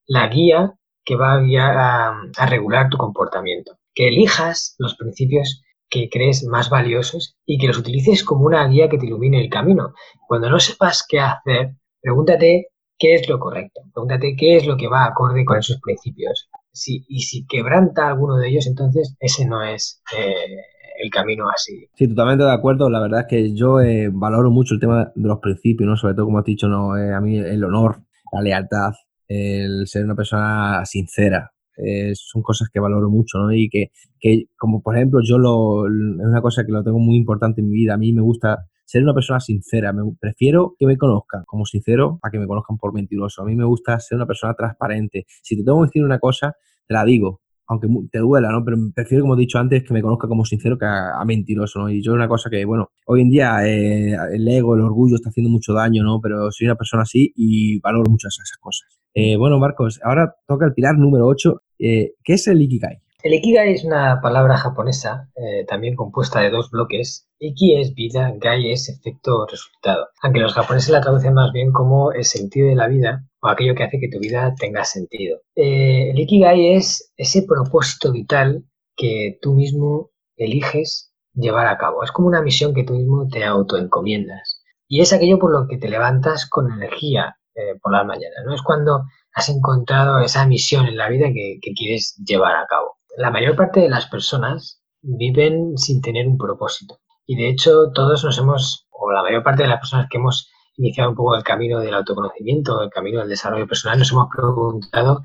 la 0.06 0.28
guía 0.28 0.72
que 1.04 1.16
va 1.16 1.34
a, 1.34 2.22
a 2.36 2.46
regular 2.46 2.88
tu 2.88 2.96
comportamiento. 2.96 3.78
Que 3.94 4.08
elijas 4.08 4.76
los 4.78 4.94
principios 4.96 5.62
que 5.90 6.08
crees 6.10 6.44
más 6.44 6.70
valiosos 6.70 7.36
y 7.44 7.58
que 7.58 7.66
los 7.66 7.78
utilices 7.78 8.24
como 8.24 8.46
una 8.46 8.66
guía 8.66 8.88
que 8.88 8.98
te 8.98 9.06
ilumine 9.06 9.40
el 9.40 9.50
camino. 9.50 9.92
Cuando 10.26 10.48
no 10.48 10.58
sepas 10.58 11.04
qué 11.06 11.20
hacer, 11.20 11.74
pregúntate 12.00 12.68
qué 12.98 13.14
es 13.14 13.28
lo 13.28 13.38
correcto, 13.38 13.82
pregúntate 13.92 14.36
qué 14.36 14.56
es 14.56 14.66
lo 14.66 14.76
que 14.76 14.88
va 14.88 15.06
acorde 15.06 15.44
con 15.44 15.58
esos 15.58 15.80
principios. 15.80 16.48
Si, 16.72 17.04
y 17.08 17.20
si 17.20 17.46
quebranta 17.46 18.08
alguno 18.08 18.36
de 18.36 18.48
ellos, 18.48 18.66
entonces 18.66 19.16
ese 19.20 19.46
no 19.46 19.62
es 19.62 20.02
eh, 20.16 20.62
el 20.98 21.10
camino 21.10 21.48
así. 21.48 21.86
Sí, 21.94 22.08
totalmente 22.08 22.44
de 22.44 22.52
acuerdo. 22.52 22.90
La 22.90 23.00
verdad 23.00 23.20
es 23.20 23.26
que 23.28 23.54
yo 23.54 23.80
eh, 23.80 24.10
valoro 24.12 24.50
mucho 24.50 24.74
el 24.74 24.80
tema 24.80 25.12
de 25.14 25.28
los 25.28 25.38
principios, 25.38 25.88
¿no? 25.88 25.96
Sobre 25.96 26.14
todo, 26.14 26.26
como 26.26 26.38
has 26.38 26.44
dicho, 26.44 26.68
¿no? 26.68 26.96
Eh, 26.96 27.14
a 27.14 27.20
mí 27.20 27.38
el 27.38 27.64
honor, 27.64 28.02
la 28.32 28.42
lealtad, 28.42 28.92
el 29.26 29.86
ser 29.86 30.04
una 30.04 30.14
persona 30.14 30.84
sincera, 30.84 31.52
eh, 31.76 32.12
son 32.14 32.42
cosas 32.42 32.68
que 32.72 32.80
valoro 32.80 33.08
mucho, 33.08 33.38
¿no? 33.38 33.52
Y 33.52 33.68
que, 33.68 33.90
que, 34.18 34.46
como 34.56 34.82
por 34.82 34.96
ejemplo, 34.96 35.20
yo 35.22 35.38
lo, 35.38 35.86
es 35.86 36.26
una 36.26 36.42
cosa 36.42 36.64
que 36.64 36.72
lo 36.72 36.82
tengo 36.82 36.98
muy 36.98 37.16
importante 37.16 37.60
en 37.60 37.68
mi 37.68 37.74
vida. 37.74 37.94
A 37.94 37.98
mí 37.98 38.12
me 38.12 38.22
gusta 38.22 38.66
ser 38.88 39.02
una 39.02 39.12
persona 39.12 39.38
sincera. 39.38 39.92
Me, 39.92 40.02
prefiero 40.18 40.74
que 40.78 40.86
me 40.86 40.96
conozcan 40.96 41.44
como 41.44 41.66
sincero 41.66 42.18
a 42.22 42.30
que 42.30 42.38
me 42.38 42.46
conozcan 42.46 42.78
por 42.78 42.94
mentiroso. 42.94 43.42
A 43.42 43.44
mí 43.44 43.54
me 43.54 43.66
gusta 43.66 44.00
ser 44.00 44.16
una 44.16 44.26
persona 44.26 44.54
transparente. 44.54 45.26
Si 45.42 45.56
te 45.56 45.62
tengo 45.62 45.80
que 45.82 45.88
decir 45.88 46.04
una 46.04 46.18
cosa, 46.18 46.54
te 46.86 46.94
la 46.94 47.04
digo 47.04 47.42
aunque 47.70 47.86
te 48.10 48.18
duela, 48.18 48.50
¿no? 48.50 48.64
Pero 48.64 48.78
prefiero, 48.94 49.24
como 49.24 49.34
he 49.34 49.40
dicho 49.40 49.58
antes, 49.58 49.84
que 49.84 49.92
me 49.92 50.00
conozca 50.00 50.26
como 50.26 50.42
sincero 50.42 50.78
que 50.78 50.86
a, 50.86 51.22
mentiroso, 51.26 51.80
¿no? 51.80 51.90
Y 51.90 52.02
yo 52.02 52.14
una 52.14 52.26
cosa 52.26 52.48
que, 52.48 52.64
bueno, 52.64 52.92
hoy 53.04 53.20
en 53.20 53.28
día 53.28 53.58
eh, 53.68 54.16
el 54.32 54.48
ego, 54.48 54.74
el 54.74 54.80
orgullo 54.80 55.16
está 55.16 55.28
haciendo 55.28 55.50
mucho 55.50 55.74
daño, 55.74 56.02
¿no? 56.02 56.18
Pero 56.18 56.50
soy 56.50 56.66
una 56.66 56.76
persona 56.76 57.02
así 57.02 57.30
y 57.36 57.78
valoro 57.80 58.10
mucho 58.10 58.28
esas 58.28 58.50
cosas. 58.58 58.98
Eh, 59.12 59.36
bueno, 59.36 59.58
Marcos, 59.58 60.00
ahora 60.02 60.34
toca 60.46 60.64
el 60.64 60.72
pilar 60.72 60.96
número 60.96 61.26
8. 61.26 61.60
Eh, 61.78 62.12
¿Qué 62.24 62.32
es 62.32 62.46
el 62.48 62.62
Ikigai? 62.62 63.02
El 63.22 63.34
Ikigai 63.34 63.72
es 63.72 63.84
una 63.84 64.20
palabra 64.22 64.56
japonesa, 64.56 65.28
eh, 65.34 65.64
también 65.66 65.96
compuesta 65.96 66.40
de 66.40 66.50
dos 66.50 66.70
bloques. 66.70 67.28
Iki 67.40 67.80
es 67.80 67.94
vida, 67.94 68.32
Gai 68.36 68.70
es 68.70 68.88
efecto 68.88 69.44
resultado. 69.46 70.08
Aunque 70.22 70.40
los 70.40 70.54
japoneses 70.54 70.90
la 70.90 71.00
traducen 71.00 71.34
más 71.34 71.52
bien 71.52 71.72
como 71.72 72.12
el 72.12 72.24
sentido 72.24 72.68
de 72.68 72.76
la 72.76 72.86
vida 72.86 73.24
o 73.40 73.48
aquello 73.48 73.74
que 73.74 73.84
hace 73.84 73.98
que 73.98 74.08
tu 74.08 74.20
vida 74.20 74.54
tenga 74.58 74.84
sentido. 74.84 75.40
el 75.56 76.18
Ikigai 76.18 76.76
es 76.76 77.12
ese 77.16 77.42
propósito 77.42 78.12
vital 78.12 78.64
que 78.96 79.38
tú 79.42 79.54
mismo 79.54 80.10
eliges 80.36 81.12
llevar 81.34 81.66
a 81.66 81.78
cabo. 81.78 82.02
Es 82.04 82.12
como 82.12 82.28
una 82.28 82.42
misión 82.42 82.74
que 82.74 82.84
tú 82.84 82.94
mismo 82.94 83.28
te 83.28 83.44
autoencomiendas. 83.44 84.62
Y 84.88 85.00
es 85.00 85.12
aquello 85.12 85.38
por 85.38 85.52
lo 85.52 85.66
que 85.68 85.78
te 85.78 85.88
levantas 85.88 86.48
con 86.48 86.70
energía, 86.72 87.36
eh, 87.54 87.78
por 87.82 87.92
la 87.92 88.04
mañana, 88.04 88.36
¿no? 88.44 88.54
Es 88.54 88.62
cuando 88.62 89.04
has 89.32 89.48
encontrado 89.48 90.20
esa 90.20 90.46
misión 90.46 90.86
en 90.86 90.96
la 90.96 91.08
vida 91.08 91.28
que, 91.32 91.60
quieres 91.76 92.16
llevar 92.24 92.56
a 92.56 92.66
cabo. 92.66 92.97
La 93.18 93.32
mayor 93.32 93.56
parte 93.56 93.80
de 93.80 93.88
las 93.88 94.06
personas 94.06 94.80
viven 95.02 95.76
sin 95.76 96.00
tener 96.00 96.28
un 96.28 96.38
propósito. 96.38 97.00
Y 97.26 97.34
de 97.34 97.48
hecho 97.48 97.90
todos 97.92 98.22
nos 98.22 98.38
hemos, 98.38 98.86
o 98.90 99.10
la 99.10 99.24
mayor 99.24 99.42
parte 99.42 99.64
de 99.64 99.68
las 99.68 99.80
personas 99.80 100.06
que 100.08 100.18
hemos 100.18 100.48
iniciado 100.76 101.10
un 101.10 101.16
poco 101.16 101.34
el 101.34 101.42
camino 101.42 101.80
del 101.80 101.94
autoconocimiento, 101.94 102.80
el 102.80 102.90
camino 102.90 103.18
del 103.18 103.28
desarrollo 103.28 103.66
personal, 103.66 103.98
nos 103.98 104.12
hemos 104.12 104.28
preguntado, 104.32 105.22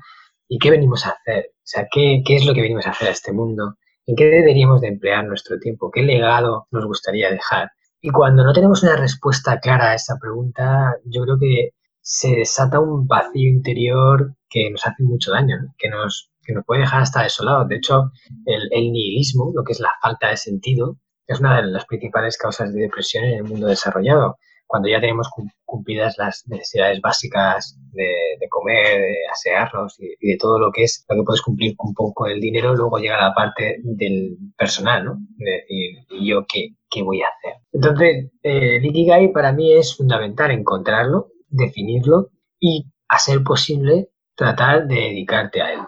¿y 0.48 0.58
qué 0.58 0.72
venimos 0.72 1.06
a 1.06 1.10
hacer? 1.10 1.52
O 1.52 1.62
sea, 1.62 1.86
¿qué, 1.88 2.24
qué 2.26 2.34
es 2.34 2.44
lo 2.44 2.52
que 2.52 2.62
venimos 2.62 2.84
a 2.84 2.90
hacer 2.90 3.06
a 3.06 3.12
este 3.12 3.32
mundo? 3.32 3.76
¿En 4.06 4.16
qué 4.16 4.24
deberíamos 4.24 4.80
de 4.80 4.88
emplear 4.88 5.24
nuestro 5.24 5.60
tiempo? 5.60 5.92
¿Qué 5.92 6.02
legado 6.02 6.66
nos 6.72 6.86
gustaría 6.86 7.30
dejar? 7.30 7.70
Y 8.00 8.10
cuando 8.10 8.42
no 8.42 8.52
tenemos 8.52 8.82
una 8.82 8.96
respuesta 8.96 9.60
clara 9.60 9.92
a 9.92 9.94
esa 9.94 10.16
pregunta, 10.20 10.96
yo 11.04 11.22
creo 11.22 11.38
que 11.38 11.70
se 12.00 12.34
desata 12.34 12.80
un 12.80 13.06
vacío 13.06 13.48
interior 13.48 14.34
que 14.50 14.68
nos 14.72 14.84
hace 14.84 15.04
mucho 15.04 15.30
daño, 15.30 15.58
que, 15.78 15.88
nos, 15.90 16.33
que 16.44 16.54
nos 16.54 16.64
puede 16.64 16.82
dejar 16.82 17.02
hasta 17.02 17.22
desolados. 17.22 17.68
De 17.68 17.76
hecho, 17.76 18.10
el, 18.46 18.92
nihilismo, 18.92 19.52
lo 19.54 19.64
que 19.64 19.72
es 19.72 19.80
la 19.80 19.90
falta 20.00 20.28
de 20.28 20.36
sentido, 20.36 20.98
es 21.26 21.40
una 21.40 21.56
de 21.56 21.68
las 21.68 21.86
principales 21.86 22.36
causas 22.36 22.72
de 22.72 22.82
depresión 22.82 23.24
en 23.24 23.34
el 23.34 23.44
mundo 23.44 23.66
desarrollado. 23.66 24.36
Cuando 24.66 24.88
ya 24.88 25.00
tenemos 25.00 25.28
cumplidas 25.64 26.16
las 26.18 26.44
necesidades 26.46 27.00
básicas 27.00 27.78
de, 27.92 28.48
comer, 28.48 28.98
de 28.98 29.16
asearnos 29.30 29.96
y, 29.98 30.26
de 30.26 30.36
todo 30.38 30.58
lo 30.58 30.72
que 30.72 30.84
es 30.84 31.04
lo 31.08 31.16
que 31.16 31.22
puedes 31.22 31.42
cumplir 31.42 31.74
un 31.78 31.94
poco 31.94 32.26
el 32.26 32.40
dinero, 32.40 32.74
luego 32.74 32.98
llega 32.98 33.20
la 33.20 33.34
parte 33.34 33.78
del 33.82 34.36
personal, 34.56 35.04
¿no? 35.04 35.16
De 35.36 35.50
decir, 35.50 35.98
¿y 36.10 36.28
yo 36.28 36.44
qué, 36.46 36.70
qué 36.90 37.02
voy 37.02 37.22
a 37.22 37.26
hacer? 37.28 37.60
Entonces, 37.72 38.30
eh, 38.42 39.30
para 39.32 39.52
mí 39.52 39.72
es 39.72 39.96
fundamental 39.96 40.50
encontrarlo, 40.50 41.28
definirlo 41.48 42.30
y, 42.58 42.86
a 43.08 43.18
ser 43.18 43.42
posible, 43.42 44.08
tratar 44.34 44.86
de 44.86 44.94
dedicarte 44.94 45.62
a 45.62 45.72
él. 45.72 45.80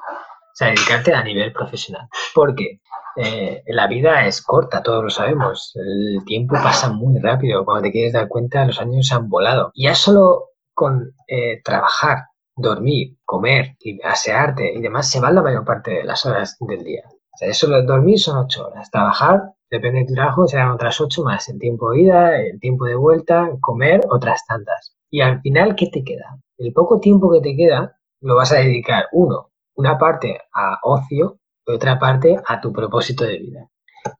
Sea, 0.56 0.68
dedicarte 0.68 1.12
a 1.12 1.22
nivel 1.22 1.52
profesional. 1.52 2.08
Porque 2.34 2.80
eh, 3.16 3.62
la 3.66 3.86
vida 3.88 4.26
es 4.26 4.40
corta, 4.40 4.82
todos 4.82 5.04
lo 5.04 5.10
sabemos. 5.10 5.72
El 5.74 6.24
tiempo 6.24 6.54
pasa 6.54 6.90
muy 6.90 7.18
rápido. 7.20 7.62
Cuando 7.66 7.82
te 7.82 7.92
quieres 7.92 8.14
dar 8.14 8.26
cuenta, 8.26 8.64
los 8.64 8.80
años 8.80 9.12
han 9.12 9.28
volado. 9.28 9.70
Ya 9.74 9.94
solo 9.94 10.52
con 10.72 11.12
eh, 11.28 11.60
trabajar, 11.62 12.24
dormir, 12.54 13.18
comer, 13.26 13.76
y 13.80 14.00
asearte 14.02 14.72
y 14.72 14.80
demás, 14.80 15.10
se 15.10 15.20
van 15.20 15.34
la 15.34 15.42
mayor 15.42 15.66
parte 15.66 15.90
de 15.90 16.04
las 16.04 16.24
horas 16.24 16.56
del 16.60 16.84
día. 16.84 17.02
O 17.06 17.36
sea, 17.36 17.48
eso, 17.48 17.68
dormir 17.82 18.18
son 18.18 18.38
ocho 18.38 18.66
horas. 18.66 18.90
Trabajar, 18.90 19.42
depende 19.70 20.00
de 20.00 20.06
tu 20.06 20.14
trabajo, 20.14 20.48
serán 20.48 20.70
otras 20.70 20.98
ocho 21.02 21.22
más 21.22 21.50
el 21.50 21.58
tiempo 21.58 21.90
de 21.90 22.00
ida, 22.00 22.40
el 22.40 22.58
tiempo 22.60 22.86
de 22.86 22.94
vuelta, 22.94 23.50
comer, 23.60 24.00
otras 24.08 24.40
tantas. 24.46 24.96
Y 25.10 25.20
al 25.20 25.42
final, 25.42 25.76
¿qué 25.76 25.88
te 25.92 26.02
queda? 26.02 26.38
El 26.56 26.72
poco 26.72 26.98
tiempo 26.98 27.30
que 27.30 27.42
te 27.42 27.54
queda 27.54 27.98
lo 28.22 28.36
vas 28.36 28.52
a 28.52 28.56
dedicar, 28.56 29.08
uno, 29.12 29.50
una 29.76 29.98
parte 29.98 30.38
a 30.52 30.78
ocio 30.82 31.38
y 31.66 31.72
otra 31.72 31.98
parte 31.98 32.36
a 32.46 32.60
tu 32.60 32.72
propósito 32.72 33.24
de 33.24 33.38
vida. 33.38 33.70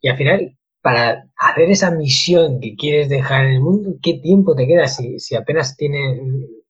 Y 0.01 0.09
al 0.09 0.17
final, 0.17 0.57
para 0.81 1.25
hacer 1.37 1.71
esa 1.71 1.91
misión 1.91 2.61
que 2.61 2.77
quieres 2.77 3.09
dejar 3.09 3.47
en 3.47 3.55
el 3.55 3.61
mundo, 3.61 3.95
¿qué 4.03 4.15
tiempo 4.15 4.55
te 4.55 4.67
queda 4.67 4.87
si, 4.87 5.19
si 5.19 5.35
apenas, 5.35 5.77
tiene, 5.77 6.21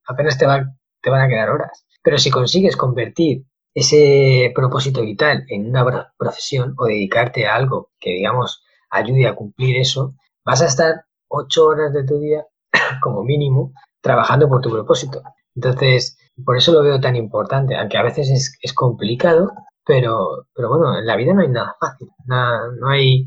apenas 0.07 0.39
te, 0.39 0.47
va, 0.47 0.65
te 1.03 1.11
van 1.11 1.23
a 1.23 1.29
quedar 1.29 1.51
horas? 1.51 1.87
Pero 2.03 2.19
si 2.19 2.31
consigues 2.31 2.77
convertir 2.77 3.45
ese 3.75 4.53
propósito 4.55 5.03
vital 5.03 5.45
en 5.49 5.69
una 5.69 6.13
profesión 6.17 6.75
o 6.79 6.87
dedicarte 6.87 7.47
a 7.47 7.57
algo 7.57 7.91
que, 8.01 8.11
digamos, 8.11 8.63
ayude 8.91 9.27
a 9.27 9.35
cumplir 9.35 9.77
eso, 9.77 10.15
vas 10.45 10.63
a 10.63 10.67
estar 10.67 11.05
ocho 11.29 11.67
horas 11.67 11.93
de 11.93 12.05
tu 12.05 12.19
día 12.19 12.47
como 13.03 13.23
mínimo 13.23 13.73
trabajando 14.01 14.49
por 14.49 14.61
tu 14.61 14.71
propósito. 14.71 15.23
Entonces, 15.57 16.19
por 16.45 16.57
eso 16.57 16.73
lo 16.73 16.83
veo 16.83 17.01
tan 17.01 17.17
importante, 17.17 17.77
aunque 17.77 17.97
a 17.97 18.03
veces 18.03 18.31
es, 18.31 18.59
es 18.63 18.73
complicado, 18.75 19.51
pero, 19.85 20.47
pero 20.55 20.69
bueno, 20.69 20.99
en 20.99 21.07
la 21.07 21.17
vida 21.17 21.33
no 21.33 21.41
hay 21.43 21.49
nada 21.49 21.75
fácil, 21.81 22.09
no, 22.27 22.89
hay, 22.89 23.27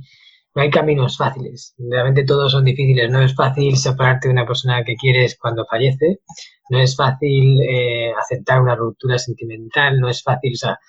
no 0.55 0.61
hay 0.61 0.69
caminos 0.69 1.17
fáciles, 1.17 1.73
realmente 1.77 2.25
todos 2.25 2.51
son 2.51 2.65
difíciles, 2.65 3.09
no 3.11 3.21
es 3.21 3.33
fácil 3.35 3.77
separarte 3.77 4.27
de 4.27 4.33
una 4.33 4.45
persona 4.45 4.83
que 4.83 4.95
quieres 4.95 5.37
cuando 5.39 5.65
fallece, 5.65 6.19
no 6.69 6.79
es 6.79 6.95
fácil 6.95 7.59
eh, 7.61 8.13
aceptar 8.13 8.61
una 8.61 8.75
ruptura 8.75 9.17
sentimental, 9.17 9.99
no 9.99 10.09
es 10.09 10.21
fácil, 10.21 10.53
o 10.53 10.57
sea, 10.57 10.79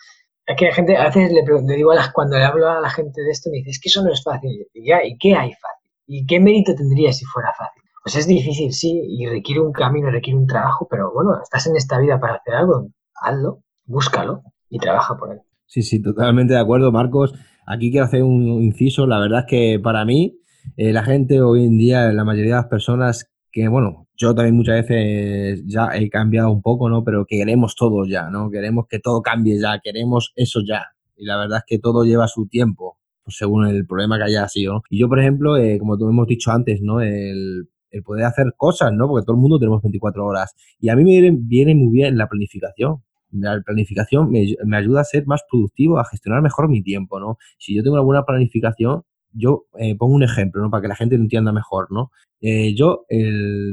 es 0.46 0.56
que 0.56 0.66
la 0.66 0.74
gente, 0.74 0.96
a 0.96 1.04
veces 1.06 1.32
le, 1.32 1.42
le 1.42 1.76
digo 1.76 1.92
a 1.92 1.94
las, 1.94 2.12
cuando 2.12 2.36
le 2.36 2.44
hablo 2.44 2.68
a 2.68 2.80
la 2.80 2.90
gente 2.90 3.22
de 3.22 3.30
esto, 3.30 3.50
me 3.50 3.58
dice, 3.58 3.70
es 3.70 3.80
que 3.80 3.88
eso 3.88 4.02
no 4.02 4.12
es 4.12 4.22
fácil, 4.22 4.66
y, 4.74 4.88
ya, 4.88 5.04
¿y 5.04 5.16
qué 5.18 5.34
hay 5.34 5.52
fácil? 5.52 5.90
¿Y 6.06 6.26
qué 6.26 6.40
mérito 6.40 6.74
tendría 6.74 7.12
si 7.12 7.24
fuera 7.24 7.52
fácil? 7.56 7.82
Pues 8.02 8.16
es 8.16 8.26
difícil, 8.26 8.72
sí, 8.72 9.02
y 9.06 9.26
requiere 9.26 9.60
un 9.60 9.72
camino, 9.72 10.10
requiere 10.10 10.38
un 10.38 10.46
trabajo, 10.46 10.86
pero 10.90 11.12
bueno, 11.12 11.38
estás 11.42 11.66
en 11.66 11.76
esta 11.76 11.98
vida 11.98 12.18
para 12.18 12.36
hacer 12.36 12.54
algo, 12.54 12.88
hazlo, 13.20 13.62
búscalo 13.84 14.42
y 14.70 14.78
trabaja 14.78 15.16
por 15.16 15.32
él. 15.32 15.40
Sí, 15.66 15.82
sí, 15.82 16.02
totalmente 16.02 16.54
de 16.54 16.60
acuerdo, 16.60 16.90
Marcos. 16.90 17.34
Aquí 17.66 17.90
quiero 17.90 18.06
hacer 18.06 18.22
un 18.22 18.42
inciso. 18.62 19.06
La 19.06 19.20
verdad 19.20 19.40
es 19.40 19.46
que 19.46 19.80
para 19.80 20.04
mí, 20.04 20.40
eh, 20.76 20.92
la 20.92 21.04
gente 21.04 21.42
hoy 21.42 21.64
en 21.64 21.78
día, 21.78 22.10
la 22.12 22.24
mayoría 22.24 22.56
de 22.56 22.60
las 22.62 22.70
personas 22.70 23.30
que, 23.52 23.68
bueno, 23.68 24.08
yo 24.16 24.34
también 24.34 24.56
muchas 24.56 24.86
veces 24.86 25.62
ya 25.66 25.90
he 25.94 26.08
cambiado 26.08 26.50
un 26.50 26.62
poco, 26.62 26.88
¿no? 26.88 27.04
Pero 27.04 27.26
queremos 27.26 27.74
todo 27.76 28.06
ya, 28.06 28.30
¿no? 28.30 28.50
Queremos 28.50 28.86
que 28.88 28.98
todo 28.98 29.22
cambie 29.22 29.60
ya, 29.60 29.78
queremos 29.82 30.32
eso 30.36 30.60
ya. 30.66 30.86
Y 31.16 31.24
la 31.26 31.36
verdad 31.36 31.58
es 31.58 31.64
que 31.66 31.78
todo 31.78 32.04
lleva 32.04 32.26
su 32.28 32.46
tiempo, 32.46 32.98
pues 33.22 33.36
según 33.36 33.66
el 33.66 33.86
problema 33.86 34.18
que 34.18 34.24
haya 34.24 34.48
sido. 34.48 34.82
Y 34.88 34.98
yo, 34.98 35.08
por 35.08 35.20
ejemplo, 35.20 35.56
eh, 35.56 35.78
como 35.78 35.94
hemos 35.94 36.26
dicho 36.26 36.50
antes, 36.50 36.80
¿no? 36.80 37.00
El, 37.00 37.68
el 37.90 38.02
poder 38.02 38.24
hacer 38.24 38.54
cosas, 38.56 38.92
¿no? 38.92 39.08
Porque 39.08 39.24
todo 39.24 39.36
el 39.36 39.40
mundo 39.40 39.58
tenemos 39.58 39.82
24 39.82 40.24
horas. 40.24 40.54
Y 40.78 40.88
a 40.88 40.96
mí 40.96 41.04
me 41.04 41.30
viene, 41.40 41.74
muy 41.74 41.92
bien 41.92 42.16
la 42.16 42.28
planificación. 42.28 43.02
La 43.32 43.60
planificación 43.64 44.30
me, 44.30 44.44
me, 44.64 44.76
ayuda 44.76 45.02
a 45.02 45.04
ser 45.04 45.26
más 45.26 45.42
productivo, 45.48 45.98
a 45.98 46.04
gestionar 46.04 46.42
mejor 46.42 46.68
mi 46.68 46.82
tiempo, 46.82 47.20
¿no? 47.20 47.38
Si 47.58 47.74
yo 47.76 47.82
tengo 47.82 47.94
una 47.94 48.04
buena 48.04 48.24
planificación, 48.24 49.02
yo 49.32 49.66
eh, 49.78 49.96
pongo 49.96 50.14
un 50.14 50.22
ejemplo, 50.22 50.62
¿no? 50.62 50.70
Para 50.70 50.82
que 50.82 50.88
la 50.88 50.96
gente 50.96 51.16
lo 51.16 51.22
entienda 51.22 51.52
mejor, 51.52 51.88
¿no? 51.90 52.10
Eh, 52.40 52.74
yo 52.74 53.04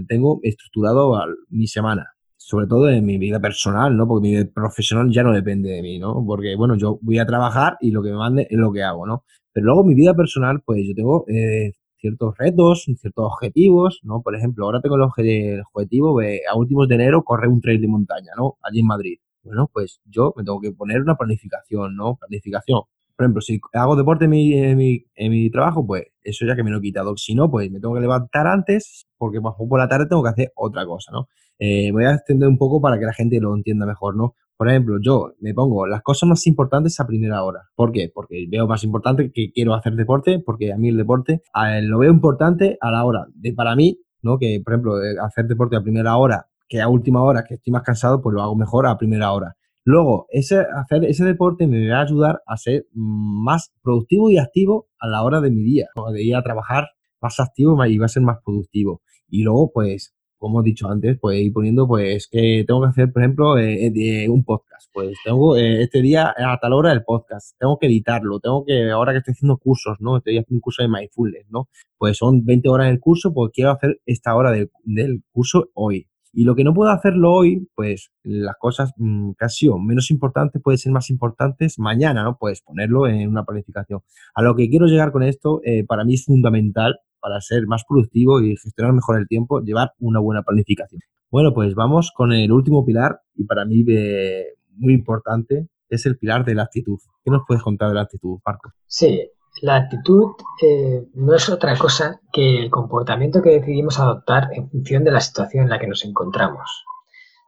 tengo 0.08 0.40
estructurado 0.44 1.18
mi 1.50 1.68
semana, 1.68 2.06
sobre 2.36 2.68
todo 2.68 2.90
en 2.90 3.06
mi 3.06 3.18
vida 3.18 3.40
personal, 3.40 3.96
¿no? 3.96 4.08
Porque 4.08 4.28
mi 4.28 4.36
vida 4.36 4.46
profesional 4.54 5.10
ya 5.12 5.24
no 5.24 5.34
depende 5.34 5.70
de 5.70 5.82
mí, 5.82 6.00
¿no? 6.00 6.24
Porque, 6.26 6.56
bueno, 6.56 6.76
yo 6.76 7.00
voy 7.02 7.20
a 7.20 7.26
trabajar 7.26 7.78
y 7.82 7.92
lo 7.92 8.04
que 8.04 8.12
me 8.12 8.18
mande 8.18 8.48
es 8.50 8.58
lo 8.58 8.72
que 8.72 8.84
hago, 8.84 9.08
¿no? 9.08 9.24
Pero 9.54 9.66
luego 9.66 9.84
mi 9.84 9.96
vida 9.96 10.14
personal, 10.16 10.62
pues 10.66 10.86
yo 10.88 10.94
tengo 10.94 11.26
eh, 11.28 11.74
ciertos 11.98 12.36
retos, 12.38 12.84
ciertos 12.84 13.26
objetivos, 13.26 14.00
¿no? 14.04 14.22
Por 14.22 14.36
ejemplo, 14.36 14.66
ahora 14.66 14.82
tengo 14.82 14.96
el 14.96 15.02
objetivo 15.02 16.20
de 16.20 16.42
a 16.50 16.56
últimos 16.56 16.88
de 16.88 16.96
enero 16.96 17.24
correr 17.24 17.50
un 17.50 17.62
trail 17.62 17.82
de 17.82 17.88
montaña, 17.88 18.32
¿no? 18.38 18.58
Allí 18.64 18.80
en 18.82 18.88
Madrid. 18.88 19.18
Bueno, 19.44 19.70
pues 19.74 20.02
yo 20.06 20.34
me 20.36 20.44
tengo 20.44 20.60
que 20.62 20.72
poner 20.72 21.02
una 21.02 21.16
planificación, 21.16 21.96
¿no? 21.96 22.18
Planificación 22.18 22.82
por 23.18 23.26
ejemplo, 23.26 23.42
si 23.42 23.60
hago 23.74 23.96
deporte 23.96 24.26
en 24.26 24.30
mi, 24.30 24.54
en 24.54 24.78
mi, 24.78 25.04
en 25.16 25.32
mi 25.32 25.50
trabajo, 25.50 25.86
pues 25.86 26.06
eso 26.22 26.46
ya 26.46 26.56
que 26.56 26.64
me 26.64 26.70
lo 26.70 26.78
he 26.78 26.82
quitado. 26.82 27.18
Si 27.18 27.34
no, 27.34 27.50
pues 27.50 27.72
me 27.72 27.80
tengo 27.80 27.96
que 27.96 28.02
levantar 28.02 28.46
antes 28.46 29.08
porque 29.18 29.42
por 29.42 29.80
la 29.80 29.88
tarde 29.88 30.06
tengo 30.06 30.22
que 30.22 30.30
hacer 30.30 30.52
otra 30.56 30.86
cosa, 30.86 31.12
¿no? 31.12 31.28
Eh, 31.58 31.92
voy 31.92 32.06
a 32.06 32.14
extender 32.14 32.48
un 32.48 32.60
poco 32.60 32.80
para 32.80 33.00
que 33.00 33.06
la 33.06 33.14
gente 33.14 33.40
lo 33.40 33.56
entienda 33.56 33.88
mejor, 33.88 34.16
¿no? 34.16 34.36
Por 34.58 34.70
ejemplo, 34.70 34.98
yo 35.00 35.34
me 35.40 35.54
pongo 35.54 35.86
las 35.86 36.02
cosas 36.02 36.28
más 36.28 36.48
importantes 36.48 37.00
a 37.00 37.06
primera 37.06 37.44
hora. 37.44 37.70
¿Por 37.76 37.92
qué? 37.92 38.12
Porque 38.14 38.48
veo 38.50 38.68
más 38.68 38.84
importante 38.84 39.32
que 39.32 39.52
quiero 39.52 39.76
hacer 39.76 39.94
deporte, 39.94 40.40
porque 40.44 40.74
a 40.74 40.78
mí 40.78 40.90
el 40.90 40.98
deporte 40.98 41.42
lo 41.84 42.00
veo 42.00 42.12
importante 42.12 42.78
a 42.82 42.90
la 42.90 43.06
hora 43.06 43.28
de 43.36 43.54
para 43.54 43.76
mí, 43.76 44.00
¿no? 44.24 44.40
Que, 44.40 44.60
por 44.64 44.74
ejemplo, 44.74 44.94
hacer 45.24 45.46
deporte 45.46 45.76
a 45.76 45.82
primera 45.82 46.18
hora 46.18 46.48
que 46.68 46.82
a 46.82 46.90
última 46.90 47.24
hora, 47.24 47.44
que 47.48 47.56
estoy 47.56 47.72
más 47.72 47.84
cansado, 47.84 48.22
pues 48.22 48.34
lo 48.34 48.42
hago 48.42 48.56
mejor 48.56 48.88
a 48.88 48.98
primera 48.98 49.32
hora. 49.32 49.56
Luego, 49.84 50.26
ese, 50.32 50.66
hacer 50.76 51.06
ese 51.06 51.24
deporte 51.24 51.66
me 51.66 51.90
va 51.90 52.00
a 52.00 52.02
ayudar 52.02 52.42
a 52.46 52.58
ser 52.58 52.88
más 52.94 53.72
productivo 53.82 54.30
y 54.30 54.38
activo 54.38 54.90
a 55.00 55.08
la 55.08 55.24
hora 55.24 55.40
de 55.40 55.50
mi 55.50 55.64
día, 55.64 55.88
de 56.12 56.24
ir 56.24 56.36
a 56.36 56.44
trabajar 56.44 56.90
más 57.22 57.40
activo 57.40 57.84
y 57.86 57.98
va 57.98 58.06
a 58.06 58.10
ser 58.10 58.24
más 58.24 58.40
productivo. 58.44 59.02
Y 59.30 59.44
luego, 59.44 59.72
pues, 59.74 60.17
como 60.38 60.62
he 60.62 60.64
dicho 60.64 60.88
antes, 60.90 61.18
pues 61.20 61.40
ir 61.40 61.54
poniendo, 61.54 61.88
pues, 61.88 62.28
que 62.32 62.64
tengo 62.68 62.82
que 62.82 62.88
hacer, 62.88 63.12
por 63.12 63.22
ejemplo, 63.22 63.58
eh, 63.58 63.92
eh, 63.96 64.30
un 64.30 64.44
podcast. 64.44 64.90
Pues 64.94 65.18
tengo 65.24 65.58
eh, 65.58 65.84
este 65.84 66.02
día 66.02 66.34
a 66.38 66.58
tal 66.60 66.74
hora 66.74 66.92
el 66.92 67.04
podcast, 67.04 67.58
tengo 67.60 67.78
que 67.78 67.88
editarlo, 67.88 68.40
tengo 68.40 68.64
que, 68.66 68.90
ahora 68.92 69.12
que 69.12 69.20
estoy 69.20 69.34
haciendo 69.34 69.58
cursos, 69.58 69.98
¿no? 70.00 70.18
Estoy 70.18 70.38
haciendo 70.38 70.58
un 70.58 70.62
curso 70.62 70.84
de 70.84 70.90
mindfulness, 70.90 71.46
¿no? 71.50 71.70
Pues 71.98 72.18
son 72.18 72.46
20 72.46 72.70
horas 72.70 72.88
del 72.88 73.00
curso, 73.00 73.34
pues 73.34 73.52
quiero 73.54 73.72
hacer 73.72 74.00
esta 74.06 74.36
hora 74.36 74.52
del 74.52 75.24
curso 75.32 75.70
hoy. 75.74 76.08
Y 76.34 76.44
lo 76.44 76.56
que 76.56 76.64
no 76.64 76.74
puedo 76.74 76.92
hacerlo 76.92 77.34
hoy, 77.34 77.68
pues 77.74 78.12
las 78.24 78.56
cosas 78.60 78.92
mm, 78.98 79.32
casi 79.32 79.68
o 79.68 79.78
menos 79.80 80.12
importantes 80.12 80.62
pueden 80.62 80.78
ser 80.78 80.92
más 80.92 81.10
importantes 81.10 81.80
mañana, 81.80 82.24
¿no? 82.24 82.38
Puedes 82.38 82.62
ponerlo 82.62 83.08
en 83.08 83.28
una 83.30 83.44
planificación. 83.44 84.02
A 84.36 84.44
lo 84.44 84.56
que 84.56 84.70
quiero 84.70 84.86
llegar 84.86 85.12
con 85.12 85.24
esto, 85.24 85.62
para 85.88 86.04
mí 86.06 86.14
es 86.14 86.26
fundamental 86.26 87.00
para 87.20 87.42
ser 87.42 87.68
más 87.68 87.84
productivo 87.88 88.42
y 88.42 88.56
gestionar 88.58 88.94
mejor 88.94 89.18
el 89.18 89.28
tiempo, 89.28 89.62
llevar 89.62 89.94
una 90.00 90.20
buena 90.20 90.44
planificación. 90.44 91.02
Bueno, 91.30 91.54
pues 91.54 91.76
vamos 91.76 92.12
con 92.16 92.32
el 92.32 92.52
último 92.52 92.86
pilar 92.86 93.22
y 93.36 93.44
para 93.46 93.66
mí 93.66 93.84
muy 94.76 94.94
importante 94.94 95.68
es 95.90 96.06
el 96.06 96.18
pilar 96.18 96.46
de 96.46 96.56
la 96.56 96.64
actitud. 96.64 97.00
¿Qué 97.24 97.32
nos 97.32 97.44
puedes 97.48 97.64
contar 97.64 97.90
de 97.90 97.96
la 97.96 98.02
actitud, 98.02 98.40
Marco? 98.46 98.72
Sí, 98.86 99.30
la 99.62 99.76
actitud 99.76 100.34
eh, 100.62 101.08
no 101.16 101.34
es 101.34 101.50
otra 101.50 101.78
cosa 101.78 102.22
que 102.32 102.58
el 102.60 102.70
comportamiento 102.70 103.42
que 103.42 103.60
decidimos 103.60 104.00
adoptar 104.00 104.50
en 104.54 104.70
función 104.70 105.04
de 105.04 105.12
la 105.12 105.20
situación 105.20 105.64
en 105.64 105.70
la 105.70 105.80
que 105.80 105.88
nos 105.88 106.06
encontramos. 106.06 106.86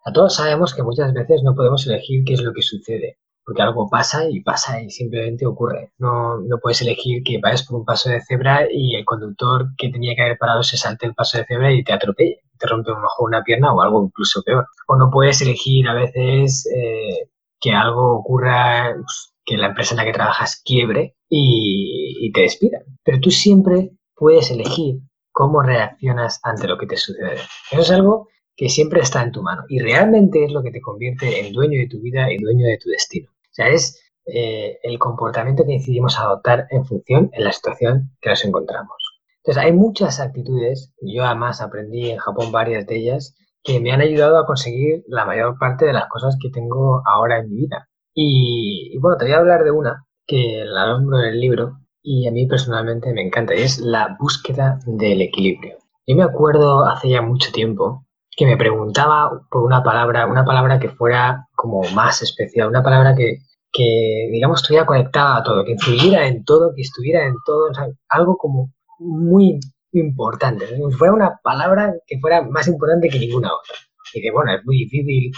A 0.06 0.12
todos 0.12 0.36
sabemos 0.36 0.74
que 0.74 0.84
muchas 0.84 1.14
veces 1.14 1.42
no 1.44 1.54
podemos 1.54 1.86
elegir 1.86 2.24
qué 2.26 2.34
es 2.34 2.42
lo 2.42 2.54
que 2.54 2.62
sucede, 2.62 3.18
porque 3.50 3.64
algo 3.64 3.90
pasa 3.90 4.30
y 4.30 4.42
pasa 4.42 4.80
y 4.80 4.92
simplemente 4.92 5.48
ocurre. 5.48 5.92
No, 5.98 6.38
no 6.38 6.60
puedes 6.62 6.84
elegir 6.84 7.24
que 7.24 7.40
vayas 7.40 7.66
por 7.66 7.80
un 7.80 7.86
paso 7.86 8.08
de 8.12 8.22
cebra 8.22 8.68
y 8.72 8.94
el 8.94 9.04
conductor 9.06 9.70
que 9.76 9.90
tenía 9.90 10.14
que 10.14 10.22
haber 10.22 10.38
parado 10.38 10.62
se 10.62 10.78
salte 10.78 11.08
el 11.08 11.16
paso 11.16 11.40
de 11.40 11.46
cebra 11.46 11.74
y 11.74 11.84
te 11.84 11.92
atropelle, 11.92 12.44
te 12.60 12.68
rompe 12.68 12.92
un 12.92 13.04
ojo 13.04 13.26
una 13.26 13.42
pierna 13.42 13.74
o 13.74 13.82
algo 13.82 14.06
incluso 14.06 14.44
peor. 14.44 14.68
O 14.88 14.98
no 14.98 15.10
puedes 15.10 15.42
elegir 15.42 15.88
a 15.88 15.96
veces 15.96 16.70
eh, 16.72 17.28
que 17.60 17.72
algo 17.72 18.20
ocurra, 18.20 18.94
pues, 18.94 19.34
que 19.44 19.58
la 19.58 19.70
empresa 19.70 19.96
en 19.96 19.98
la 19.98 20.06
que 20.06 20.14
trabajas 20.14 20.62
quiebre 20.64 21.16
y, 21.28 22.32
te 22.32 22.42
despidan. 22.42 22.84
Pero 23.04 23.20
tú 23.20 23.32
siempre 23.32 23.94
puedes 24.14 24.52
elegir 24.52 25.00
cómo 25.32 25.64
reaccionas 25.64 26.40
ante 26.44 26.68
lo 26.68 26.78
que 26.78 26.86
te 26.86 26.98
sucede. 26.98 27.38
Eso 27.72 27.82
es 27.82 27.90
algo 27.90 28.28
que 28.56 28.70
siempre 28.70 29.02
está 29.02 29.24
en 29.24 29.32
tu 29.32 29.42
mano 29.42 29.64
y 29.68 29.80
realmente 29.80 30.46
es 30.46 30.52
lo 30.52 30.62
que 30.62 30.70
te 30.70 30.82
convierte 30.82 31.48
en 31.48 31.52
dueño 31.52 31.80
de 31.80 31.88
tu 31.88 32.00
vida 32.00 32.32
y 32.32 32.38
dueño 32.38 32.68
de 32.68 32.78
tu 32.78 32.90
destino. 32.90 33.32
Es 33.68 34.02
eh, 34.26 34.78
el 34.84 34.98
comportamiento 35.00 35.66
que 35.66 35.74
decidimos 35.74 36.18
adoptar 36.18 36.68
en 36.70 36.86
función 36.86 37.30
en 37.34 37.44
la 37.44 37.52
situación 37.52 38.12
que 38.22 38.30
nos 38.30 38.46
encontramos. 38.46 38.96
Entonces, 39.44 39.64
hay 39.64 39.74
muchas 39.74 40.20
actitudes, 40.20 40.94
y 41.02 41.16
yo 41.16 41.26
además 41.26 41.62
aprendí 41.62 42.10
en 42.12 42.18
Japón 42.18 42.52
varias 42.52 42.86
de 42.86 42.98
ellas, 42.98 43.36
que 43.64 43.80
me 43.80 43.92
han 43.92 44.02
ayudado 44.02 44.38
a 44.38 44.46
conseguir 44.46 45.04
la 45.08 45.26
mayor 45.26 45.58
parte 45.58 45.86
de 45.86 45.94
las 45.94 46.08
cosas 46.08 46.38
que 46.42 46.50
tengo 46.50 47.02
ahora 47.06 47.40
en 47.40 47.50
mi 47.50 47.56
vida. 47.58 47.90
Y, 48.14 48.98
bueno, 49.00 49.18
te 49.18 49.26
voy 49.26 49.34
a 49.34 49.38
hablar 49.38 49.64
de 49.64 49.72
una 49.72 50.06
que 50.28 50.64
la 50.66 50.88
nombro 50.88 51.20
en 51.20 51.30
el 51.30 51.40
libro 51.40 51.80
y 52.02 52.28
a 52.28 52.32
mí 52.32 52.46
personalmente 52.46 53.12
me 53.14 53.22
encanta 53.26 53.56
y 53.56 53.62
es 53.62 53.80
la 53.80 54.16
búsqueda 54.20 54.80
del 54.86 55.22
equilibrio. 55.22 55.78
Yo 56.06 56.16
me 56.16 56.24
acuerdo 56.24 56.86
hace 56.86 57.10
ya 57.10 57.22
mucho 57.22 57.52
tiempo 57.52 58.06
que 58.36 58.46
me 58.46 58.58
preguntaba 58.58 59.48
por 59.50 59.64
una 59.64 59.84
palabra, 59.84 60.28
una 60.28 60.46
palabra 60.46 60.80
que 60.80 60.90
fuera 60.90 61.48
como 61.56 61.82
más 61.94 62.22
especial, 62.22 62.70
una 62.70 62.84
palabra 62.84 63.16
que, 63.16 63.40
que 63.72 64.30
digamos, 64.32 64.62
estuviera 64.62 64.86
conectada 64.86 65.38
a 65.38 65.44
todo, 65.44 65.64
que 65.64 65.74
influyera 65.74 66.28
en 66.28 66.44
todo, 66.44 66.74
que 66.76 66.82
estuviera 66.82 67.26
en 67.26 67.36
todo, 67.46 67.70
algo 68.10 68.38
como 68.38 68.74
muy 69.00 69.60
importante, 69.92 70.66
que 70.66 70.98
fuera 70.98 71.14
una 71.14 71.40
palabra 71.44 71.94
que 72.06 72.20
fuera 72.20 72.42
más 72.44 72.68
importante 72.68 73.10
que 73.10 73.20
ninguna 73.20 73.50
otra. 73.54 73.76
Y 74.14 74.22
de 74.22 74.32
bueno, 74.32 74.54
es 74.54 74.66
muy 74.66 74.78
difícil 74.78 75.32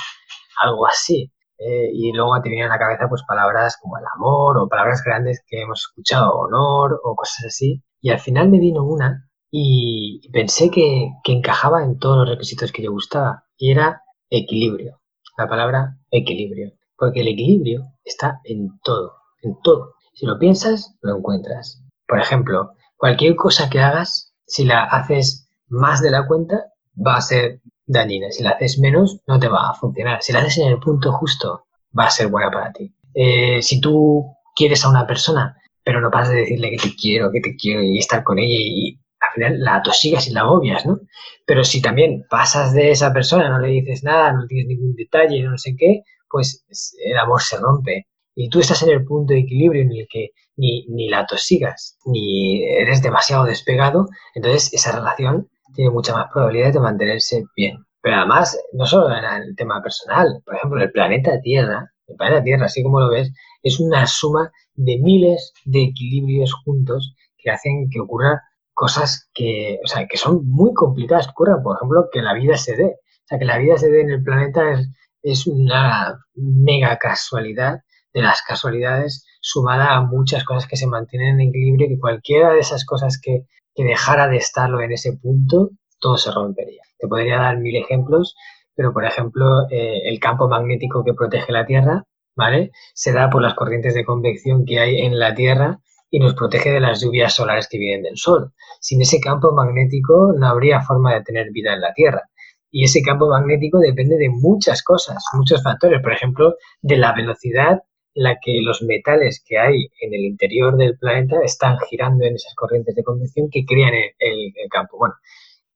algo 0.62 0.88
así. 0.88 1.32
Eh, 1.58 1.92
y 1.94 2.12
luego 2.12 2.42
te 2.42 2.50
vienen 2.50 2.72
a 2.72 2.74
la 2.74 2.80
cabeza 2.80 3.08
pues 3.08 3.22
palabras 3.28 3.78
como 3.80 3.98
el 3.98 4.04
amor 4.16 4.58
o 4.58 4.68
palabras 4.68 5.04
grandes 5.06 5.44
que 5.48 5.62
hemos 5.62 5.82
escuchado, 5.82 6.34
honor 6.34 7.00
o 7.04 7.16
cosas 7.16 7.46
así. 7.48 7.84
Y 8.02 8.10
al 8.10 8.20
final 8.20 8.50
me 8.50 8.60
vino 8.60 8.84
una 8.84 9.30
y 9.52 10.28
pensé 10.32 10.72
que, 10.72 11.10
que 11.24 11.34
encajaba 11.34 11.84
en 11.84 12.00
todos 12.00 12.18
los 12.18 12.30
requisitos 12.30 12.72
que 12.72 12.82
yo 12.82 12.92
gustaba 12.92 13.44
y 13.58 13.72
era 13.72 14.02
equilibrio. 14.30 15.02
La 15.38 15.48
palabra 15.48 15.98
equilibrio. 16.10 16.72
Porque 17.02 17.22
el 17.22 17.30
equilibrio 17.30 17.88
está 18.06 18.42
en 18.44 18.80
todo, 18.84 19.14
en 19.42 19.58
todo. 19.64 19.96
Si 20.14 20.28
lo 20.28 20.38
piensas, 20.38 21.00
lo 21.02 21.18
encuentras. 21.18 21.84
Por 22.08 22.20
ejemplo, 22.20 22.74
cualquier 22.96 23.36
cosa 23.36 23.72
que 23.72 23.80
hagas, 23.80 24.36
si 24.46 24.66
la 24.66 24.84
haces 24.84 25.50
más 25.68 26.04
de 26.04 26.12
la 26.12 26.28
cuenta, 26.28 26.66
va 26.96 27.16
a 27.16 27.22
ser 27.22 27.60
dañina. 27.88 28.30
Si 28.30 28.44
la 28.44 28.52
haces 28.52 28.78
menos, 28.78 29.20
no 29.26 29.40
te 29.40 29.48
va 29.48 29.72
a 29.72 29.74
funcionar. 29.74 30.22
Si 30.22 30.32
la 30.32 30.42
haces 30.42 30.60
en 30.60 30.68
el 30.68 30.78
punto 30.78 31.12
justo, 31.14 31.66
va 31.98 32.04
a 32.04 32.12
ser 32.12 32.28
buena 32.28 32.52
para 32.52 32.72
ti. 32.72 32.94
Eh, 33.16 33.64
si 33.64 33.82
tú 33.82 34.36
quieres 34.56 34.86
a 34.86 34.90
una 34.92 35.08
persona, 35.08 35.58
pero 35.84 36.02
no 36.02 36.12
pasas 36.12 36.36
de 36.36 36.42
decirle 36.42 36.70
que 36.70 36.88
te 36.88 36.96
quiero, 36.96 37.32
que 37.32 37.42
te 37.42 37.56
quiero 37.56 37.82
y 37.82 37.98
estar 37.98 38.24
con 38.24 38.38
ella 38.38 38.60
y 38.60 39.00
al 39.22 39.34
final 39.34 39.60
la 39.60 39.78
atosigas 39.78 40.28
y 40.28 40.34
la 40.34 40.48
obvias, 40.48 40.86
¿no? 40.86 41.00
Pero 41.48 41.64
si 41.64 41.82
también 41.82 42.26
pasas 42.30 42.76
de 42.76 42.92
esa 42.92 43.12
persona, 43.12 43.50
no 43.50 43.58
le 43.58 43.70
dices 43.70 44.04
nada, 44.04 44.34
no 44.34 44.46
tienes 44.46 44.68
ningún 44.68 44.94
detalle, 44.94 45.42
no 45.42 45.58
sé 45.58 45.76
qué, 45.76 46.04
pues 46.32 46.64
el 47.04 47.18
amor 47.18 47.42
se 47.42 47.58
rompe. 47.58 48.08
Y 48.36 48.50
tú 48.50 48.60
estás 48.60 48.82
en 48.84 48.90
el 48.90 49.04
punto 49.06 49.34
de 49.34 49.40
equilibrio 49.40 49.82
en 49.82 49.92
el 49.92 50.08
que 50.10 50.30
ni, 50.56 50.86
ni 50.88 51.10
la 51.10 51.20
atosigas, 51.20 51.98
ni 52.06 52.64
eres 52.64 53.02
demasiado 53.02 53.46
despegado, 53.46 54.08
entonces 54.36 54.74
esa 54.74 54.94
relación 54.94 55.50
tiene 55.74 55.92
mucha 55.92 56.14
más 56.14 56.28
probabilidad 56.32 56.74
de 56.74 56.80
mantenerse 56.80 57.44
bien. 57.56 57.86
Pero 58.02 58.18
además, 58.18 58.58
no 58.74 58.86
solo 58.86 59.16
en 59.16 59.24
el 59.24 59.56
tema 59.56 59.82
personal, 59.82 60.42
por 60.46 60.56
ejemplo, 60.56 60.82
el 60.82 60.92
planeta 60.92 61.40
Tierra, 61.42 61.92
el 62.08 62.16
planeta 62.16 62.44
Tierra, 62.44 62.66
así 62.66 62.84
como 62.84 63.00
lo 63.00 63.10
ves, 63.10 63.32
es 63.64 63.80
una 63.80 64.08
suma 64.08 64.52
de 64.74 64.98
miles 65.00 65.54
de 65.66 65.84
equilibrios 65.84 66.54
juntos 66.54 67.14
que 67.38 67.52
hacen 67.52 67.90
que 67.92 68.00
ocurran 68.00 68.38
cosas 68.74 69.30
que, 69.34 69.80
o 69.84 69.88
sea, 69.88 70.08
que 70.08 70.18
son 70.18 70.46
muy 70.48 70.74
complicadas 70.74 71.30
ocurran. 71.30 71.62
Por 71.62 71.78
ejemplo, 71.78 72.10
que 72.12 72.22
la 72.22 72.34
vida 72.34 72.58
se 72.58 72.76
dé. 72.76 72.86
O 72.86 73.28
sea, 73.28 73.40
que 73.40 73.46
la 73.46 73.58
vida 73.60 73.78
se 73.78 73.90
dé 73.90 74.02
en 74.02 74.10
el 74.10 74.24
planeta 74.24 74.72
es, 74.72 74.90
es 75.24 75.48
una 75.48 76.20
mega 76.36 76.98
casualidad 76.98 77.80
de 78.14 78.22
las 78.22 78.42
casualidades 78.42 79.26
sumada 79.42 79.96
a 79.96 80.02
muchas 80.02 80.44
cosas 80.44 80.68
que 80.68 80.78
se 80.78 80.88
mantienen 80.88 81.40
en 81.40 81.50
equilibrio 81.50 81.88
que 81.88 82.00
cualquiera 82.00 82.54
de 82.54 82.60
esas 82.60 82.86
cosas 82.86 83.20
que 83.22 83.46
que 83.76 83.84
dejara 83.84 84.28
de 84.28 84.38
estarlo 84.38 84.82
en 84.82 84.92
ese 84.92 85.14
punto, 85.14 85.72
todo 86.00 86.18
se 86.18 86.32
rompería. 86.32 86.82
Te 86.98 87.08
podría 87.08 87.38
dar 87.38 87.58
mil 87.58 87.76
ejemplos, 87.76 88.36
pero 88.76 88.94
por 88.94 89.06
ejemplo, 89.06 89.70
eh, 89.70 90.02
el 90.06 90.20
campo 90.20 90.48
magnético 90.48 91.04
que 91.04 91.14
protege 91.14 91.52
la 91.52 91.66
Tierra, 91.66 92.04
¿vale? 92.36 92.72
Se 92.94 93.12
da 93.12 93.30
por 93.30 93.42
las 93.42 93.54
corrientes 93.54 93.94
de 93.94 94.06
convección 94.06 94.66
que 94.66 94.80
hay 94.80 95.02
en 95.02 95.20
la 95.20 95.34
Tierra 95.36 95.80
y 96.10 96.20
nos 96.20 96.36
protege 96.36 96.72
de 96.72 96.80
las 96.82 97.02
lluvias 97.02 97.34
solares 97.34 97.68
que 97.70 97.78
vienen 97.78 98.04
del 98.04 98.18
Sol. 98.18 98.54
Sin 98.80 99.02
ese 99.02 99.20
campo 99.20 99.54
magnético 99.54 100.34
no 100.38 100.48
habría 100.48 100.82
forma 100.82 101.14
de 101.14 101.24
tener 101.24 101.52
vida 101.52 101.74
en 101.74 101.82
la 101.82 101.94
Tierra. 101.94 102.24
Y 102.72 102.86
ese 102.86 103.02
campo 103.02 103.28
magnético 103.28 103.80
depende 103.80 104.16
de 104.18 104.30
muchas 104.30 104.82
cosas, 104.84 105.24
muchos 105.34 105.62
factores, 105.62 106.02
por 106.02 106.14
ejemplo, 106.14 106.56
de 106.82 106.98
la 106.98 107.14
velocidad 107.14 107.82
en 108.14 108.24
la 108.24 108.38
que 108.42 108.62
los 108.62 108.82
metales 108.82 109.44
que 109.46 109.58
hay 109.58 109.88
en 110.00 110.14
el 110.14 110.22
interior 110.22 110.78
del 110.78 110.98
planeta 110.98 111.42
están 111.44 111.78
girando 111.90 112.26
en 112.26 112.36
esas 112.36 112.54
corrientes 112.56 112.96
de 112.96 113.04
convección 113.04 113.50
que 113.50 113.66
crean 113.66 113.94
el, 113.94 114.54
campo. 114.70 114.98
Bueno, 114.98 115.16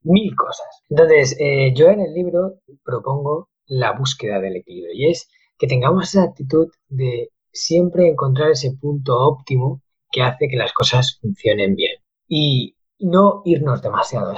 mil 0.03 0.35
cosas. 0.35 0.67
Entonces, 0.89 1.35
eh, 1.39 1.73
yo 1.75 1.89
en 1.89 2.01
el 2.01 2.13
libro 2.13 2.59
propongo 2.83 3.49
la 3.67 3.91
búsqueda 3.91 4.39
del 4.39 4.57
equilibrio 4.57 4.93
y 4.93 5.11
es 5.11 5.29
que 5.57 5.67
tengamos 5.67 6.09
esa 6.09 6.23
actitud 6.23 6.67
de 6.87 7.29
siempre 7.51 8.07
encontrar 8.07 8.51
ese 8.51 8.73
punto 8.79 9.17
óptimo 9.17 9.81
que 10.11 10.21
hace 10.21 10.47
que 10.47 10.57
las 10.57 10.73
cosas 10.73 11.17
funcionen 11.21 11.75
bien. 11.75 11.97
Y 12.27 12.75
no 12.99 13.41
irnos 13.45 13.81
demasiado. 13.81 14.33
O 14.33 14.35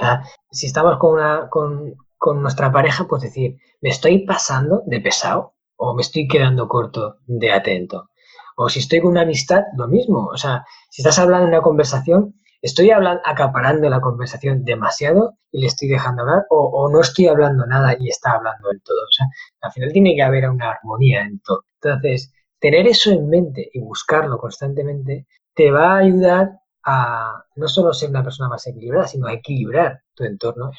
si 0.50 0.66
estamos 0.66 0.98
con, 0.98 1.14
una, 1.14 1.48
con, 1.48 1.94
con 2.18 2.42
nuestra 2.42 2.70
pareja, 2.70 3.06
pues 3.06 3.22
decir, 3.22 3.56
me 3.80 3.90
estoy 3.90 4.26
pasando 4.26 4.82
de 4.86 5.00
pesado 5.00 5.54
o 5.76 5.94
me 5.94 6.02
estoy 6.02 6.26
quedando 6.28 6.68
corto 6.68 7.18
de 7.26 7.52
atento. 7.52 8.10
O 8.56 8.68
si 8.68 8.80
estoy 8.80 9.00
con 9.00 9.12
una 9.12 9.22
amistad, 9.22 9.62
lo 9.76 9.86
mismo. 9.86 10.26
O 10.26 10.36
sea, 10.36 10.64
si 10.90 11.02
estás 11.02 11.18
hablando 11.20 11.46
en 11.46 11.54
una 11.54 11.62
conversación, 11.62 12.34
estoy 12.60 12.90
hablando, 12.90 13.22
acaparando 13.24 13.88
la 13.88 14.00
conversación 14.00 14.64
demasiado 14.64 15.38
y 15.52 15.60
le 15.60 15.68
estoy 15.68 15.88
dejando 15.88 16.22
hablar, 16.22 16.44
o, 16.50 16.88
no 16.90 17.00
estoy 17.00 17.28
hablando 17.28 17.64
nada 17.66 17.96
y 17.98 18.08
está 18.08 18.32
hablando 18.32 18.72
en 18.72 18.80
todo. 18.80 19.00
O 19.00 19.12
sea, 19.12 19.26
al 19.60 19.72
final 19.72 19.92
tiene 19.92 20.16
que 20.16 20.22
haber 20.22 20.50
una 20.50 20.72
armonía 20.72 21.22
en 21.22 21.40
todo. 21.40 21.64
Entonces, 21.80 22.32
tener 22.58 22.88
eso 22.88 23.12
en 23.12 23.28
mente 23.28 23.70
y 23.72 23.80
buscarlo 23.80 24.38
constantemente 24.38 25.26
te 25.54 25.70
va 25.70 25.94
a 25.94 25.98
ayudar 25.98 26.50
a 26.84 27.44
no 27.54 27.68
solo 27.68 27.92
ser 27.92 28.10
una 28.10 28.24
persona 28.24 28.48
más 28.48 28.66
equilibrada, 28.66 29.06
sino 29.06 29.28
a 29.28 29.34
equilibrar 29.34 30.02
tu 30.14 30.24
entorno 30.24 30.72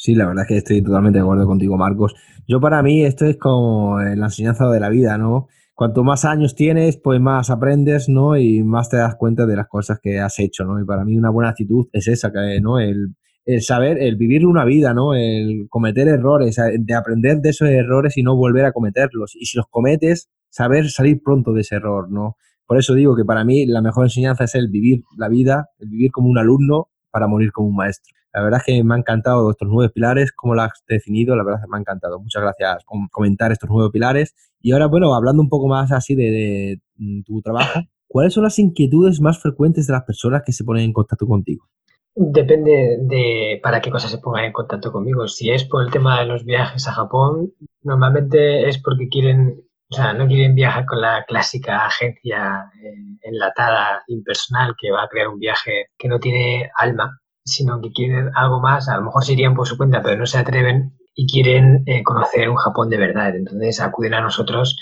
Sí, 0.00 0.14
la 0.14 0.26
verdad 0.28 0.44
es 0.44 0.48
que 0.48 0.56
estoy 0.58 0.80
totalmente 0.80 1.18
de 1.18 1.24
acuerdo 1.24 1.44
contigo, 1.44 1.76
Marcos. 1.76 2.14
Yo 2.46 2.60
para 2.60 2.84
mí 2.84 3.04
esto 3.04 3.26
es 3.26 3.36
como 3.36 3.98
la 4.00 4.26
enseñanza 4.26 4.68
de 4.70 4.78
la 4.78 4.90
vida, 4.90 5.18
¿no? 5.18 5.48
Cuanto 5.74 6.04
más 6.04 6.24
años 6.24 6.54
tienes, 6.54 6.96
pues 6.98 7.20
más 7.20 7.50
aprendes, 7.50 8.08
¿no? 8.08 8.36
Y 8.36 8.62
más 8.62 8.88
te 8.90 8.96
das 8.96 9.16
cuenta 9.16 9.44
de 9.44 9.56
las 9.56 9.66
cosas 9.66 9.98
que 10.00 10.20
has 10.20 10.38
hecho, 10.38 10.64
¿no? 10.64 10.80
Y 10.80 10.84
para 10.84 11.04
mí 11.04 11.16
una 11.18 11.30
buena 11.30 11.50
actitud 11.50 11.88
es 11.92 12.06
esa, 12.06 12.30
¿no? 12.62 12.78
El, 12.78 13.16
saber, 13.60 13.98
el 14.00 14.14
vivir 14.14 14.46
una 14.46 14.64
vida, 14.64 14.94
¿no? 14.94 15.14
El 15.14 15.66
cometer 15.68 16.06
errores, 16.06 16.56
de 16.78 16.94
aprender 16.94 17.38
de 17.38 17.50
esos 17.50 17.68
errores 17.68 18.16
y 18.16 18.22
no 18.22 18.36
volver 18.36 18.66
a 18.66 18.72
cometerlos. 18.72 19.34
Y 19.34 19.46
si 19.46 19.56
los 19.56 19.66
cometes, 19.68 20.30
saber 20.48 20.88
salir 20.90 21.20
pronto 21.24 21.52
de 21.52 21.62
ese 21.62 21.74
error, 21.74 22.08
¿no? 22.08 22.36
Por 22.66 22.78
eso 22.78 22.94
digo 22.94 23.16
que 23.16 23.24
para 23.24 23.44
mí 23.44 23.66
la 23.66 23.82
mejor 23.82 24.06
enseñanza 24.06 24.44
es 24.44 24.54
el 24.54 24.68
vivir 24.68 25.02
la 25.16 25.28
vida, 25.28 25.70
el 25.80 25.88
vivir 25.88 26.12
como 26.12 26.28
un 26.28 26.38
alumno 26.38 26.88
para 27.10 27.26
morir 27.26 27.50
como 27.50 27.66
un 27.68 27.74
maestro. 27.74 28.17
La 28.38 28.44
verdad 28.44 28.60
es 28.64 28.66
que 28.66 28.84
me 28.84 28.94
han 28.94 29.00
encantado 29.00 29.50
estos 29.50 29.66
nueve 29.68 29.90
pilares, 29.92 30.30
cómo 30.30 30.54
lo 30.54 30.62
has 30.62 30.84
definido, 30.86 31.34
la 31.34 31.42
verdad 31.42 31.58
es 31.60 31.64
que 31.64 31.70
me 31.72 31.76
ha 31.76 31.80
encantado. 31.80 32.20
Muchas 32.20 32.40
gracias 32.40 32.84
por 32.84 33.10
comentar 33.10 33.50
estos 33.50 33.68
nueve 33.68 33.90
pilares. 33.92 34.32
Y 34.60 34.70
ahora, 34.70 34.86
bueno, 34.86 35.12
hablando 35.12 35.42
un 35.42 35.48
poco 35.48 35.66
más 35.66 35.90
así 35.90 36.14
de, 36.14 36.80
mm, 36.98 37.22
tu 37.22 37.42
trabajo, 37.42 37.80
¿cuáles 38.06 38.34
son 38.34 38.44
las 38.44 38.60
inquietudes 38.60 39.20
más 39.20 39.42
frecuentes 39.42 39.88
de 39.88 39.92
las 39.92 40.04
personas 40.04 40.44
que 40.46 40.52
se 40.52 40.62
ponen 40.62 40.84
en 40.84 40.92
contacto 40.92 41.26
contigo? 41.26 41.66
Depende 42.14 42.98
de 43.00 43.58
para 43.60 43.80
qué 43.80 43.90
cosas 43.90 44.12
se 44.12 44.18
pongan 44.18 44.44
en 44.44 44.52
contacto 44.52 44.92
conmigo. 44.92 45.26
Si 45.26 45.50
es 45.50 45.64
por 45.64 45.82
el 45.82 45.90
tema 45.90 46.20
de 46.20 46.26
los 46.26 46.44
viajes 46.44 46.86
a 46.86 46.92
Japón, 46.92 47.52
normalmente 47.82 48.68
es 48.68 48.80
porque 48.80 49.08
quieren, 49.08 49.64
o 49.90 49.96
sea, 49.96 50.12
no 50.12 50.28
quieren 50.28 50.54
viajar 50.54 50.86
con 50.86 51.00
la 51.00 51.24
clásica 51.26 51.86
agencia 51.86 52.70
eh, 52.84 53.18
enlatada, 53.22 54.04
impersonal, 54.06 54.76
que 54.80 54.92
va 54.92 55.02
a 55.02 55.08
crear 55.08 55.26
un 55.26 55.40
viaje 55.40 55.86
que 55.98 56.06
no 56.06 56.20
tiene 56.20 56.70
alma, 56.76 57.18
sino 57.48 57.80
que 57.80 57.90
quieren 57.92 58.30
algo 58.34 58.60
más, 58.60 58.88
a 58.88 58.96
lo 58.96 59.04
mejor 59.04 59.24
se 59.24 59.32
irían 59.32 59.54
por 59.54 59.66
su 59.66 59.76
cuenta, 59.76 60.02
pero 60.02 60.16
no 60.16 60.26
se 60.26 60.38
atreven 60.38 60.96
y 61.14 61.26
quieren 61.26 61.82
eh, 61.86 62.02
conocer 62.04 62.48
un 62.48 62.56
Japón 62.56 62.90
de 62.90 62.98
verdad. 62.98 63.34
Entonces 63.34 63.80
acuden 63.80 64.14
a 64.14 64.20
nosotros 64.20 64.78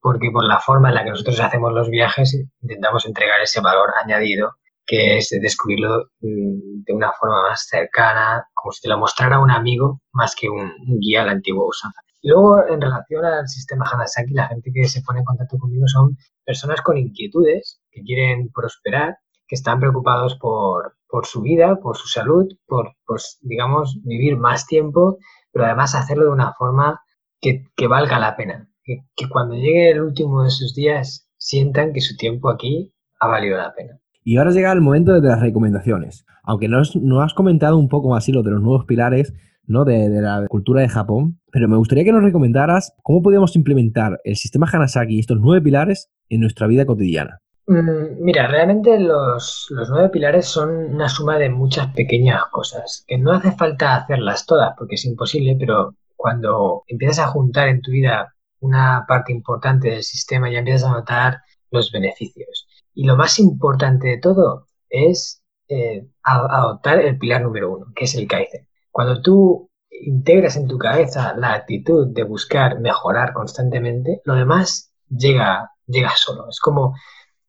porque 0.00 0.30
por 0.32 0.44
la 0.44 0.60
forma 0.60 0.88
en 0.88 0.94
la 0.94 1.04
que 1.04 1.10
nosotros 1.10 1.40
hacemos 1.40 1.72
los 1.72 1.88
viajes 1.90 2.38
intentamos 2.60 3.06
entregar 3.06 3.40
ese 3.40 3.60
valor 3.60 3.90
añadido 4.02 4.52
que 4.88 5.18
es 5.18 5.28
descubrirlo 5.42 6.06
mm, 6.20 6.82
de 6.86 6.92
una 6.94 7.12
forma 7.12 7.42
más 7.42 7.66
cercana, 7.68 8.48
como 8.54 8.72
si 8.72 8.80
te 8.80 8.88
lo 8.88 8.98
mostrara 8.98 9.38
un 9.38 9.50
amigo 9.50 10.00
más 10.12 10.34
que 10.34 10.48
un, 10.48 10.72
guía 10.98 11.22
al 11.22 11.28
antiguo 11.28 11.68
usanza. 11.68 12.00
Luego, 12.22 12.66
en 12.66 12.80
relación 12.80 13.24
al 13.24 13.46
sistema 13.46 13.86
Hanasaki, 13.86 14.32
la 14.32 14.48
gente 14.48 14.70
que 14.74 14.88
se 14.88 15.02
pone 15.02 15.20
en 15.20 15.26
contacto 15.26 15.58
conmigo 15.58 15.86
son 15.86 16.16
personas 16.44 16.80
con 16.80 16.96
inquietudes, 16.96 17.80
que 17.90 18.02
quieren 18.02 18.50
prosperar, 18.50 19.18
que 19.46 19.54
están 19.56 19.78
preocupados 19.78 20.36
por, 20.38 20.96
por 21.08 21.26
su 21.26 21.42
vida, 21.42 21.78
por 21.82 21.96
su 21.96 22.06
salud, 22.06 22.46
por, 22.66 22.92
pues, 23.06 23.38
digamos, 23.42 24.00
vivir 24.04 24.36
más 24.36 24.66
tiempo, 24.66 25.18
pero 25.52 25.64
además 25.66 25.94
hacerlo 25.94 26.24
de 26.24 26.30
una 26.30 26.52
forma 26.54 27.00
que, 27.40 27.64
valga 27.88 28.18
la 28.18 28.36
pena. 28.36 28.68
Que, 28.84 29.28
cuando 29.28 29.54
llegue 29.54 29.90
el 29.90 30.00
último 30.00 30.44
de 30.44 30.50
sus 30.50 30.74
días 30.74 31.28
sientan 31.36 31.92
que 31.92 32.00
su 32.00 32.16
tiempo 32.16 32.50
aquí 32.50 32.92
ha 33.20 33.28
valido 33.28 33.56
la 33.56 33.74
pena. 33.74 33.98
Y 34.22 34.36
ahora 34.36 34.50
llega 34.50 34.72
el 34.72 34.80
momento 34.80 35.12
de 35.12 35.26
las 35.26 35.40
recomendaciones. 35.40 36.24
Aunque 36.42 36.68
no 36.68 37.22
has 37.22 37.34
comentado 37.34 37.78
un 37.78 37.88
poco 37.88 38.14
así 38.14 38.32
lo 38.32 38.42
de 38.42 38.50
los 38.50 38.62
nuevos 38.62 38.84
pilares 38.84 39.32
¿no? 39.66 39.84
de, 39.84 40.08
de, 40.08 40.22
la 40.22 40.46
cultura 40.48 40.82
de 40.82 40.88
Japón, 40.88 41.40
pero 41.50 41.68
me 41.68 41.76
gustaría 41.76 42.04
que 42.04 42.12
nos 42.12 42.22
recomendaras 42.22 42.94
cómo 43.02 43.22
podemos 43.22 43.54
implementar 43.56 44.18
el 44.24 44.36
sistema 44.36 44.68
Hanasaki 44.70 45.16
y 45.16 45.20
estos 45.20 45.38
nueve 45.40 45.62
pilares 45.62 46.10
en 46.28 46.40
nuestra 46.40 46.66
vida 46.66 46.86
cotidiana. 46.86 47.40
Mm, 47.68 48.24
mira, 48.24 48.46
realmente 48.48 48.98
los, 48.98 49.66
nueve 49.90 50.08
pilares 50.08 50.46
son 50.46 50.70
una 50.94 51.08
suma 51.08 51.36
de 51.38 51.50
muchas 51.50 51.92
pequeñas 51.94 52.44
cosas, 52.50 53.04
que 53.06 53.18
no 53.18 53.32
hace 53.32 53.52
falta 53.52 53.94
hacerlas 53.96 54.46
todas 54.46 54.74
porque 54.76 54.94
es 54.94 55.04
imposible, 55.04 55.54
pero 55.60 55.94
cuando 56.16 56.84
empiezas 56.86 57.26
a 57.26 57.28
juntar 57.28 57.68
en 57.68 57.82
tu 57.82 57.90
vida 57.90 58.34
una 58.60 59.04
parte 59.06 59.32
importante 59.32 59.90
del 59.90 60.02
sistema 60.02 60.50
ya 60.50 60.60
empiezas 60.60 60.88
a 60.88 60.92
notar 60.92 61.42
los 61.70 61.92
beneficios. 61.92 62.66
Y 62.94 63.04
lo 63.04 63.16
más 63.16 63.38
importante 63.38 64.08
de 64.08 64.18
todo 64.18 64.66
es 64.88 65.42
eh, 65.68 66.06
adoptar 66.22 67.00
el 67.00 67.18
pilar 67.18 67.42
número 67.42 67.70
uno, 67.70 67.86
que 67.94 68.04
es 68.04 68.14
el 68.14 68.26
Kaizen. 68.26 68.66
Cuando 68.90 69.20
tú 69.20 69.70
integras 69.90 70.56
en 70.56 70.68
tu 70.68 70.78
cabeza 70.78 71.34
la 71.36 71.52
actitud 71.52 72.08
de 72.14 72.22
buscar 72.24 72.80
mejorar 72.80 73.34
constantemente, 73.34 74.22
lo 74.24 74.34
demás 74.36 74.90
llega, 75.10 75.70
llega 75.86 76.12
solo. 76.16 76.48
Es 76.48 76.60
como 76.60 76.94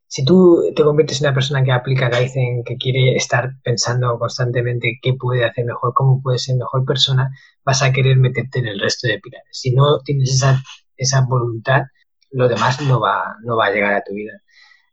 si 0.09 0.25
tú 0.25 0.63
te 0.75 0.83
conviertes 0.83 1.21
en 1.21 1.27
una 1.27 1.35
persona 1.35 1.63
que 1.63 1.71
aplica 1.71 2.09
Kaizen, 2.09 2.63
que 2.63 2.77
quiere 2.77 3.15
estar 3.15 3.51
pensando 3.63 4.17
constantemente 4.17 4.97
qué 5.03 5.13
puede 5.13 5.45
hacer 5.45 5.65
mejor, 5.65 5.93
cómo 5.93 6.19
puede 6.23 6.39
ser 6.39 6.55
mejor 6.57 6.83
persona, 6.83 7.29
vas 7.63 7.83
a 7.83 7.91
querer 7.91 8.17
meterte 8.17 8.57
en 8.57 8.67
el 8.67 8.79
resto 8.79 9.07
de 9.07 9.19
pilares. 9.19 9.47
Si 9.51 9.71
no 9.71 9.99
tienes 10.01 10.31
esa, 10.33 10.63
esa 10.97 11.25
voluntad, 11.29 11.83
lo 12.31 12.47
demás 12.47 12.81
no 12.81 12.99
va, 12.99 13.35
no 13.43 13.55
va 13.55 13.67
a 13.67 13.71
llegar 13.71 13.93
a 13.93 14.03
tu 14.03 14.15
vida. 14.15 14.33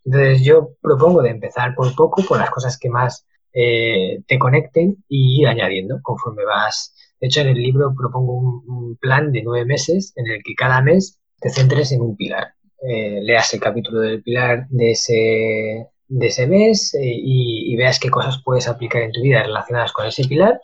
Entonces 0.05 0.45
yo 0.45 0.73
propongo 0.83 1.23
de 1.23 1.31
empezar 1.31 1.75
por 1.75 1.95
poco, 1.97 2.23
por 2.23 2.39
las 2.39 2.51
cosas 2.51 2.79
que 2.79 2.91
más 2.91 3.27
eh, 3.55 4.23
te 4.27 4.39
conecten 4.39 5.03
y 5.09 5.41
ir 5.41 5.49
añadiendo 5.49 5.99
conforme 6.03 6.45
vas. 6.45 6.95
De 7.21 7.29
hecho, 7.29 7.41
en 7.41 7.49
el 7.49 7.63
libro 7.63 7.95
propongo 7.97 8.35
un 8.67 8.99
plan 9.01 9.33
de 9.33 9.43
nueve 9.43 9.65
meses 9.65 10.13
en 10.17 10.27
el 10.31 10.43
que 10.45 10.55
cada 10.55 10.83
mes 10.83 11.21
te 11.41 11.49
centres 11.49 11.91
en 11.93 12.03
un 12.03 12.17
pilar 12.17 12.56
eh, 12.83 13.21
leas 13.23 13.53
el 13.55 13.61
capítulo 13.61 14.01
del 14.01 14.23
pilar 14.23 14.67
de 14.69 14.91
ese, 14.91 15.89
de 16.09 16.27
ese 16.27 16.47
mes 16.47 16.95
eh, 16.95 17.01
y, 17.03 17.75
veas 17.77 17.99
qué 17.99 18.11
cosas 18.11 18.43
puedes 18.45 18.69
aplicar 18.69 19.03
en 19.03 19.13
tu 19.13 19.23
vida 19.23 19.43
relacionadas 19.43 19.93
con 19.93 20.07
ese 20.07 20.25
pilar 20.25 20.61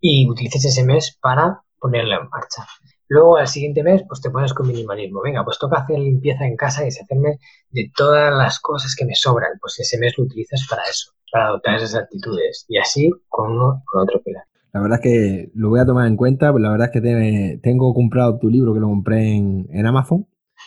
y 0.00 0.28
utilices 0.28 0.64
ese 0.64 0.84
mes 0.84 1.18
para 1.20 1.62
ponerlo 1.78 2.20
en 2.20 2.28
marcha. 2.28 2.66
Luego 3.08 3.36
al 3.36 3.48
siguiente 3.48 3.82
mes 3.82 4.02
pues 4.08 4.20
te 4.20 4.30
pones 4.30 4.54
con 4.54 4.66
minimalismo. 4.66 5.20
Venga, 5.22 5.44
pues 5.44 5.58
toca 5.58 5.80
hacer 5.80 5.98
limpieza 5.98 6.46
en 6.46 6.56
casa 6.56 6.82
y 6.82 6.86
deshacerme 6.86 7.38
de 7.70 7.90
todas 7.94 8.32
las 8.34 8.58
cosas 8.60 8.94
que 8.96 9.04
me 9.04 9.14
sobran. 9.14 9.52
Pues 9.60 9.78
ese 9.78 9.98
mes 9.98 10.14
lo 10.16 10.24
utilizas 10.24 10.66
para 10.68 10.82
eso, 10.82 11.12
para 11.30 11.48
adoptar 11.48 11.76
esas 11.76 11.94
actitudes 11.94 12.64
y 12.68 12.78
así 12.78 13.10
con 13.28 13.52
uno 13.52 13.82
con 13.86 14.02
otro 14.02 14.22
pilar. 14.22 14.44
La 14.72 14.80
verdad 14.80 14.98
es 15.00 15.02
que 15.02 15.50
lo 15.54 15.68
voy 15.68 15.80
a 15.80 15.86
tomar 15.86 16.08
en 16.08 16.16
cuenta, 16.16 16.50
la 16.52 16.70
verdad 16.70 16.90
es 16.92 17.00
que 17.00 17.60
tengo 17.62 17.94
comprado 17.94 18.38
tu 18.38 18.48
libro 18.48 18.74
que 18.74 18.80
lo 18.80 18.88
compré 18.88 19.36
en, 19.36 19.68
en 19.70 19.86
Amazon 19.86 20.26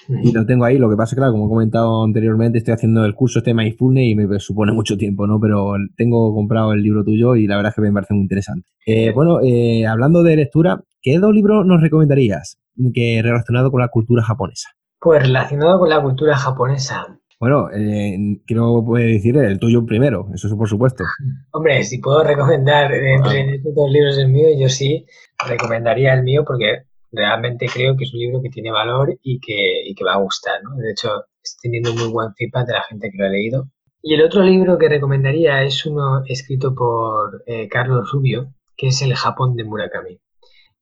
y 0.10 0.32
lo 0.32 0.46
tengo 0.46 0.66
ahí. 0.66 0.78
Lo 0.78 0.90
que 0.90 0.96
pasa 0.96 1.12
es 1.12 1.16
que, 1.16 1.18
claro, 1.18 1.34
como 1.34 1.46
he 1.46 1.50
comentado 1.50 2.04
anteriormente, 2.04 2.58
estoy 2.58 2.74
haciendo 2.74 3.06
el 3.06 3.16
curso 3.16 3.40
este 3.40 3.54
Mindfulness 3.54 4.06
y 4.06 4.16
me 4.16 4.40
supone 4.40 4.72
mucho 4.72 4.98
tiempo, 4.98 5.28
¿no? 5.28 5.40
Pero 5.40 5.74
tengo 5.96 6.34
comprado 6.34 6.74
el 6.74 6.82
libro 6.82 7.04
tuyo 7.04 7.36
y 7.36 7.48
la 7.48 7.56
verdad 7.56 7.72
es 7.72 7.76
que 7.76 7.82
me 7.82 7.92
parece 7.92 8.14
muy 8.14 8.24
interesante. 8.24 8.68
Eh, 8.86 9.12
bueno, 9.14 9.40
eh, 9.42 9.86
hablando 9.86 10.24
de 10.24 10.36
lectura, 10.36 10.82
¿qué 11.02 11.20
dos 11.20 11.34
libros 11.34 11.66
nos 11.66 11.82
recomendarías 11.82 12.58
que 12.94 13.22
relacionado 13.24 13.72
con 13.72 13.82
la 13.82 13.90
cultura 13.90 14.24
japonesa? 14.24 14.70
Pues 15.00 15.22
relacionado 15.22 15.80
con 15.80 15.90
la 15.90 16.02
cultura 16.02 16.36
japonesa. 16.36 17.20
Bueno, 17.40 17.70
eh, 17.72 18.18
quiero 18.48 18.84
decir 18.96 19.38
el 19.38 19.60
tuyo 19.60 19.86
primero, 19.86 20.28
eso 20.34 20.48
es 20.48 20.54
por 20.56 20.68
supuesto. 20.68 21.04
Hombre, 21.52 21.84
si 21.84 22.00
puedo 22.00 22.24
recomendar 22.24 22.92
entre 22.92 23.56
estos 23.56 23.76
dos 23.76 23.92
libros 23.92 24.18
el 24.18 24.30
mío, 24.30 24.48
yo 24.58 24.70
sí 24.70 25.06
recomendaría 25.48 26.14
el 26.16 26.24
mío 26.24 26.44
porque 26.46 26.87
realmente 27.12 27.68
creo 27.72 27.96
que 27.96 28.04
es 28.04 28.14
un 28.14 28.20
libro 28.20 28.42
que 28.42 28.50
tiene 28.50 28.72
valor 28.72 29.18
y 29.22 29.40
que, 29.40 29.82
y 29.86 29.96
que 29.96 30.04
va 30.04 30.14
a 30.14 30.22
gustar. 30.22 30.62
¿no? 30.64 30.76
De 30.76 30.92
hecho, 30.92 31.26
estoy 31.42 31.70
teniendo 31.70 31.94
muy 31.94 32.12
buen 32.12 32.34
feedback 32.36 32.68
de 32.68 32.74
la 32.74 32.84
gente 32.84 33.10
que 33.12 33.18
lo 33.18 33.26
ha 33.26 33.30
leído. 33.30 33.68
Y 34.02 34.14
el 34.14 34.24
otro 34.24 34.44
libro 34.44 34.78
que 34.78 34.90
recomendaría 34.90 35.64
es 35.64 35.86
uno 35.86 36.24
escrito 36.26 36.74
por 36.74 37.44
eh, 37.46 37.68
Carlos 37.68 38.12
Rubio, 38.12 38.54
que 38.76 38.88
es 38.88 39.02
El 39.02 39.16
Japón 39.16 39.56
de 39.56 39.64
Murakami. 39.64 40.20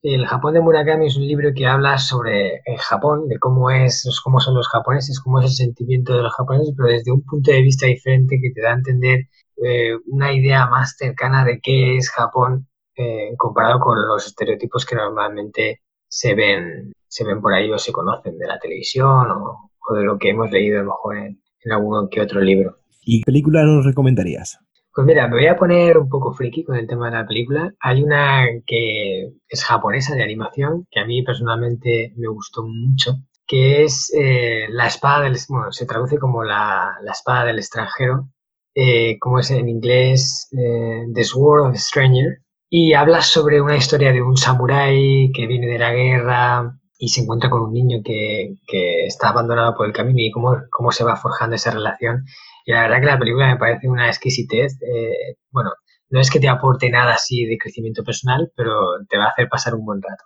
El 0.04 0.28
Japón 0.28 0.54
de 0.54 0.62
Murakami 0.62 1.08
es 1.08 1.18
un 1.18 1.26
libro 1.26 1.50
que 1.56 1.66
habla 1.66 1.98
sobre 1.98 2.62
el 2.66 2.78
Japón, 2.78 3.28
de 3.28 3.40
cómo 3.40 3.72
es, 3.72 4.08
cómo 4.24 4.40
son 4.40 4.54
los 4.54 4.68
japoneses, 4.68 5.20
cómo 5.20 5.40
es 5.40 5.46
el 5.46 5.52
sentimiento 5.66 6.16
de 6.16 6.22
los 6.22 6.34
japoneses, 6.36 6.76
pero 6.78 6.90
desde 6.90 7.12
un 7.12 7.24
punto 7.24 7.50
de 7.52 7.62
vista 7.64 7.88
diferente 7.88 8.40
que 8.40 8.52
te 8.52 8.62
da 8.62 8.72
a 8.72 8.76
entender 8.76 9.22
eh, 9.64 9.96
una 10.08 10.32
idea 10.32 10.68
más 10.68 10.96
cercana 10.96 11.44
de 11.44 11.60
qué 11.60 11.98
es 11.98 12.12
Japón 12.12 12.68
eh, 12.96 13.34
comparado 13.38 13.80
con 13.80 13.98
los 14.08 14.28
estereotipos 14.28 14.86
que 14.86 14.96
normalmente 14.96 15.82
se 16.16 16.34
ven, 16.34 16.94
se 17.10 17.26
ven 17.26 17.42
por 17.42 17.54
ahí 17.54 17.70
o 17.70 17.78
se 17.78 17.92
conocen 17.92 18.38
de 18.38 18.48
la 18.48 18.58
televisión 18.58 19.28
o, 19.32 19.70
de 19.94 20.04
lo 20.04 20.18
que 20.18 20.30
hemos 20.30 20.50
leído 20.50 20.80
a 20.80 20.84
lo 20.84 20.92
mejor 20.92 21.18
en, 21.18 21.42
en 21.64 21.72
alguno 21.74 22.08
que 22.10 22.22
otro 22.22 22.40
libro. 22.40 22.78
¿Y 23.02 23.20
qué 23.20 23.26
película 23.26 23.64
nos 23.64 23.86
recomendarías? 23.86 24.58
Pues 24.94 25.06
mira, 25.06 25.28
me 25.28 25.36
voy 25.36 25.48
a 25.48 25.58
poner 25.58 25.98
un 25.98 26.08
poco 26.08 26.32
friki 26.32 26.64
con 26.64 26.78
el 26.78 26.88
tema 26.88 27.10
de 27.10 27.18
la 27.18 27.28
película. 27.28 27.74
Hay 27.82 28.02
una 28.02 28.46
que 28.66 29.34
es 29.50 29.64
japonesa 29.66 30.16
de 30.16 30.24
animación, 30.24 30.88
que 30.90 31.02
a 31.02 31.06
mí 31.06 31.22
personalmente 31.22 32.14
me 32.16 32.30
gustó 32.30 32.64
mucho, 32.64 33.18
que 33.46 33.84
es 33.84 34.10
eh, 34.18 34.68
La 34.70 34.88
espada 34.88 35.26
del... 35.26 35.38
Bueno, 35.50 35.74
se 35.74 35.86
traduce 35.86 36.18
como 36.18 36.46
La, 36.46 36.96
espada 37.12 37.48
del 37.48 37.58
extranjero, 37.58 38.30
eh, 38.74 39.20
como 39.20 39.40
es 39.40 39.52
en 39.52 39.68
inglés 39.68 40.48
eh, 40.58 41.04
The 41.14 41.24
Sword 41.26 41.72
of 41.72 41.76
Stranger, 41.76 42.40
y 42.78 42.94
habla 42.94 43.22
sobre 43.22 43.62
una 43.62 43.78
historia 43.78 44.12
de 44.12 44.22
un 44.22 44.36
samurái 44.36 45.32
que 45.34 45.48
viene 45.48 45.66
de 45.66 45.80
la 45.80 45.94
guerra 45.94 46.78
y 47.00 47.08
se 47.08 47.22
encuentra 47.22 47.50
con 47.50 47.62
un 47.62 47.72
niño 47.72 48.00
que, 48.04 48.56
que 48.68 49.06
está 49.06 49.30
abandonado 49.30 49.74
por 49.78 49.88
el 49.88 49.94
camino 49.94 50.20
y 50.20 50.30
cómo, 50.30 50.58
cómo 50.70 50.92
se 50.92 51.06
va 51.06 51.16
forjando 51.16 51.56
esa 51.56 51.72
relación 51.72 52.26
y 52.66 52.74
la 52.74 52.82
verdad 52.82 53.00
que 53.00 53.06
la 53.06 53.18
película 53.18 53.48
me 53.48 53.56
parece 53.56 53.88
una 53.88 54.08
exquisitez. 54.08 54.74
Eh, 54.82 55.38
bueno, 55.52 55.70
no 56.10 56.20
es 56.20 56.30
que 56.30 56.42
te 56.42 56.50
aporte 56.50 56.90
nada 56.90 57.14
así 57.14 57.46
de 57.46 57.58
crecimiento 57.58 58.04
personal, 58.04 58.52
pero 58.58 58.74
te 59.08 59.18
va 59.18 59.28
a 59.28 59.30
hacer 59.30 59.48
pasar 59.48 59.74
un 59.76 59.86
buen 59.86 60.02
rato. 60.02 60.26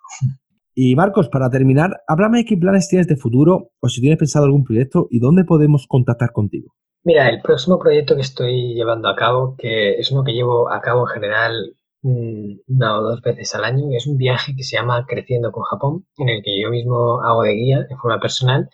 Y 0.73 0.95
Marcos, 0.95 1.29
para 1.29 1.51
terminar, 1.51 2.01
háblame 2.07 2.45
qué 2.45 2.57
planes 2.57 2.89
tienes 2.89 3.07
de 3.07 3.15
futuro 3.15 3.69
o 3.79 3.89
si 3.89 4.01
tienes 4.01 4.17
pensado 4.17 4.45
algún 4.45 4.63
proyecto 4.63 5.05
y 5.11 5.19
dónde 5.19 5.43
podemos 5.43 5.85
contactar 5.87 6.31
contigo. 6.31 6.73
Mira, 7.03 7.29
el 7.29 7.41
próximo 7.41 7.77
proyecto 7.77 8.15
que 8.15 8.21
estoy 8.21 8.73
llevando 8.73 9.07
a 9.07 9.15
cabo, 9.15 9.55
que 9.55 9.99
es 9.99 10.11
uno 10.11 10.23
que 10.23 10.33
llevo 10.33 10.71
a 10.71 10.81
cabo 10.81 11.07
en 11.07 11.13
general 11.13 11.75
una 12.01 12.99
o 12.99 13.03
dos 13.03 13.21
veces 13.21 13.53
al 13.55 13.65
año, 13.65 13.85
es 13.91 14.07
un 14.07 14.17
viaje 14.17 14.53
que 14.55 14.63
se 14.63 14.77
llama 14.77 15.05
Creciendo 15.07 15.51
con 15.51 15.63
Japón, 15.63 16.05
en 16.17 16.29
el 16.29 16.41
que 16.43 16.61
yo 16.61 16.69
mismo 16.69 17.21
hago 17.21 17.43
de 17.43 17.53
guía 17.53 17.79
de 17.89 17.95
forma 17.97 18.19
personal 18.19 18.69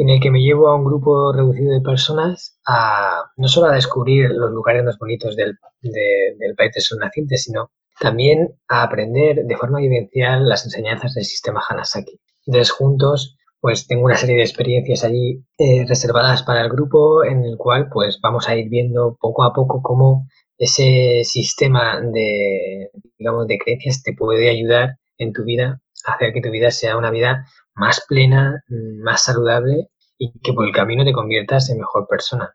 en 0.00 0.08
el 0.08 0.20
que 0.20 0.30
me 0.30 0.40
llevo 0.40 0.68
a 0.68 0.76
un 0.76 0.84
grupo 0.84 1.30
reducido 1.30 1.74
de 1.74 1.82
personas 1.82 2.58
a 2.66 3.24
no 3.36 3.48
solo 3.48 3.66
a 3.66 3.74
descubrir 3.74 4.30
los 4.30 4.50
lugares 4.50 4.82
más 4.82 4.96
bonitos 4.98 5.36
del, 5.36 5.58
del 5.82 6.54
país 6.56 6.72
de 6.74 6.80
sus 6.80 6.98
nacientes, 6.98 7.44
sino 7.44 7.70
también 7.98 8.48
a 8.66 8.82
aprender 8.82 9.44
de 9.44 9.56
forma 9.58 9.78
vivencial 9.78 10.48
las 10.48 10.64
enseñanzas 10.64 11.12
del 11.12 11.24
sistema 11.24 11.60
Hanasaki. 11.68 12.18
Entonces, 12.46 12.70
juntos, 12.70 13.36
pues 13.60 13.86
tengo 13.86 14.06
una 14.06 14.16
serie 14.16 14.36
de 14.36 14.42
experiencias 14.42 15.04
allí 15.04 15.44
eh, 15.58 15.84
reservadas 15.86 16.42
para 16.44 16.62
el 16.62 16.70
grupo 16.70 17.22
en 17.22 17.44
el 17.44 17.58
cual 17.58 17.90
pues 17.92 18.20
vamos 18.22 18.48
a 18.48 18.56
ir 18.56 18.70
viendo 18.70 19.18
poco 19.20 19.44
a 19.44 19.52
poco 19.52 19.82
cómo 19.82 20.26
ese 20.60 21.22
sistema 21.24 22.00
de, 22.00 22.90
digamos, 23.18 23.46
de 23.46 23.58
creencias 23.58 24.02
te 24.02 24.12
puede 24.12 24.50
ayudar 24.50 24.98
en 25.16 25.32
tu 25.32 25.42
vida 25.42 25.80
a 26.04 26.12
hacer 26.12 26.34
que 26.34 26.42
tu 26.42 26.50
vida 26.50 26.70
sea 26.70 26.98
una 26.98 27.10
vida 27.10 27.46
más 27.74 28.04
plena, 28.06 28.62
más 28.68 29.24
saludable 29.24 29.88
y 30.18 30.32
que 30.40 30.52
por 30.52 30.66
el 30.66 30.74
camino 30.74 31.02
te 31.02 31.14
conviertas 31.14 31.70
en 31.70 31.78
mejor 31.78 32.06
persona. 32.06 32.54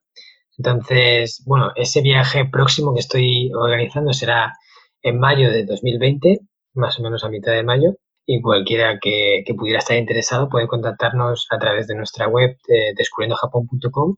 Entonces, 0.58 1.44
bueno, 1.48 1.72
ese 1.76 2.02
viaje 2.02 2.46
próximo 2.46 2.94
que 2.94 3.00
estoy 3.00 3.52
organizando 3.54 4.14
será 4.14 4.54
en 5.02 5.20
mayo 5.20 5.50
de 5.50 5.66
2020, 5.66 6.42
más 6.76 7.00
o 7.00 7.04
menos 7.04 7.24
a 7.24 7.30
mitad 7.30 7.54
de 7.54 7.64
mayo, 7.64 7.96
y 8.28 8.40
cualquiera 8.40 9.00
que, 9.02 9.44
pudiera 9.58 9.80
estar 9.80 9.98
interesado 9.98 10.48
puede 10.48 10.68
contactarnos 10.68 11.48
a 11.50 11.58
través 11.58 11.88
de 11.88 11.96
nuestra 11.96 12.28
web 12.28 12.56
de 12.68 12.94
descubriendojapón.com 12.96 14.16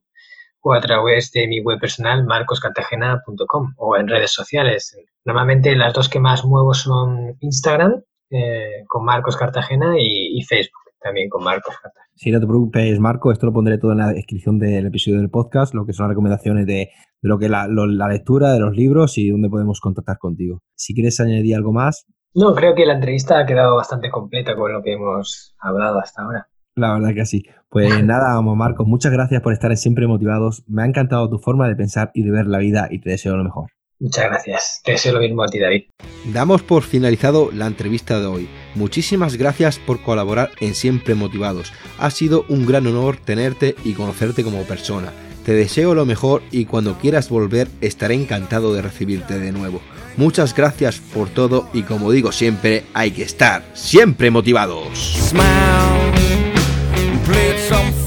o 0.68 0.74
a 0.74 0.82
través 0.82 1.32
de 1.32 1.48
mi 1.48 1.62
web 1.62 1.80
personal 1.80 2.26
marcoscartagena.com 2.26 3.74
o 3.78 3.96
en 3.96 4.08
redes 4.08 4.32
sociales. 4.32 4.98
Normalmente 5.24 5.74
las 5.78 5.94
dos 5.94 6.10
que 6.10 6.20
más 6.20 6.44
muevo 6.44 6.74
son 6.74 7.38
Instagram 7.40 8.02
eh, 8.30 8.84
con 8.88 9.06
Marcos 9.06 9.38
Cartagena 9.38 9.96
y, 9.98 10.42
Facebook 10.42 10.74
también 11.00 11.30
con 11.30 11.42
Marcos 11.42 11.74
Cartagena. 11.82 12.06
Si 12.16 12.32
no 12.32 12.42
te 12.42 12.48
preocupes, 12.48 13.00
Marco, 13.00 13.32
esto 13.32 13.46
lo 13.46 13.54
pondré 13.54 13.78
todo 13.78 13.94
en 13.94 14.00
la 14.00 14.12
descripción 14.12 14.60
del 14.60 14.88
episodio 14.88 15.20
del 15.20 15.30
podcast, 15.30 15.74
lo 15.74 15.86
que 15.86 15.94
son 15.94 16.04
las 16.04 16.10
recomendaciones 16.10 16.66
de, 16.66 16.90
lo 17.22 17.40
que 17.40 17.48
la, 17.48 17.68
la 17.70 18.08
lectura 18.10 18.52
de 18.52 18.60
los 18.60 18.76
libros 18.76 19.18
y 19.18 19.30
dónde 19.30 19.50
podemos 19.50 19.80
contactar 19.80 20.18
contigo. 20.18 20.60
Si 20.76 20.94
quieres 20.94 21.18
añadir 21.22 21.56
algo 21.56 21.72
más. 21.72 22.06
No, 22.34 22.54
creo 22.54 22.76
que 22.76 22.86
la 22.86 22.96
entrevista 22.96 23.40
ha 23.40 23.46
quedado 23.46 23.78
bastante 23.78 24.10
completa 24.10 24.54
con 24.56 24.74
lo 24.74 24.84
que 24.84 24.94
hemos 24.94 25.56
hablado 25.60 26.00
hasta 26.00 26.24
ahora. 26.24 26.50
La 26.78 26.94
verdad 26.94 27.14
que 27.14 27.26
sí. 27.26 27.44
Pues 27.70 28.04
nada, 28.06 28.36
vamos, 28.36 28.56
Marco, 28.56 28.86
muchas 28.86 29.12
gracias 29.12 29.42
por 29.42 29.52
estar 29.52 29.76
siempre 29.76 30.08
motivados. 30.08 30.64
Me 30.68 30.84
ha 30.84 30.86
encantado 30.86 31.30
tu 31.30 31.40
forma 31.40 31.68
de 31.68 31.76
pensar 31.76 32.12
y 32.14 32.24
de 32.24 32.32
ver 32.32 32.48
la 32.48 32.60
vida 32.60 32.88
y 32.90 33.00
te 33.00 33.10
deseo 33.10 33.36
lo 33.36 33.44
mejor. 33.44 33.72
Muchas 34.00 34.26
gracias. 34.26 34.82
Te 34.84 34.92
deseo 34.92 35.14
lo 35.14 35.20
mismo 35.20 35.44
a 35.44 35.48
ti, 35.48 35.58
David. 35.58 35.86
Damos 36.32 36.62
por 36.62 36.84
finalizado 36.84 37.50
la 37.52 37.66
entrevista 37.66 38.20
de 38.20 38.28
hoy. 38.28 38.48
Muchísimas 38.76 39.38
gracias 39.38 39.80
por 39.80 40.04
colaborar 40.04 40.52
en 40.60 40.76
Siempre 40.76 41.16
Motivados. 41.16 41.74
Ha 41.98 42.12
sido 42.12 42.46
un 42.48 42.68
gran 42.68 42.86
honor 42.86 43.18
tenerte 43.18 43.76
y 43.84 43.94
conocerte 43.94 44.44
como 44.44 44.62
persona. 44.64 45.12
Te 45.48 45.54
deseo 45.54 45.96
lo 45.96 46.06
mejor 46.06 46.44
y 46.52 46.66
cuando 46.66 47.00
quieras 47.00 47.30
volver 47.30 47.70
estaré 47.82 48.14
encantado 48.14 48.74
de 48.76 48.84
recibirte 48.84 49.40
de 49.40 49.52
nuevo. 49.52 49.82
Muchas 50.18 50.54
gracias 50.54 51.00
por 51.00 51.30
todo 51.30 51.70
y 51.74 51.84
como 51.84 52.12
digo 52.12 52.32
siempre, 52.32 52.84
hay 52.94 53.12
que 53.12 53.24
estar 53.24 53.64
siempre 53.74 54.30
motivados. 54.30 54.90
Smile, 55.30 56.47
played 57.28 57.60
some 57.60 58.07